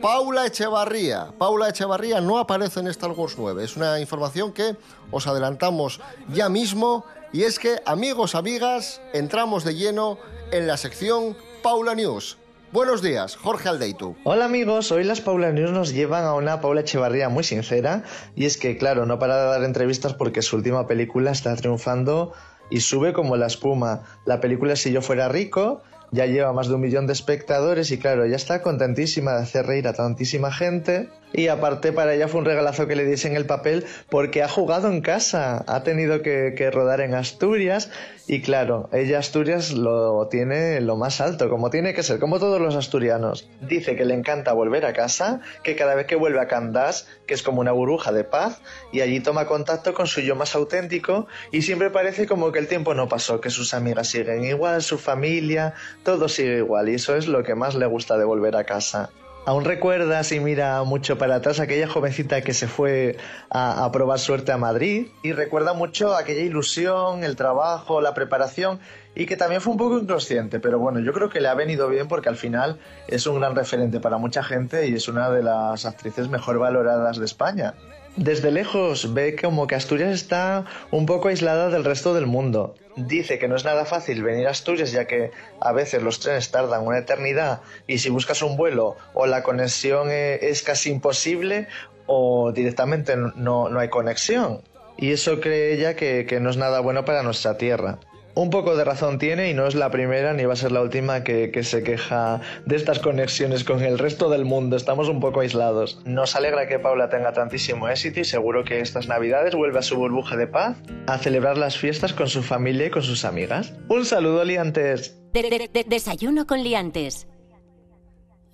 Paula 0.00 0.46
Echevarría. 0.46 1.34
Paula 1.36 1.68
Echevarría 1.68 2.22
no 2.22 2.38
aparece 2.38 2.80
en 2.80 2.86
Star 2.86 3.10
Wars 3.10 3.34
9. 3.36 3.62
Es 3.62 3.76
una 3.76 4.00
información 4.00 4.54
que 4.54 4.74
os 5.10 5.26
adelantamos 5.26 6.00
ya 6.32 6.48
mismo 6.48 7.04
y 7.34 7.42
es 7.42 7.58
que, 7.58 7.82
amigos, 7.84 8.34
amigas, 8.34 9.02
entramos 9.12 9.64
de 9.64 9.74
lleno 9.74 10.16
en 10.50 10.66
la 10.66 10.78
sección 10.78 11.36
Paula 11.62 11.94
News. 11.94 12.38
Buenos 12.72 13.02
días, 13.02 13.36
Jorge 13.36 13.68
Aldeitu. 13.68 14.16
Hola 14.24 14.46
amigos, 14.46 14.92
hoy 14.92 15.04
las 15.04 15.20
Paula 15.20 15.52
News 15.52 15.72
nos 15.72 15.92
llevan 15.92 16.24
a 16.24 16.32
una 16.32 16.62
Paula 16.62 16.80
Echevarría 16.80 17.28
muy 17.28 17.44
sincera 17.44 18.02
y 18.34 18.46
es 18.46 18.56
que 18.56 18.78
claro, 18.78 19.04
no 19.04 19.18
para 19.18 19.36
de 19.36 19.50
dar 19.50 19.64
entrevistas 19.64 20.14
porque 20.14 20.40
su 20.40 20.56
última 20.56 20.86
película 20.86 21.32
está 21.32 21.54
triunfando 21.54 22.32
y 22.70 22.80
sube 22.80 23.12
como 23.12 23.36
la 23.36 23.48
espuma. 23.48 24.04
La 24.24 24.40
película 24.40 24.74
Si 24.74 24.90
yo 24.90 25.02
fuera 25.02 25.28
rico 25.28 25.82
ya 26.12 26.26
lleva 26.26 26.52
más 26.52 26.68
de 26.68 26.74
un 26.74 26.82
millón 26.82 27.06
de 27.06 27.14
espectadores 27.14 27.90
y 27.90 27.98
claro, 27.98 28.26
ya 28.26 28.36
está 28.36 28.62
contentísima 28.62 29.32
de 29.32 29.42
hacer 29.42 29.66
reír 29.66 29.88
a 29.88 29.94
tantísima 29.94 30.52
gente 30.52 31.08
y 31.32 31.48
aparte 31.48 31.92
para 31.92 32.14
ella 32.14 32.28
fue 32.28 32.40
un 32.40 32.46
regalazo 32.46 32.86
que 32.86 32.94
le 32.94 33.06
diesen 33.06 33.34
el 33.34 33.46
papel 33.46 33.86
porque 34.10 34.42
ha 34.42 34.48
jugado 34.48 34.88
en 34.88 35.00
casa, 35.00 35.64
ha 35.66 35.82
tenido 35.82 36.20
que, 36.22 36.54
que 36.56 36.70
rodar 36.70 37.00
en 37.00 37.14
Asturias 37.14 37.90
y 38.26 38.40
claro, 38.40 38.88
ella 38.92 39.18
Asturias 39.18 39.72
lo 39.72 40.28
tiene 40.28 40.80
lo 40.80 40.96
más 40.96 41.20
alto, 41.20 41.48
como 41.48 41.70
tiene 41.70 41.92
que 41.92 42.02
ser, 42.02 42.20
como 42.20 42.38
todos 42.38 42.60
los 42.60 42.76
asturianos. 42.76 43.48
Dice 43.60 43.96
que 43.96 44.04
le 44.04 44.14
encanta 44.14 44.52
volver 44.52 44.86
a 44.86 44.92
casa, 44.92 45.40
que 45.62 45.74
cada 45.74 45.94
vez 45.94 46.06
que 46.06 46.14
vuelve 46.14 46.40
a 46.40 46.46
Candás, 46.46 47.08
que 47.26 47.34
es 47.34 47.42
como 47.42 47.60
una 47.60 47.72
burbuja 47.72 48.12
de 48.12 48.24
paz, 48.24 48.60
y 48.92 49.00
allí 49.00 49.20
toma 49.20 49.46
contacto 49.46 49.92
con 49.92 50.06
su 50.06 50.20
yo 50.20 50.36
más 50.36 50.54
auténtico 50.54 51.26
y 51.50 51.62
siempre 51.62 51.90
parece 51.90 52.26
como 52.26 52.52
que 52.52 52.60
el 52.60 52.68
tiempo 52.68 52.94
no 52.94 53.08
pasó, 53.08 53.40
que 53.40 53.50
sus 53.50 53.74
amigas 53.74 54.08
siguen 54.08 54.44
igual, 54.44 54.82
su 54.82 54.98
familia, 54.98 55.74
todo 56.04 56.28
sigue 56.28 56.58
igual 56.58 56.88
y 56.88 56.94
eso 56.94 57.16
es 57.16 57.28
lo 57.28 57.42
que 57.42 57.54
más 57.54 57.74
le 57.74 57.86
gusta 57.86 58.16
de 58.16 58.24
volver 58.24 58.56
a 58.56 58.64
casa. 58.64 59.10
¿Aún 59.44 59.64
recuerdas 59.64 60.30
y 60.30 60.38
mira 60.38 60.84
mucho 60.84 61.18
para 61.18 61.36
atrás 61.36 61.58
aquella 61.58 61.88
jovencita 61.88 62.42
que 62.42 62.54
se 62.54 62.68
fue 62.68 63.16
a, 63.50 63.84
a 63.84 63.90
probar 63.90 64.20
suerte 64.20 64.52
a 64.52 64.56
Madrid? 64.56 65.08
Y 65.24 65.32
recuerda 65.32 65.72
mucho 65.72 66.14
aquella 66.14 66.42
ilusión, 66.42 67.24
el 67.24 67.34
trabajo, 67.34 68.00
la 68.00 68.14
preparación 68.14 68.78
y 69.16 69.26
que 69.26 69.36
también 69.36 69.60
fue 69.60 69.72
un 69.72 69.78
poco 69.78 69.98
inconsciente, 69.98 70.60
pero 70.60 70.78
bueno, 70.78 71.00
yo 71.00 71.12
creo 71.12 71.28
que 71.28 71.40
le 71.40 71.48
ha 71.48 71.54
venido 71.54 71.88
bien 71.88 72.06
porque 72.06 72.28
al 72.28 72.36
final 72.36 72.78
es 73.08 73.26
un 73.26 73.40
gran 73.40 73.56
referente 73.56 73.98
para 73.98 74.16
mucha 74.16 74.44
gente 74.44 74.86
y 74.86 74.94
es 74.94 75.08
una 75.08 75.28
de 75.30 75.42
las 75.42 75.86
actrices 75.86 76.28
mejor 76.28 76.60
valoradas 76.60 77.18
de 77.18 77.24
España. 77.24 77.74
Desde 78.16 78.50
lejos 78.50 79.14
ve 79.14 79.36
como 79.40 79.66
que 79.66 79.74
Asturias 79.74 80.12
está 80.12 80.66
un 80.90 81.06
poco 81.06 81.28
aislada 81.28 81.70
del 81.70 81.84
resto 81.84 82.12
del 82.12 82.26
mundo. 82.26 82.74
Dice 82.96 83.38
que 83.38 83.48
no 83.48 83.56
es 83.56 83.64
nada 83.64 83.86
fácil 83.86 84.22
venir 84.22 84.46
a 84.46 84.50
Asturias 84.50 84.92
ya 84.92 85.06
que 85.06 85.30
a 85.60 85.72
veces 85.72 86.02
los 86.02 86.20
trenes 86.20 86.50
tardan 86.50 86.86
una 86.86 86.98
eternidad 86.98 87.62
y 87.86 87.98
si 87.98 88.10
buscas 88.10 88.42
un 88.42 88.56
vuelo 88.56 88.96
o 89.14 89.26
la 89.26 89.42
conexión 89.42 90.08
eh, 90.10 90.40
es 90.42 90.62
casi 90.62 90.90
imposible 90.90 91.68
o 92.06 92.52
directamente 92.52 93.16
no, 93.16 93.70
no 93.70 93.80
hay 93.80 93.88
conexión. 93.88 94.60
Y 94.98 95.12
eso 95.12 95.40
cree 95.40 95.72
ella 95.72 95.96
que, 95.96 96.26
que 96.26 96.38
no 96.38 96.50
es 96.50 96.58
nada 96.58 96.80
bueno 96.80 97.06
para 97.06 97.22
nuestra 97.22 97.56
tierra. 97.56 97.98
Un 98.34 98.48
poco 98.48 98.74
de 98.76 98.84
razón 98.84 99.18
tiene 99.18 99.50
y 99.50 99.54
no 99.54 99.66
es 99.66 99.74
la 99.74 99.90
primera 99.90 100.32
ni 100.32 100.44
va 100.46 100.54
a 100.54 100.56
ser 100.56 100.72
la 100.72 100.80
última 100.80 101.22
que, 101.22 101.50
que 101.50 101.62
se 101.62 101.82
queja 101.82 102.40
de 102.64 102.76
estas 102.76 102.98
conexiones 102.98 103.62
con 103.62 103.82
el 103.82 103.98
resto 103.98 104.30
del 104.30 104.46
mundo. 104.46 104.74
Estamos 104.76 105.10
un 105.10 105.20
poco 105.20 105.40
aislados. 105.40 106.00
Nos 106.06 106.34
alegra 106.34 106.66
que 106.66 106.78
Paula 106.78 107.10
tenga 107.10 107.34
tantísimo 107.34 107.88
éxito 107.88 108.20
y 108.20 108.24
seguro 108.24 108.64
que 108.64 108.80
estas 108.80 109.06
navidades 109.06 109.54
vuelve 109.54 109.80
a 109.80 109.82
su 109.82 109.96
burbuja 109.96 110.36
de 110.36 110.46
paz 110.46 110.78
a 111.06 111.18
celebrar 111.18 111.58
las 111.58 111.76
fiestas 111.76 112.14
con 112.14 112.26
su 112.28 112.42
familia 112.42 112.86
y 112.86 112.90
con 112.90 113.02
sus 113.02 113.26
amigas. 113.26 113.74
Un 113.90 114.06
saludo, 114.06 114.44
liantes. 114.44 115.18
De- 115.34 115.42
de- 115.42 115.68
de- 115.70 115.84
desayuno 115.86 116.46
con 116.46 116.62
liantes. 116.64 117.26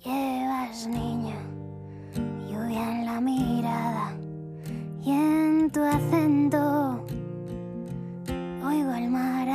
Llevas, 0.03 0.87
niña, 0.87 1.35
lluvia 2.49 2.91
en 2.91 3.05
la 3.05 3.21
mirada 3.21 4.13
y 5.05 5.11
en 5.11 5.71
tu 5.71 5.81
acento. 5.83 7.05
Oigo 8.69 8.93
el 8.93 9.09
mar 9.09 9.47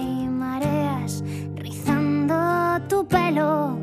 y 0.00 0.26
mareas 0.28 1.22
rizando 1.56 2.34
tu 2.88 3.06
pelo 3.06 3.76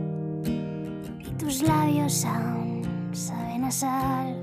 y 0.44 1.30
tus 1.38 1.62
labios 1.62 2.26
aún 2.26 2.82
saben 3.12 3.66
a 3.66 3.72
sal. 3.72 4.36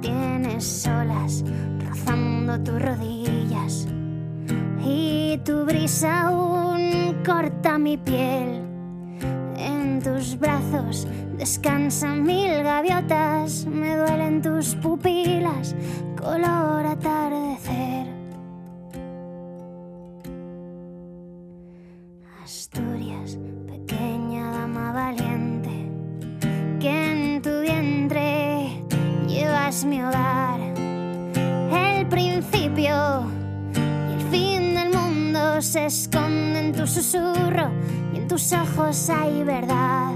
Tienes 0.00 0.88
olas 0.88 1.44
rozando 1.86 2.58
tus 2.64 2.82
rodillas 2.82 3.86
y 4.84 5.38
tu 5.44 5.64
brisa 5.64 6.22
aún 6.22 7.14
corta 7.24 7.78
mi 7.78 7.96
piel. 7.96 8.64
En 9.56 10.02
tus 10.02 10.36
brazos 10.36 11.06
descansan 11.38 12.24
mil 12.24 12.64
gaviotas, 12.64 13.64
me 13.66 13.96
duelen 13.96 14.42
tus 14.42 14.74
pupilas, 14.74 15.76
color 16.18 16.84
atardecer. 16.84 18.13
Llevas 29.74 29.84
mi 29.84 30.02
hogar. 30.02 30.60
El 31.96 32.06
principio 32.06 33.26
y 33.74 34.12
el 34.12 34.20
fin 34.30 34.74
del 34.74 34.90
mundo 34.92 35.60
se 35.62 35.86
esconde 35.86 36.60
en 36.60 36.72
tu 36.72 36.86
susurro 36.86 37.70
y 38.12 38.18
en 38.18 38.28
tus 38.28 38.52
ojos 38.52 39.10
hay 39.10 39.42
verdad. 39.42 40.12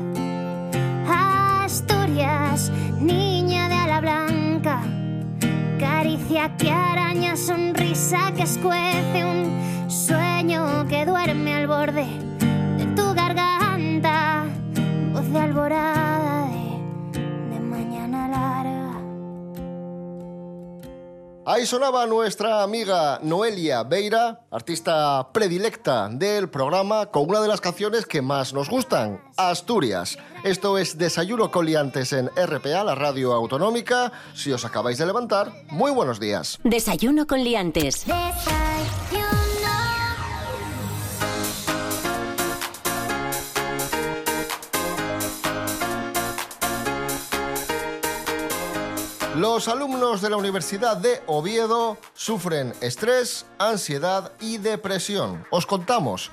Asturias, 1.65 2.71
niña 3.01 3.69
de 3.69 3.75
ala 3.75 4.01
blanca, 4.01 4.81
caricia 5.79 6.57
que 6.57 6.71
araña, 6.71 7.37
sonrisa 7.37 8.33
que 8.37 8.43
escuece, 8.43 9.25
un 9.25 9.91
sueño 9.91 10.87
que 10.89 11.05
duerme 11.05 11.55
al 11.55 11.67
borde 11.67 12.07
de 12.77 12.87
tu 12.95 13.15
garganta, 13.15 14.45
voz 15.13 15.33
de 15.33 15.39
alborada 15.39 16.38
Ahí 21.51 21.64
sonaba 21.64 22.05
nuestra 22.05 22.62
amiga 22.62 23.20
Noelia 23.22 23.82
Beira, 23.82 24.42
artista 24.51 25.32
predilecta 25.32 26.07
del 26.11 26.51
programa, 26.51 27.07
con 27.07 27.26
una 27.26 27.40
de 27.40 27.49
las 27.49 27.62
canciones 27.62 28.05
que 28.05 28.20
más 28.20 28.53
nos 28.53 28.68
gustan, 28.68 29.22
Asturias. 29.38 30.18
Esto 30.44 30.76
es 30.76 30.99
Desayuno 30.99 31.51
con 31.51 31.64
Liantes 31.64 32.12
en 32.12 32.28
RPA, 32.36 32.84
la 32.84 32.94
radio 32.94 33.32
autonómica. 33.32 34.12
Si 34.34 34.53
os 34.53 34.66
acabáis 34.66 34.99
de 34.99 35.07
levantar, 35.07 35.51
muy 35.70 35.90
buenos 35.90 36.20
días. 36.20 36.59
Desayuno 36.64 37.26
con 37.26 37.42
liantes. 37.42 38.05
Los 49.59 49.67
alumnos 49.67 50.21
de 50.21 50.31
la 50.31 50.37
Universidad 50.37 50.97
de 50.99 51.21
Oviedo 51.27 51.97
sufren 52.15 52.73
estrés, 52.81 53.45
ansiedad 53.59 54.31
y 54.39 54.59
depresión. 54.59 55.45
Os 55.51 55.67
contamos. 55.67 56.31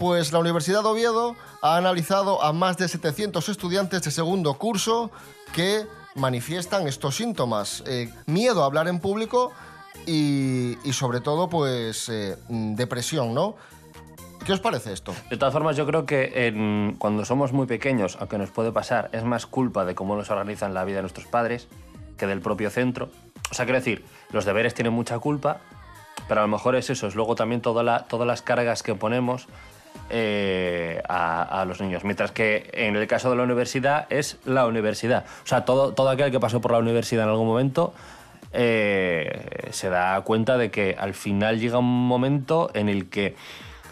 Pues 0.00 0.32
la 0.32 0.40
Universidad 0.40 0.82
de 0.82 0.88
Oviedo 0.88 1.36
ha 1.62 1.76
analizado 1.76 2.42
a 2.42 2.52
más 2.52 2.76
de 2.76 2.88
700 2.88 3.48
estudiantes 3.50 4.02
de 4.02 4.10
segundo 4.10 4.54
curso 4.54 5.12
que 5.54 5.86
manifiestan 6.16 6.88
estos 6.88 7.14
síntomas. 7.14 7.84
Eh, 7.86 8.12
miedo 8.26 8.64
a 8.64 8.66
hablar 8.66 8.88
en 8.88 8.98
público 8.98 9.52
y, 10.04 10.76
sobre 10.90 11.20
todo, 11.20 11.48
pues, 11.48 12.08
eh, 12.08 12.36
depresión, 12.48 13.32
¿no? 13.32 13.54
¿Qué 14.44 14.52
os 14.52 14.60
parece 14.60 14.92
esto? 14.92 15.14
De 15.30 15.36
todas 15.36 15.52
formas, 15.52 15.76
yo 15.76 15.86
creo 15.86 16.04
que 16.04 16.94
cuando 16.98 17.24
somos 17.24 17.52
muy 17.52 17.66
pequeños, 17.68 18.16
aunque 18.18 18.38
nos 18.38 18.50
puede 18.50 18.72
pasar, 18.72 19.08
es 19.12 19.22
más 19.22 19.46
culpa 19.46 19.84
de 19.84 19.94
cómo 19.94 20.16
nos 20.16 20.30
organizan 20.30 20.74
la 20.74 20.84
vida 20.84 21.00
nuestros 21.00 21.26
padres 21.26 21.68
que 22.16 22.26
del 22.26 22.40
propio 22.40 22.70
centro. 22.70 23.08
O 23.50 23.54
sea, 23.54 23.64
quiero 23.64 23.78
decir, 23.78 24.04
los 24.32 24.44
deberes 24.44 24.74
tienen 24.74 24.92
mucha 24.92 25.18
culpa, 25.18 25.58
pero 26.28 26.40
a 26.40 26.44
lo 26.44 26.48
mejor 26.48 26.74
es 26.76 26.90
eso, 26.90 27.06
es 27.06 27.14
luego 27.14 27.34
también 27.34 27.60
toda 27.60 27.82
la- 27.82 28.04
todas 28.04 28.26
las 28.26 28.42
cargas 28.42 28.82
que 28.82 28.94
ponemos 28.94 29.46
eh, 30.10 31.02
a, 31.08 31.64
los 31.66 31.80
niños. 31.80 32.04
Mientras 32.04 32.30
que 32.30 32.70
en 32.74 32.96
el 32.96 33.06
caso 33.06 33.30
de 33.30 33.36
la 33.36 33.42
universidad 33.42 34.06
es 34.10 34.38
la 34.44 34.66
universidad. 34.66 35.24
O 35.44 35.46
sea, 35.46 35.64
todo, 35.64 35.94
todo 35.94 36.10
aquel 36.10 36.30
que 36.30 36.38
pasó 36.40 36.60
por 36.60 36.72
la 36.72 36.78
universidad 36.78 37.24
en 37.24 37.30
algún 37.30 37.46
momento 37.46 37.92
eh, 38.52 39.68
se 39.70 39.90
da 39.90 40.20
cuenta 40.22 40.56
de 40.58 40.70
que 40.70 40.96
al 40.98 41.14
final 41.14 41.58
llega 41.58 41.78
un 41.78 42.06
momento 42.08 42.70
en 42.74 42.88
el 42.88 43.08
que 43.08 43.34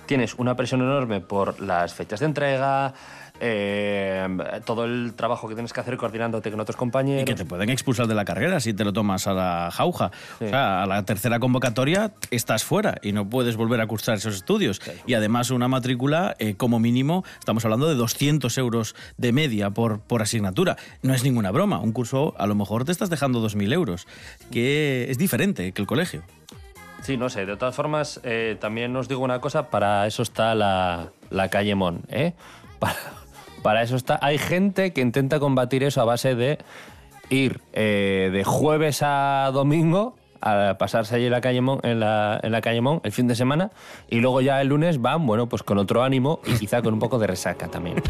tienes 0.07 0.35
una 0.35 0.55
presión 0.57 0.81
enorme 0.83 1.20
por 1.20 1.61
las 1.61 1.95
fechas 1.95 2.20
de 2.20 2.27
entrega, 2.27 2.95
eh, 3.41 4.26
todo 4.64 4.85
el 4.85 5.14
trabajo 5.14 5.49
que 5.49 5.55
tienes 5.55 5.72
que 5.72 5.80
hacer 5.80 5.97
coordinándote 5.97 6.51
con 6.51 6.61
otros 6.61 6.76
compañeros. 6.76 7.22
Y 7.22 7.24
que 7.24 7.35
te 7.35 7.45
pueden 7.45 7.70
expulsar 7.70 8.07
de 8.07 8.14
la 8.14 8.24
carrera 8.24 8.61
si 8.61 8.74
te 8.74 8.85
lo 8.85 8.93
tomas 8.93 9.26
a 9.26 9.35
la 9.35 9.70
jauja. 9.72 10.11
O 10.41 10.49
sea, 10.49 10.82
a 10.82 10.87
la 10.87 11.05
tercera 11.05 11.41
convocatoria 11.41 12.12
estás 12.30 12.64
fuera 12.64 12.97
y 13.03 13.12
no 13.12 13.28
puedes 13.28 13.57
volver 13.57 13.80
a 13.80 13.87
cursar 13.87 14.16
esos 14.16 14.37
estudios. 14.37 14.80
Y 15.07 15.14
además 15.14 15.51
una 15.51 15.68
matrícula, 15.68 16.37
eh, 16.39 16.55
como 16.55 16.78
mínimo, 16.78 17.24
estamos 17.39 17.64
hablando 17.64 17.89
de 17.89 17.95
200 17.97 18.57
euros 18.59 18.95
de 19.16 19.32
media 19.32 19.70
por, 19.70 20.01
por 20.01 20.22
asignatura. 20.22 20.76
No 21.03 21.14
es 21.14 21.24
ninguna 21.24 21.51
broma. 21.51 21.80
Un 21.80 21.93
curso, 21.93 22.35
a 22.39 22.47
lo 22.47 22.55
mejor 22.55 22.85
te 22.85 22.93
estás 22.93 23.11
dejando 23.11 23.45
2.000 23.45 23.72
euros, 23.72 24.07
que 24.51 25.07
es 25.11 25.18
diferente 25.18 25.72
que 25.72 25.82
el 25.82 25.89
colegio. 25.89 26.22
Sí, 27.03 27.16
no 27.18 27.28
sé. 27.28 27.45
De 27.45 27.57
todas 27.57 27.74
formas, 27.74 28.20
eh, 28.22 28.57
también 28.59 28.97
os 28.97 29.09
digo 29.09 29.22
una 29.22 29.41
cosa, 29.41 29.68
para 29.68 30.07
eso 30.07 30.22
está 30.22 30.55
la, 30.55 31.11
la 31.30 31.51
calle 31.51 31.74
Mon, 31.74 32.03
¿eh? 32.09 32.32
Para, 32.78 32.97
para 33.64 33.82
eso 33.82 33.96
está... 33.96 34.18
Hay 34.20 34.36
gente 34.36 34.92
que 34.92 35.00
intenta 35.00 35.40
combatir 35.40 35.84
eso 35.84 36.02
a 36.02 36.04
base 36.04 36.34
de 36.34 36.58
ir 37.30 37.62
eh, 37.72 38.28
de 38.30 38.44
jueves 38.44 39.00
a 39.02 39.50
domingo 39.54 40.16
a 40.42 40.76
pasarse 40.76 41.14
allí 41.14 41.24
en 41.24 41.30
la 41.30 41.40
calle 41.40 41.62
Mon, 41.62 41.80
en 41.82 41.98
la, 41.98 42.38
en 42.42 42.52
la 42.52 42.60
calle 42.60 42.82
Mon 42.82 43.00
el 43.04 43.12
fin 43.12 43.26
de 43.26 43.34
semana 43.34 43.70
y 44.10 44.20
luego 44.20 44.42
ya 44.42 44.60
el 44.60 44.68
lunes 44.68 45.00
van, 45.00 45.26
bueno, 45.26 45.48
pues 45.48 45.62
con 45.62 45.78
otro 45.78 46.02
ánimo 46.02 46.40
y 46.44 46.58
quizá 46.58 46.82
con 46.82 46.92
un 46.92 47.00
poco 47.00 47.18
de 47.18 47.26
resaca 47.26 47.68
también. 47.68 48.02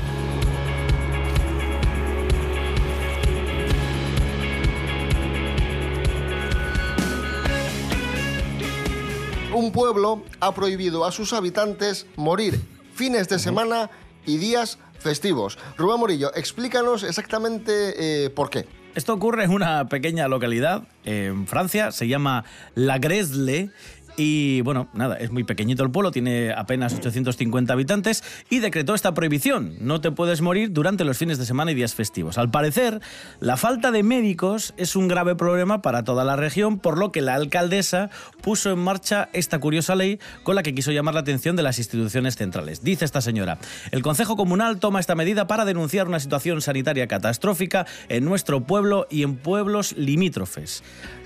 Un 9.54 9.70
pueblo 9.70 10.24
ha 10.40 10.52
prohibido 10.52 11.04
a 11.04 11.12
sus 11.12 11.32
habitantes 11.32 12.08
morir 12.16 12.60
fines 12.92 13.28
de 13.28 13.38
semana 13.38 13.88
y 14.26 14.38
días 14.38 14.80
festivos. 15.04 15.58
Rubén 15.78 16.00
Morillo, 16.00 16.34
explícanos 16.34 17.04
exactamente 17.04 18.24
eh, 18.24 18.30
por 18.30 18.50
qué. 18.50 18.66
Esto 18.94 19.12
ocurre 19.12 19.44
en 19.44 19.50
una 19.50 19.88
pequeña 19.88 20.28
localidad 20.28 20.84
en 21.04 21.46
Francia, 21.46 21.92
se 21.92 22.08
llama 22.08 22.44
La 22.74 22.98
Gresle. 22.98 23.70
Y 24.16 24.60
bueno, 24.60 24.88
nada, 24.92 25.16
es 25.16 25.30
muy 25.32 25.42
pequeñito 25.42 25.82
el 25.82 25.90
pueblo, 25.90 26.12
tiene 26.12 26.52
apenas 26.52 26.94
850 26.94 27.72
habitantes 27.72 28.22
y 28.48 28.60
decretó 28.60 28.94
esta 28.94 29.12
prohibición. 29.12 29.74
No 29.80 30.00
te 30.00 30.12
puedes 30.12 30.40
morir 30.40 30.72
durante 30.72 31.04
los 31.04 31.18
fines 31.18 31.38
de 31.38 31.46
semana 31.46 31.72
y 31.72 31.74
días 31.74 31.94
festivos. 31.94 32.38
Al 32.38 32.50
parecer, 32.50 33.00
la 33.40 33.56
falta 33.56 33.90
de 33.90 34.04
médicos 34.04 34.72
es 34.76 34.94
un 34.94 35.08
grave 35.08 35.34
problema 35.34 35.82
para 35.82 36.04
toda 36.04 36.24
la 36.24 36.36
región, 36.36 36.78
por 36.78 36.96
lo 36.96 37.10
que 37.10 37.22
la 37.22 37.34
alcaldesa 37.34 38.10
puso 38.40 38.70
en 38.70 38.78
marcha 38.78 39.30
esta 39.32 39.58
curiosa 39.58 39.96
ley 39.96 40.20
con 40.44 40.54
la 40.54 40.62
que 40.62 40.74
quiso 40.74 40.92
llamar 40.92 41.14
la 41.14 41.20
atención 41.20 41.56
de 41.56 41.62
las 41.64 41.78
instituciones 41.78 42.36
centrales. 42.36 42.84
Dice 42.84 43.04
esta 43.04 43.20
señora, 43.20 43.58
el 43.90 44.02
Consejo 44.02 44.36
Comunal 44.36 44.78
toma 44.78 45.00
esta 45.00 45.16
medida 45.16 45.48
para 45.48 45.64
denunciar 45.64 46.06
una 46.06 46.20
situación 46.20 46.60
sanitaria 46.60 47.08
catastrófica 47.08 47.86
en 48.08 48.24
nuestro 48.24 48.60
pueblo 48.60 49.08
y 49.10 49.24
en 49.24 49.36
pueblos 49.36 49.92
limítrofes. 49.96 50.84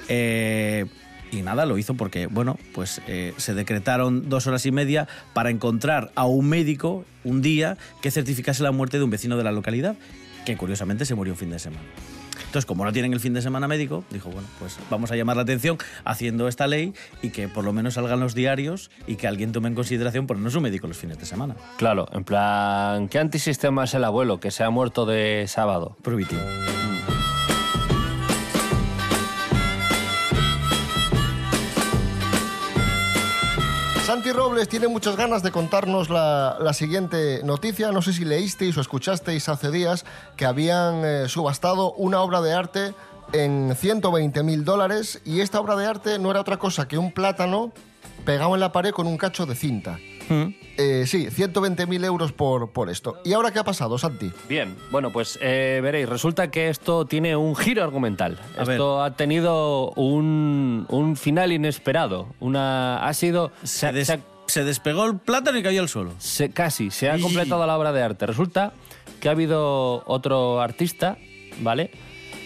Eh, 0.09 0.86
y 1.30 1.42
nada, 1.42 1.66
lo 1.66 1.78
hizo 1.78 1.94
porque, 1.94 2.26
bueno, 2.26 2.58
pues 2.74 3.00
eh, 3.06 3.34
se 3.36 3.54
decretaron 3.54 4.28
dos 4.28 4.46
horas 4.46 4.64
y 4.66 4.72
media 4.72 5.08
para 5.32 5.50
encontrar 5.50 6.10
a 6.14 6.26
un 6.26 6.48
médico 6.48 7.04
un 7.24 7.42
día 7.42 7.76
que 8.00 8.10
certificase 8.10 8.62
la 8.62 8.72
muerte 8.72 8.98
de 8.98 9.04
un 9.04 9.10
vecino 9.10 9.36
de 9.36 9.44
la 9.44 9.52
localidad, 9.52 9.96
que 10.44 10.56
curiosamente 10.56 11.04
se 11.04 11.14
murió 11.14 11.34
un 11.34 11.38
fin 11.38 11.50
de 11.50 11.58
semana. 11.58 11.84
Entonces, 12.48 12.64
como 12.64 12.84
no 12.86 12.92
tienen 12.92 13.12
el 13.12 13.20
fin 13.20 13.34
de 13.34 13.42
semana 13.42 13.68
médico, 13.68 14.04
dijo, 14.10 14.30
bueno, 14.30 14.48
pues 14.58 14.78
vamos 14.88 15.10
a 15.10 15.16
llamar 15.16 15.36
la 15.36 15.42
atención 15.42 15.76
haciendo 16.06 16.48
esta 16.48 16.66
ley 16.66 16.94
y 17.20 17.28
que 17.28 17.46
por 17.46 17.62
lo 17.62 17.74
menos 17.74 17.94
salgan 17.94 18.20
los 18.20 18.34
diarios 18.34 18.90
y 19.06 19.16
que 19.16 19.26
alguien 19.26 19.52
tome 19.52 19.68
en 19.68 19.74
consideración 19.74 20.26
ponernos 20.26 20.54
un 20.54 20.62
médico 20.62 20.86
los 20.86 20.96
fines 20.96 21.18
de 21.18 21.26
semana. 21.26 21.56
Claro, 21.76 22.08
en 22.10 22.24
plan, 22.24 23.08
¿qué 23.08 23.18
antisistema 23.18 23.84
es 23.84 23.92
el 23.92 24.04
abuelo 24.04 24.40
que 24.40 24.50
se 24.50 24.64
ha 24.64 24.70
muerto 24.70 25.04
de 25.04 25.44
sábado? 25.46 25.98
Prohibitivo. 26.00 26.40
Santi 34.09 34.32
Robles 34.32 34.70
tiene 34.70 34.88
muchas 34.88 35.16
ganas 35.16 35.42
de 35.42 35.50
contarnos 35.50 36.09
la, 36.09 36.56
la 36.59 36.72
siguiente 36.72 37.42
noticia. 37.44 37.92
No 37.92 38.00
sé 38.00 38.14
si 38.14 38.24
leísteis 38.24 38.74
o 38.78 38.80
escuchasteis 38.80 39.50
hace 39.50 39.70
días 39.70 40.06
que 40.34 40.46
habían 40.46 41.04
eh, 41.04 41.28
subastado 41.28 41.92
una 41.92 42.22
obra 42.22 42.40
de 42.40 42.54
arte 42.54 42.94
en 43.34 43.76
120 43.76 44.42
mil 44.44 44.64
dólares 44.64 45.20
y 45.26 45.42
esta 45.42 45.61
obra 45.61 45.76
de 45.76 45.84
arte 45.84 46.18
no 46.18 46.30
era 46.30 46.40
otra 46.40 46.56
cosa 46.56 46.88
que 46.88 46.96
un 46.96 47.12
plátano 47.12 47.70
pegado 48.24 48.54
en 48.54 48.61
la 48.61 48.72
pared 48.72 48.92
con 48.92 49.06
un 49.06 49.18
cacho 49.18 49.44
de 49.44 49.54
cinta. 49.54 49.98
Eh, 50.76 51.04
sí, 51.06 51.28
120 51.30 51.86
mil 51.86 52.04
euros 52.04 52.32
por, 52.32 52.70
por 52.70 52.88
esto. 52.90 53.18
¿Y 53.24 53.32
ahora 53.32 53.50
qué 53.50 53.58
ha 53.58 53.64
pasado, 53.64 53.98
Santi? 53.98 54.30
Bien, 54.48 54.76
bueno, 54.90 55.10
pues 55.10 55.38
eh, 55.42 55.80
veréis, 55.82 56.08
resulta 56.08 56.50
que 56.50 56.68
esto 56.68 57.04
tiene 57.04 57.34
un 57.36 57.56
giro 57.56 57.82
argumental. 57.82 58.38
A 58.56 58.64
ver. 58.64 58.72
esto 58.76 59.02
ha 59.02 59.16
tenido 59.16 59.90
un, 59.92 60.86
un 60.88 61.16
final 61.16 61.52
inesperado. 61.52 62.28
Una, 62.40 63.04
ha 63.06 63.12
sido... 63.14 63.50
Se, 63.64 63.90
des- 63.92 64.12
se 64.46 64.64
despegó 64.64 65.04
el 65.06 65.18
plátano 65.18 65.58
y 65.58 65.62
cayó 65.62 65.80
al 65.82 65.88
suelo. 65.88 66.12
Se- 66.18 66.50
casi, 66.50 66.90
se 66.90 67.10
ha 67.10 67.18
Y- 67.18 67.22
completado 67.22 67.66
la 67.66 67.76
obra 67.76 67.92
de 67.92 68.02
arte. 68.02 68.26
Resulta 68.26 68.72
que 69.20 69.28
ha 69.28 69.32
habido 69.32 70.04
otro 70.06 70.60
artista, 70.60 71.18
¿vale? 71.60 71.90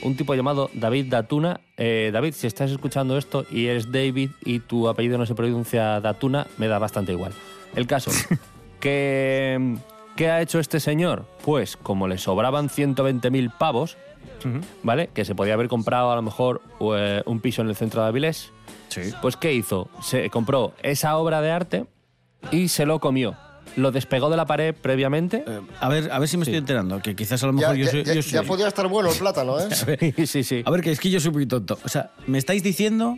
Un 0.03 0.17
tipo 0.17 0.35
llamado 0.35 0.69
David 0.75 1.07
Datuna. 1.11 1.61
Eh, 1.77 2.11
David, 2.13 2.35
si 2.35 2.47
estás 2.49 2.71
escuchando 2.73 3.17
esto 3.19 3.45
y 3.51 3.67
eres 3.67 3.93
David 3.93 4.31
y 4.45 4.59
tu 4.61 4.89
apellido 4.89 5.17
no 5.19 5.27
se 5.27 5.35
pronuncia 5.37 6.01
Datuna, 6.01 6.47
me 6.59 6.67
da 6.67 6.79
bastante 6.81 7.13
igual. 7.13 7.33
El 7.75 7.87
caso, 7.87 8.11
que, 8.81 9.77
¿qué 10.17 10.31
ha 10.31 10.41
hecho 10.41 10.59
este 10.59 10.81
señor? 10.81 11.25
Pues 11.45 11.77
como 11.77 12.09
le 12.09 12.19
sobraban 12.19 12.69
120.000 12.69 13.57
pavos, 13.57 13.97
¿vale? 14.83 15.09
Que 15.15 15.25
se 15.25 15.35
podía 15.35 15.55
haber 15.55 15.69
comprado 15.69 16.11
a 16.13 16.17
lo 16.17 16.23
mejor 16.23 16.63
eh, 16.97 17.23
un 17.27 17.41
piso 17.41 17.63
en 17.63 17.69
el 17.69 17.77
centro 17.77 18.03
de 18.03 18.09
Avilés. 18.09 18.53
Pues 19.23 19.37
¿qué 19.37 19.55
hizo? 19.55 19.89
Se 20.03 20.29
compró 20.31 20.75
esa 20.83 21.17
obra 21.17 21.41
de 21.41 21.51
arte 21.51 21.87
y 22.51 22.69
se 22.69 22.85
lo 22.85 22.99
comió. 23.01 23.37
Lo 23.75 23.91
despegó 23.91 24.29
de 24.29 24.37
la 24.37 24.45
pared 24.45 24.75
previamente. 24.75 25.45
A 25.81 25.89
ver, 25.89 26.11
a 26.13 26.19
ver 26.19 26.29
si 26.29 26.37
me 26.37 26.43
estoy 26.43 26.59
enterando, 26.59 27.01
que 27.01 27.17
quizás 27.17 27.43
a 27.43 27.47
lo 27.47 27.55
mejor 27.55 27.75
Ya, 27.77 27.85
yo 27.85 27.91
soy... 27.91 28.05
ya- 28.05 28.13
yo 28.13 28.21
ya 28.21 28.39
soy- 28.41 28.47
podía 28.47 28.69
estar 28.69 28.87
bueno 28.89 29.11
el 29.11 29.17
plátano, 29.17 29.59
¿eh? 29.59 29.69
Ver, 29.87 30.27
sí, 30.27 30.43
sí. 30.45 30.63
A 30.67 30.71
ver, 30.71 30.83
que 30.83 30.91
es 30.91 31.01
que 31.01 31.09
yo 31.09 31.21
soy 31.21 31.31
muy 31.31 31.47
tonto. 31.47 31.79
O 31.83 31.89
sea, 31.89 32.11
me 32.27 32.37
estáis 32.37 32.63
diciendo 32.63 33.17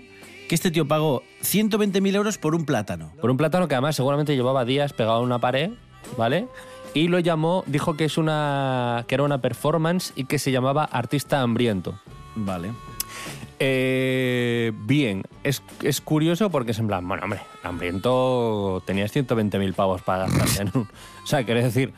que 0.49 0.55
este 0.55 0.71
tío 0.71 0.87
pagó 0.87 1.23
120.000 1.43 2.15
euros 2.15 2.39
por 2.39 2.55
un 2.55 2.65
plátano. 2.65 3.13
Por 3.21 3.31
un 3.31 3.37
plátano 3.37 3.69
que 3.69 3.75
además 3.75 3.97
seguramente 3.97 4.35
llevaba 4.35 4.65
días 4.65 4.93
pegado 4.93 5.17
a 5.17 5.21
una 5.21 5.39
pared, 5.39 5.71
¿vale? 6.17 6.47
Y 6.93 7.09
lo 7.09 7.19
llamó, 7.19 7.65
dijo 7.67 7.97
que 7.97 8.05
es 8.05 8.19
una 8.19 9.05
que 9.09 9.17
era 9.17 9.25
una 9.25 9.41
performance 9.41 10.13
y 10.15 10.25
que 10.25 10.39
se 10.39 10.53
llamaba 10.53 10.85
Artista 10.85 11.41
Hambriento. 11.41 11.99
Vale. 12.37 12.73
Eh, 13.59 14.73
bien, 14.81 15.23
es, 15.43 15.63
es 15.83 16.01
curioso 16.01 16.51
porque 16.51 16.73
es 16.73 16.79
en 16.79 16.89
plan, 16.89 17.07
bueno, 17.07 17.25
hombre, 17.25 17.41
hambriento 17.63 18.83
tenías 18.85 19.15
120.000 19.15 19.75
pavos 19.75 20.03
para 20.03 20.27
gastarte 20.29 20.63
en 20.63 20.71
un... 20.75 20.89
O 21.25 21.27
sea, 21.27 21.43
quiero 21.45 21.63
decir, 21.63 21.95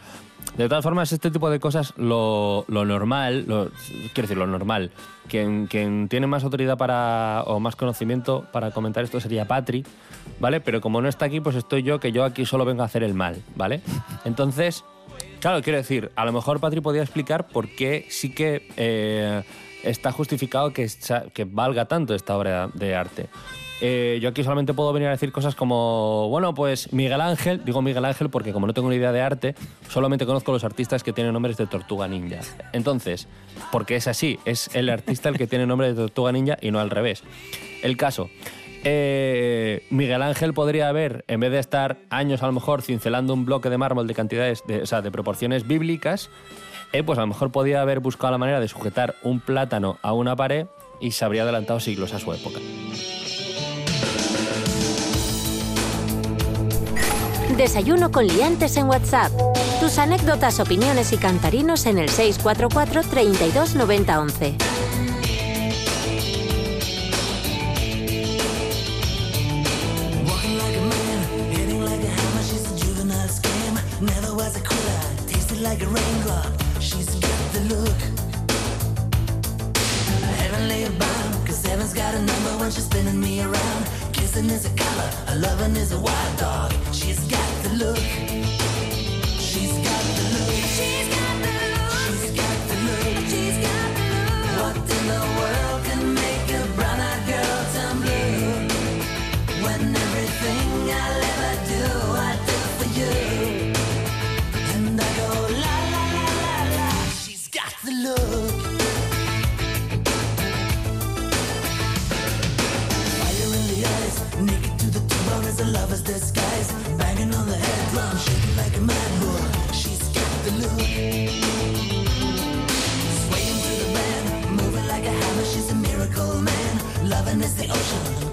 de 0.57 0.69
todas 0.69 0.83
formas, 0.83 1.13
este 1.13 1.31
tipo 1.31 1.51
de 1.51 1.61
cosas, 1.61 1.93
lo, 1.97 2.65
lo 2.69 2.85
normal, 2.85 3.45
lo- 3.47 3.71
quiero 4.15 4.23
decir, 4.23 4.37
lo 4.39 4.47
normal, 4.47 4.91
quien, 5.29 5.69
tiene 6.09 6.27
más 6.27 6.45
autoridad 6.45 6.79
para 6.79 7.43
o 7.47 7.61
más 7.61 7.77
conocimiento 7.77 8.47
para 8.53 8.71
comentar 8.71 9.05
esto 9.05 9.21
sería 9.21 9.45
Patri, 9.47 9.85
¿vale? 10.41 10.61
Pero 10.61 10.81
como 10.81 11.01
no 11.03 11.09
está 11.09 11.27
aquí, 11.27 11.41
pues 11.41 11.57
estoy 11.57 11.83
yo, 11.83 12.01
que 12.01 12.13
yo 12.13 12.25
aquí 12.25 12.47
solo 12.47 12.65
vengo 12.65 12.83
a 12.83 12.87
hacer 12.87 13.03
el 13.03 13.13
mal, 13.15 13.43
¿vale? 13.55 13.83
Entonces, 14.25 14.85
claro, 15.41 15.61
quiero 15.63 15.77
decir, 15.79 16.11
a 16.17 16.25
lo 16.25 16.33
mejor 16.33 16.59
Patri 16.61 16.81
podría 16.81 17.03
explicar 17.03 17.47
por 17.49 17.69
qué 17.69 18.07
sí 18.09 18.33
que 18.35 18.67
eh, 18.77 19.43
está 19.83 20.11
justificado 20.11 20.73
que, 20.73 20.89
que 21.35 21.45
valga 21.45 21.85
tanto 21.85 22.15
esta 22.15 22.37
obra 22.37 22.69
de 22.73 22.95
arte. 22.97 23.29
Eh, 23.81 24.19
yo 24.23 24.31
aquí 24.31 24.43
solamente 24.43 24.73
puedo 24.73 24.93
venir 24.93 25.09
a 25.09 25.13
decir 25.13 25.33
cosas 25.33 25.55
como, 25.55 26.29
bueno, 26.31 26.55
pues 26.55 26.93
Miguel 26.93 27.21
Ángel, 27.21 27.63
digo 27.65 27.83
Miguel 27.83 28.05
Ángel 28.05 28.31
porque 28.31 28.53
como 28.53 28.67
no 28.67 28.73
tengo 28.73 28.89
ni 28.89 28.97
idea 28.97 29.13
de 29.13 29.21
arte, 29.21 29.55
solamente 29.89 30.25
conozco 30.25 30.53
los 30.53 30.65
artistas 30.65 31.03
que 31.03 31.13
tienen 31.13 31.33
nombres 31.33 31.57
de 31.57 31.67
Tortuga 31.67 32.09
Ninja. 32.09 32.41
Entonces, 32.73 33.29
porque 33.73 33.97
es 33.97 34.07
así, 34.07 34.39
es 34.45 34.71
el 34.75 34.89
artista 34.89 35.29
el 35.29 35.37
que 35.37 35.47
tiene 35.47 35.67
nombre 35.67 35.89
de 35.89 35.95
Tortuga 35.95 36.33
Ninja 36.33 36.57
y 36.61 36.71
no 36.71 36.81
al 36.81 36.91
revés. 36.91 37.23
El 37.83 37.97
caso, 37.99 38.31
eh, 38.85 39.85
Miguel 39.91 40.23
Ángel 40.23 40.55
podría 40.55 40.89
haber, 40.89 41.25
en 41.29 41.41
vez 41.41 41.51
de 41.51 41.59
estar 41.59 41.99
años 42.09 42.43
a 42.43 42.47
lo 42.47 42.53
mejor 42.53 42.83
cincelando 42.83 43.35
un 43.35 43.45
bloque 43.45 43.69
de 43.69 43.79
mármol 43.79 44.07
de 44.07 44.15
cantidades, 44.15 44.63
de, 44.67 45.11
proporciones 45.11 45.67
bíblicas, 45.67 46.31
eh, 46.93 47.03
pues 47.03 47.19
a 47.19 47.23
lo 47.23 47.27
mejor 47.27 47.53
podía 47.53 47.83
haber 47.83 48.01
buscado 48.01 48.31
la 48.31 48.39
manera 48.39 48.61
de 48.61 48.69
sujetar 48.69 49.17
un 49.23 49.41
plátano 49.41 49.99
a 50.03 50.13
una 50.13 50.35
pared 50.35 50.67
y 51.01 51.11
se 51.11 51.25
habría 51.25 51.43
adelantado 51.43 51.81
siglos 51.81 52.15
a 52.15 52.21
su 52.21 52.33
época. 52.33 52.61
Desayuno 57.57 58.13
con 58.13 58.27
liantes 58.27 58.77
en 58.77 58.87
WhatsApp. 58.87 59.33
Tus 59.81 59.99
anécdotas, 59.99 60.61
opiniones 60.61 61.13
y 61.13 61.17
cantarinos 61.17 61.87
en 61.87 61.99
el 61.99 62.11
644 62.11 63.03
32 63.03 63.75
90 63.75 64.21
11. 64.21 64.57
Walking 75.57 75.63
like 75.63 75.83
a 75.83 75.87
raindrop. 75.87 76.53
She's 76.81 77.09
got 77.17 77.53
the 77.53 77.61
look. 77.75 78.01
Heavenly 80.41 80.85
bound, 80.99 81.47
cause 81.47 81.65
heaven's 81.65 81.95
got 81.95 82.15
a 82.15 82.19
number 82.19 82.53
when 82.61 82.71
she's 82.71 82.85
spinning 82.85 83.19
me 83.19 83.41
around. 83.41 83.83
Kissing 84.13 84.51
is 84.51 84.67
a 84.67 84.75
color, 84.77 85.11
a 85.29 85.35
loving 85.37 85.75
wild 86.03 86.37
dog. 86.39 86.73
She's 86.93 87.21
got 87.29 87.46
look. 87.77 88.36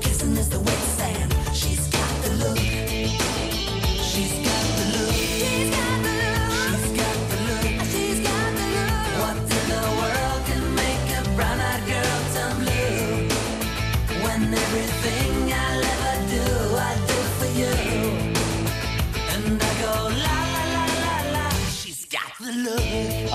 Kissing 0.02 0.36
is 0.38 0.50
the 0.50 0.60
wet 0.60 1.03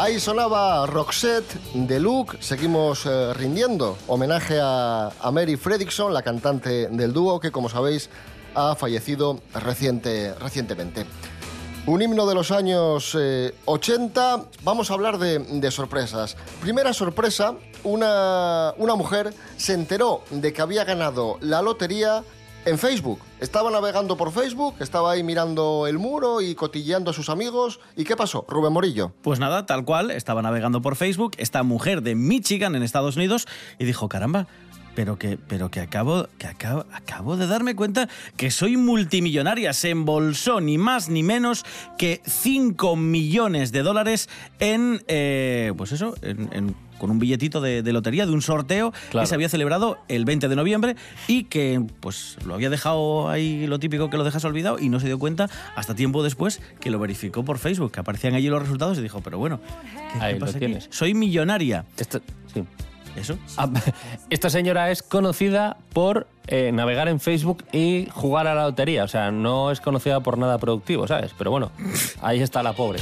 Ahí 0.09 0.19
sonaba 0.21 0.87
Roxette 0.87 1.53
de 1.75 2.01
Luke. 2.01 2.39
Seguimos 2.41 3.05
eh, 3.05 3.35
rindiendo 3.35 3.99
homenaje 4.07 4.59
a, 4.59 5.11
Mary 5.31 5.57
Fredrickson, 5.57 6.15
la 6.15 6.23
cantante 6.23 6.89
del 6.89 7.13
dúo, 7.13 7.39
que 7.39 7.51
como 7.51 7.69
sabéis 7.69 8.09
ha 8.55 8.75
fallecido 8.75 9.39
reciente, 9.53 10.33
recientemente. 10.41 11.05
Un 11.85 12.01
himno 12.01 12.27
de 12.27 12.35
los 12.35 12.53
años 12.53 13.15
eh, 13.21 13.55
80. 13.67 14.45
Vamos 14.63 14.91
a 14.91 14.95
hablar 14.95 15.19
de, 15.19 15.41
de 15.41 15.71
sorpresas. 15.71 16.39
Primera 16.63 16.95
sorpresa, 16.95 17.57
una, 17.85 18.73
una 18.79 18.95
mujer 18.95 19.35
se 19.59 19.75
enteró 19.75 20.23
de 20.31 20.55
que 20.55 20.63
había 20.63 20.85
ganado 20.85 21.37
la 21.43 21.61
lotería 21.61 22.25
En 22.69 22.79
Facebook. 22.79 23.19
Estaba 23.41 23.71
navegando 23.71 24.17
por 24.19 24.31
Facebook, 24.31 24.75
estaba 24.81 25.13
ahí 25.13 25.23
mirando 25.23 25.87
el 25.87 25.99
muro 25.99 26.43
y 26.43 26.55
cotilleando 26.55 27.11
a 27.11 27.15
sus 27.15 27.31
amigos. 27.31 27.81
¿Y 27.97 28.05
qué 28.05 28.15
pasó? 28.15 28.45
Rubén 28.47 28.75
Morillo. 28.75 29.13
Pues 29.23 29.39
nada, 29.39 29.65
tal 29.65 29.85
cual, 29.87 30.11
estaba 30.11 30.43
navegando 30.43 30.83
por 30.83 30.95
Facebook 30.97 31.33
esta 31.39 31.63
mujer 31.63 32.03
de 32.03 32.15
Michigan 32.15 32.75
en 32.75 32.83
Estados 32.83 33.17
Unidos 33.17 33.47
y 33.79 33.87
dijo, 33.87 34.09
caramba, 34.11 34.47
pero 34.95 35.17
que, 35.19 35.39
pero 35.39 35.71
que 35.71 35.81
acabo, 35.81 36.27
que 36.37 36.47
acabo, 36.47 36.85
acabo 36.93 37.37
de 37.39 37.47
darme 37.47 37.75
cuenta 37.75 38.09
que 38.37 38.51
soy 38.51 38.77
multimillonaria. 38.77 39.73
Se 39.73 39.89
embolsó 39.91 40.61
ni 40.61 40.77
más 40.77 41.09
ni 41.09 41.23
menos 41.23 41.65
que 41.97 42.21
5 42.27 42.97
millones 42.97 43.73
de 43.73 43.83
dólares 43.83 44.29
en, 44.59 45.03
eh, 45.09 45.73
pues 45.77 45.93
eso, 45.93 46.15
en- 46.21 46.51
en- 46.53 46.88
con 46.99 47.11
un 47.11 47.19
billetito 47.19 47.61
de, 47.61 47.83
de 47.83 47.93
lotería, 47.93 48.27
de 48.27 48.33
un 48.33 48.43
sorteo 48.43 48.93
Claro. 49.11 49.25
que 49.25 49.27
se 49.27 49.35
había 49.35 49.49
celebrado 49.49 49.99
el 50.09 50.25
20 50.25 50.49
de 50.49 50.57
noviembre 50.57 50.97
y 51.27 51.45
que 51.45 51.81
pues 52.01 52.37
lo 52.45 52.55
había 52.55 52.71
dejado 52.71 53.29
ahí 53.31 53.67
lo 53.67 53.79
típico 53.79 54.11
que 54.11 54.17
lo 54.17 54.25
dejas 54.25 54.45
olvidado 54.45 54.79
y 54.79 54.89
no 54.89 55.01
se 55.01 55.07
dio 55.07 55.19
cuenta 55.19 55.49
hasta 55.77 55.95
tiempo 55.95 56.23
después 56.23 56.61
que 56.81 56.91
lo 56.91 56.99
verificó 56.99 57.45
por 57.45 57.59
Facebook, 57.59 57.93
que 57.93 58.01
aparecían 58.01 58.35
allí 58.35 58.49
los 58.49 58.61
resultados 58.63 58.99
y 58.99 59.03
dijo, 59.03 59.21
pero 59.21 59.39
bueno, 59.39 59.61
¿qué, 60.21 60.33
lo 60.35 60.39
pasa 60.41 60.51
aquí? 60.59 60.59
tienes. 60.67 60.89
Soy 60.91 61.15
millonaria. 61.15 61.85
Esto, 61.97 62.21
sí. 62.53 62.65
¿Eso? 63.17 63.37
Ah, 63.57 63.69
Esta 64.31 64.49
señora 64.51 64.91
es 64.91 65.03
conocida 65.03 65.77
por 65.93 66.29
eh, 66.47 66.71
navegar 66.73 67.09
en 67.09 67.19
Facebook 67.21 67.65
y 67.73 68.07
jugar 68.13 68.47
a 68.47 68.55
la 68.55 68.63
lotería. 68.65 69.05
O 69.05 69.09
sea, 69.09 69.31
no 69.33 69.71
es 69.73 69.81
conocida 69.81 70.21
por 70.21 70.39
nada 70.39 70.59
productivo, 70.59 71.07
¿sabes? 71.09 71.33
Pero 71.37 71.51
bueno, 71.51 71.73
ahí 72.23 72.41
está 72.41 72.63
la 72.63 72.75
pobre. 72.75 73.01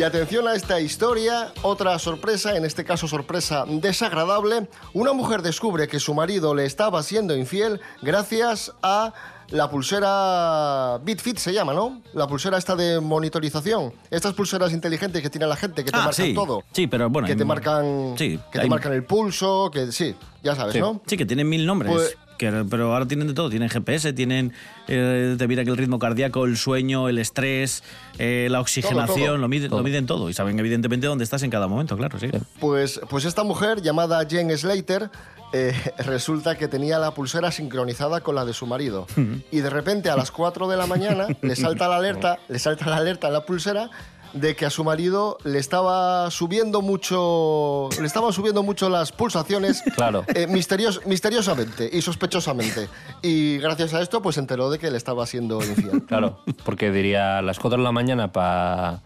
Y 0.00 0.02
atención 0.02 0.48
a 0.48 0.54
esta 0.54 0.80
historia, 0.80 1.52
otra 1.60 1.98
sorpresa, 1.98 2.56
en 2.56 2.64
este 2.64 2.84
caso 2.84 3.06
sorpresa 3.06 3.66
desagradable. 3.68 4.66
Una 4.94 5.12
mujer 5.12 5.42
descubre 5.42 5.88
que 5.88 6.00
su 6.00 6.14
marido 6.14 6.54
le 6.54 6.64
estaba 6.64 7.02
siendo 7.02 7.36
infiel 7.36 7.82
gracias 8.00 8.72
a 8.82 9.12
la 9.50 9.68
pulsera 9.68 10.96
BitFit 11.04 11.36
se 11.36 11.52
llama, 11.52 11.74
¿no? 11.74 12.00
La 12.14 12.26
pulsera 12.26 12.56
esta 12.56 12.76
de 12.76 12.98
monitorización. 12.98 13.92
Estas 14.10 14.32
pulseras 14.32 14.72
inteligentes 14.72 15.20
que 15.20 15.28
tiene 15.28 15.46
la 15.46 15.56
gente 15.56 15.84
que 15.84 15.90
te 15.90 15.98
Ah, 15.98 16.04
marcan 16.06 16.24
sí. 16.26 16.32
todo. 16.32 16.64
Sí, 16.72 16.86
pero 16.86 17.10
bueno. 17.10 17.26
que 17.26 17.32
hay- 17.32 17.38
te 17.38 17.44
marcan 17.44 18.14
Sí, 18.16 18.40
que 18.50 18.58
te 18.58 18.68
marcan 18.68 18.94
el 18.94 19.04
pulso, 19.04 19.70
que 19.70 19.92
sí, 19.92 20.16
ya 20.42 20.54
sabes, 20.54 20.72
sí. 20.72 20.80
¿no? 20.80 21.02
Sí, 21.04 21.18
que 21.18 21.26
tienen 21.26 21.46
mil 21.46 21.66
nombres. 21.66 21.92
Pues- 21.92 22.16
que- 22.40 22.64
pero 22.68 22.92
ahora 22.92 23.06
tienen 23.06 23.28
de 23.28 23.34
todo. 23.34 23.50
Tienen 23.50 23.68
GPS, 23.68 24.12
tienen. 24.14 24.52
eh, 24.88 25.36
te 25.38 25.46
mira 25.46 25.62
que 25.62 25.70
el 25.70 25.76
ritmo 25.76 25.98
cardíaco, 25.98 26.44
el 26.46 26.56
sueño, 26.56 27.08
el 27.08 27.18
estrés, 27.18 27.84
eh, 28.18 28.48
la 28.50 28.60
oxigenación, 28.60 29.26
todo. 29.26 29.36
Lo, 29.38 29.48
miden, 29.48 29.68
Todo. 29.68 29.78
lo 29.80 29.84
miden 29.84 30.06
todo. 30.06 30.30
Y 30.30 30.32
saben 30.34 30.58
evidentemente 30.58 31.06
dónde 31.06 31.22
estás 31.24 31.42
en 31.42 31.50
cada 31.50 31.68
momento, 31.68 31.96
claro, 31.96 32.18
sí. 32.18 32.28
Pues, 32.58 33.00
pues 33.08 33.24
esta 33.26 33.44
mujer 33.44 33.82
llamada 33.82 34.24
Jen 34.28 34.56
Slater 34.56 35.10
eh, 35.52 35.74
resulta 35.98 36.56
que 36.56 36.66
tenía 36.68 36.98
la 36.98 37.12
pulsera 37.12 37.50
sincronizada 37.50 38.20
con 38.20 38.34
la 38.36 38.44
de 38.44 38.52
su 38.54 38.66
marido. 38.66 39.06
Y 39.50 39.58
de 39.60 39.68
repente 39.70 40.08
a 40.08 40.16
las 40.16 40.30
4 40.30 40.68
de 40.68 40.76
la 40.76 40.86
mañana 40.86 41.26
le 41.42 41.56
salta 41.56 41.88
la 41.88 41.96
alerta, 41.96 42.38
le 42.48 42.58
salta 42.58 42.88
la 42.88 42.96
alerta 42.96 43.26
en 43.26 43.32
la 43.34 43.44
pulsera 43.44 43.90
de 44.32 44.54
que 44.56 44.64
a 44.66 44.70
su 44.70 44.84
marido 44.84 45.38
le 45.44 45.58
estaba 45.58 46.30
subiendo 46.30 46.82
mucho 46.82 47.88
le 48.00 48.06
estaban 48.06 48.32
subiendo 48.32 48.62
mucho 48.62 48.88
las 48.88 49.12
pulsaciones 49.12 49.82
Claro. 49.96 50.24
eh, 50.34 50.46
misterios- 50.46 51.04
misteriosamente 51.06 51.90
y 51.92 52.00
sospechosamente 52.02 52.88
y 53.22 53.58
gracias 53.58 53.92
a 53.94 54.00
esto 54.02 54.22
pues 54.22 54.34
se 54.34 54.40
enteró 54.40 54.70
de 54.70 54.78
que 54.78 54.90
le 54.90 54.96
estaba 54.96 55.26
siendo 55.26 55.62
infiel 55.64 56.02
Claro, 56.06 56.40
porque 56.64 56.90
diría 56.90 57.38
a 57.38 57.42
las 57.42 57.58
4 57.58 57.78
de 57.78 57.84
la 57.84 57.92
mañana 57.92 58.32
para 58.32 59.00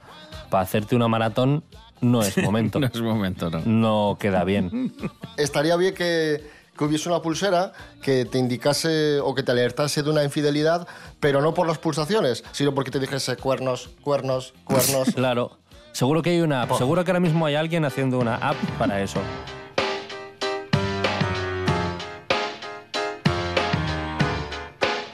hacerte 0.53 0.95
una 0.97 1.09
maratón 1.09 1.65
no 2.01 2.21
es 2.21 2.37
momento. 2.37 2.79
no 2.81 2.87
es 2.87 3.01
momento, 3.01 3.49
no. 3.49 3.61
No 3.65 4.17
queda 4.21 4.45
bien. 4.45 4.93
estaría 5.39 5.75
bien 5.77 5.95
que, 5.95 6.45
que 6.77 6.85
hubiese 6.85 7.09
una 7.09 7.23
pulsera 7.23 7.73
que 8.03 8.25
te 8.25 8.39
indicase 8.39 9.21
o 9.21 9.35
que 9.35 9.43
te 9.43 9.53
alertase 9.53 10.03
de 10.03 10.11
una 10.11 10.25
infidelidad, 10.25 10.87
pero 11.21 11.41
no 11.41 11.55
por 11.55 11.67
las 11.67 11.79
pulsaciones, 11.79 12.45
sino 12.53 12.75
porque 12.75 12.91
te 12.91 12.99
dijese 12.99 13.37
cuernos, 13.37 13.91
cuernos, 14.03 14.55
cuernos. 14.65 15.09
Claro. 15.15 15.59
Seguro 15.93 16.23
que 16.23 16.31
hay 16.31 16.41
una 16.41 16.63
app. 16.63 16.77
Seguro 16.77 17.05
que 17.05 17.13
ahora 17.13 17.21
mismo 17.21 17.47
hay 17.47 17.55
alguien 17.55 17.85
haciendo 17.85 18.19
una 18.19 18.35
app 18.37 18.57
para 18.79 19.01
eso. 19.01 19.21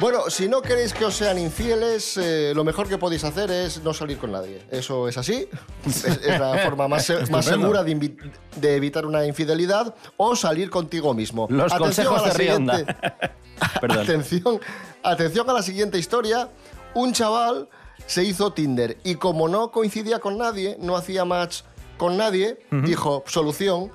Bueno, 0.01 0.31
si 0.31 0.49
no 0.49 0.63
queréis 0.63 0.95
que 0.95 1.05
os 1.05 1.15
sean 1.15 1.39
infieles, 1.39 2.17
eh, 2.17 2.53
lo 2.55 2.65
mejor 2.65 2.89
que 2.89 2.97
podéis 2.97 3.23
hacer 3.25 3.51
es 3.51 3.83
no 3.83 3.93
salir 3.93 4.17
con 4.17 4.33
nadie. 4.33 4.63
Eso 4.71 5.07
es 5.09 5.19
así. 5.19 5.47
Es, 5.87 6.05
es 6.05 6.39
la 6.41 6.57
forma 6.59 6.89
más, 6.89 7.05
se- 7.05 7.27
más 7.31 7.45
segura 7.45 7.83
de, 7.85 8.75
evitar 8.77 9.05
una 9.05 9.27
infidelidad 9.27 9.95
o 10.17 10.35
salir 10.37 10.71
contigo 10.71 11.13
mismo. 11.13 11.47
Los 11.51 11.73
Atención 11.73 12.07
consejos 12.09 12.23
a 12.23 12.27
la 12.29 12.33
de 12.33 12.39
Rionda. 12.39 12.77
siguiente- 12.77 13.13
Perdón. 13.81 13.99
Atención, 14.01 14.61
atención 15.03 15.51
a 15.51 15.53
la 15.53 15.63
siguiente 15.63 15.99
historia. 15.99 16.49
Un 16.95 17.13
chaval 17.13 17.69
se 18.07 18.25
hizo 18.25 18.53
Tinder 18.53 18.97
y 19.05 19.17
como 19.17 19.49
no 19.49 19.71
coincidía 19.71 20.19
con 20.19 20.39
nadie, 20.39 20.77
no 20.81 20.97
hacía 20.97 21.25
match 21.27 21.61
con 21.99 22.17
nadie, 22.17 22.59
dijo, 22.71 23.23
solución, 23.27 23.93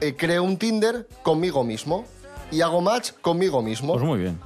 eh, 0.00 0.16
creo 0.18 0.42
un 0.42 0.56
Tinder 0.58 1.06
conmigo 1.22 1.62
mismo 1.62 2.04
y 2.50 2.60
hago 2.60 2.80
match 2.80 3.12
conmigo 3.22 3.62
mismo. 3.62 3.92
Pues 3.92 4.04
muy 4.04 4.18
bien. 4.18 4.40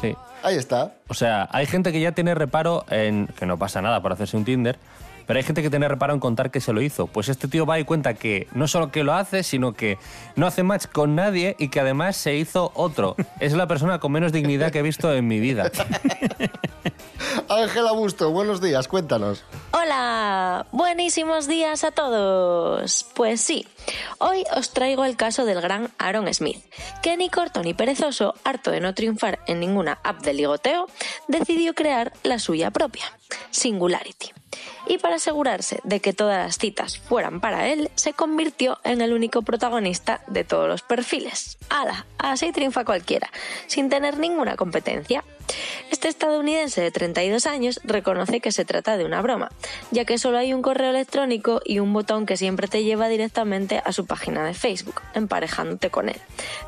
Sí. 0.00 0.14
Ahí 0.42 0.56
está. 0.56 0.92
O 1.08 1.14
sea, 1.14 1.48
hay 1.52 1.66
gente 1.66 1.92
que 1.92 2.00
ya 2.00 2.12
tiene 2.12 2.34
reparo 2.34 2.84
en 2.90 3.26
que 3.26 3.46
no 3.46 3.58
pasa 3.58 3.82
nada 3.82 4.00
por 4.00 4.12
hacerse 4.12 4.36
un 4.36 4.44
Tinder, 4.44 4.78
pero 5.26 5.38
hay 5.38 5.44
gente 5.44 5.62
que 5.62 5.70
tiene 5.70 5.88
reparo 5.88 6.12
en 6.12 6.20
contar 6.20 6.50
que 6.50 6.60
se 6.60 6.72
lo 6.72 6.80
hizo. 6.82 7.06
Pues 7.06 7.28
este 7.28 7.48
tío 7.48 7.66
va 7.66 7.78
y 7.78 7.84
cuenta 7.84 8.14
que 8.14 8.48
no 8.52 8.68
solo 8.68 8.90
que 8.90 9.04
lo 9.04 9.14
hace, 9.14 9.42
sino 9.42 9.72
que 9.72 9.98
no 10.36 10.46
hace 10.46 10.62
match 10.62 10.86
con 10.86 11.14
nadie 11.14 11.56
y 11.58 11.68
que 11.68 11.80
además 11.80 12.16
se 12.16 12.36
hizo 12.36 12.72
otro. 12.74 13.16
Es 13.40 13.54
la 13.54 13.66
persona 13.66 14.00
con 14.00 14.12
menos 14.12 14.32
dignidad 14.32 14.70
que 14.70 14.80
he 14.80 14.82
visto 14.82 15.12
en 15.14 15.26
mi 15.26 15.40
vida. 15.40 15.70
Ángela 17.48 17.92
Busto, 17.92 18.30
buenos 18.30 18.60
días, 18.60 18.86
cuéntanos. 18.86 19.44
Hola, 19.72 20.66
buenísimos 20.72 21.48
días 21.48 21.84
a 21.84 21.90
todos. 21.90 23.06
Pues 23.14 23.40
sí, 23.40 23.66
hoy 24.18 24.44
os 24.56 24.70
traigo 24.72 25.04
el 25.04 25.16
caso 25.16 25.44
del 25.44 25.60
gran 25.60 25.90
Aaron 25.98 26.32
Smith, 26.32 26.58
que 27.02 27.16
ni 27.16 27.28
corto 27.28 27.62
ni 27.62 27.74
perezoso, 27.74 28.34
harto 28.44 28.70
de 28.70 28.80
no 28.80 28.94
triunfar 28.94 29.40
en 29.46 29.60
ninguna 29.60 29.98
app 30.04 30.22
de 30.22 30.34
ligoteo, 30.34 30.86
decidió 31.28 31.74
crear 31.74 32.12
la 32.22 32.38
suya 32.38 32.70
propia, 32.70 33.04
Singularity. 33.50 34.32
Y 34.86 34.98
para 34.98 35.16
asegurarse 35.16 35.80
de 35.84 36.00
que 36.00 36.12
todas 36.12 36.44
las 36.44 36.58
citas 36.58 36.98
fueran 36.98 37.40
para 37.40 37.68
él, 37.68 37.90
se 37.94 38.12
convirtió 38.12 38.78
en 38.84 39.00
el 39.00 39.12
único 39.12 39.42
protagonista 39.42 40.22
de 40.26 40.44
todos 40.44 40.68
los 40.68 40.82
perfiles. 40.82 41.58
¡Hala! 41.68 42.06
Así 42.18 42.52
triunfa 42.52 42.84
cualquiera, 42.84 43.30
sin 43.66 43.88
tener 43.88 44.18
ninguna 44.18 44.56
competencia. 44.56 45.24
Este 45.90 46.08
estadounidense 46.08 46.80
de 46.80 46.90
32 46.90 47.46
años 47.46 47.80
reconoce 47.84 48.40
que 48.40 48.52
se 48.52 48.64
trata 48.64 48.96
de 48.96 49.04
una 49.04 49.20
broma, 49.22 49.50
ya 49.90 50.04
que 50.04 50.18
solo 50.18 50.38
hay 50.38 50.54
un 50.54 50.62
correo 50.62 50.90
electrónico 50.90 51.60
y 51.64 51.78
un 51.78 51.92
botón 51.92 52.26
que 52.26 52.36
siempre 52.36 52.68
te 52.68 52.84
lleva 52.84 53.08
directamente 53.08 53.82
a 53.84 53.92
su 53.92 54.06
página 54.06 54.44
de 54.44 54.54
Facebook, 54.54 55.02
emparejándote 55.14 55.90
con 55.90 56.08
él. 56.08 56.20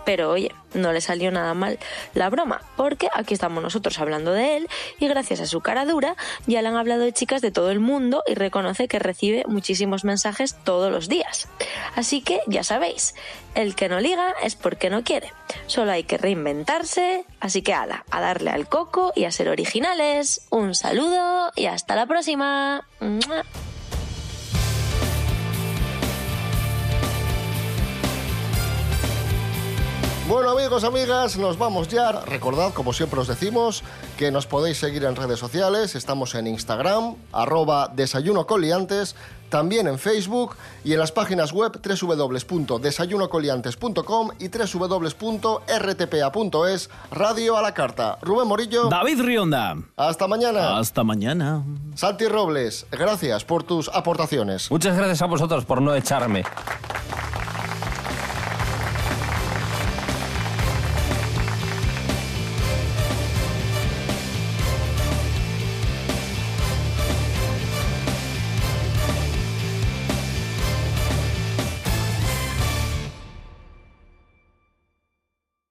Pero 0.04 0.30
oye, 0.30 0.52
no 0.74 0.92
le 0.92 1.00
salió 1.00 1.30
nada 1.30 1.54
mal 1.54 1.78
la 2.14 2.30
broma, 2.30 2.62
porque 2.76 3.08
aquí 3.14 3.34
estamos 3.34 3.62
nosotros 3.62 3.98
hablando 3.98 4.32
de 4.32 4.56
él 4.56 4.68
y 4.98 5.08
gracias 5.08 5.40
a 5.40 5.46
su 5.46 5.60
cara 5.60 5.84
dura 5.84 6.16
ya 6.46 6.62
le 6.62 6.68
han 6.68 6.76
hablado 6.76 7.02
de 7.02 7.12
chicas 7.12 7.42
de 7.42 7.50
todo 7.50 7.70
el 7.70 7.80
mundo 7.80 8.22
y 8.26 8.34
reconoce 8.34 8.88
que 8.88 8.98
recibe 8.98 9.44
muchísimos 9.46 10.04
mensajes 10.04 10.56
todos 10.64 10.90
los 10.90 11.08
días. 11.08 11.48
Así 11.94 12.22
que 12.22 12.40
ya 12.46 12.64
sabéis, 12.64 13.14
el 13.54 13.74
que 13.74 13.88
no 13.88 14.00
liga 14.00 14.34
es 14.42 14.56
porque 14.56 14.90
no 14.90 15.04
quiere. 15.04 15.32
Solo 15.66 15.92
hay 15.92 16.04
que 16.04 16.18
reinventarse, 16.18 17.24
así 17.40 17.62
que 17.62 17.74
ala, 17.74 18.04
a 18.10 18.20
darle 18.20 18.50
al 18.50 18.68
coco 18.68 19.12
y 19.14 19.24
a 19.24 19.30
ser 19.30 19.48
originales. 19.48 20.46
Un 20.50 20.74
saludo 20.74 21.50
y 21.56 21.66
hasta 21.66 21.94
la 21.94 22.06
próxima. 22.06 22.86
Bueno 30.28 30.50
amigos, 30.50 30.84
amigas, 30.84 31.36
nos 31.36 31.58
vamos 31.58 31.88
ya. 31.88 32.12
Recordad, 32.12 32.72
como 32.72 32.92
siempre 32.92 33.18
os 33.18 33.26
decimos, 33.26 33.82
que 34.16 34.30
nos 34.30 34.46
podéis 34.46 34.78
seguir 34.78 35.02
en 35.04 35.16
redes 35.16 35.40
sociales. 35.40 35.96
Estamos 35.96 36.36
en 36.36 36.46
Instagram, 36.46 37.16
arroba 37.32 37.90
desayuno 37.92 38.46
con 38.46 38.60
liantes, 38.60 39.16
también 39.48 39.88
en 39.88 39.98
Facebook 39.98 40.54
y 40.84 40.92
en 40.92 41.00
las 41.00 41.10
páginas 41.10 41.50
web 41.52 41.72
www.desayunocoliantes.com 41.82 44.28
y 44.38 44.48
www.rtpa.es, 44.48 45.70
radio 47.10 47.56
a 47.56 47.62
la 47.62 47.74
carta. 47.74 48.18
Rubén 48.22 48.46
Morillo. 48.46 48.88
David 48.88 49.22
Rionda. 49.22 49.74
Hasta 49.96 50.28
mañana. 50.28 50.78
Hasta 50.78 51.02
mañana. 51.02 51.64
Santi 51.96 52.28
Robles, 52.28 52.86
gracias 52.92 53.44
por 53.44 53.64
tus 53.64 53.88
aportaciones. 53.88 54.70
Muchas 54.70 54.96
gracias 54.96 55.20
a 55.20 55.26
vosotros 55.26 55.64
por 55.64 55.82
no 55.82 55.92
echarme. 55.96 56.44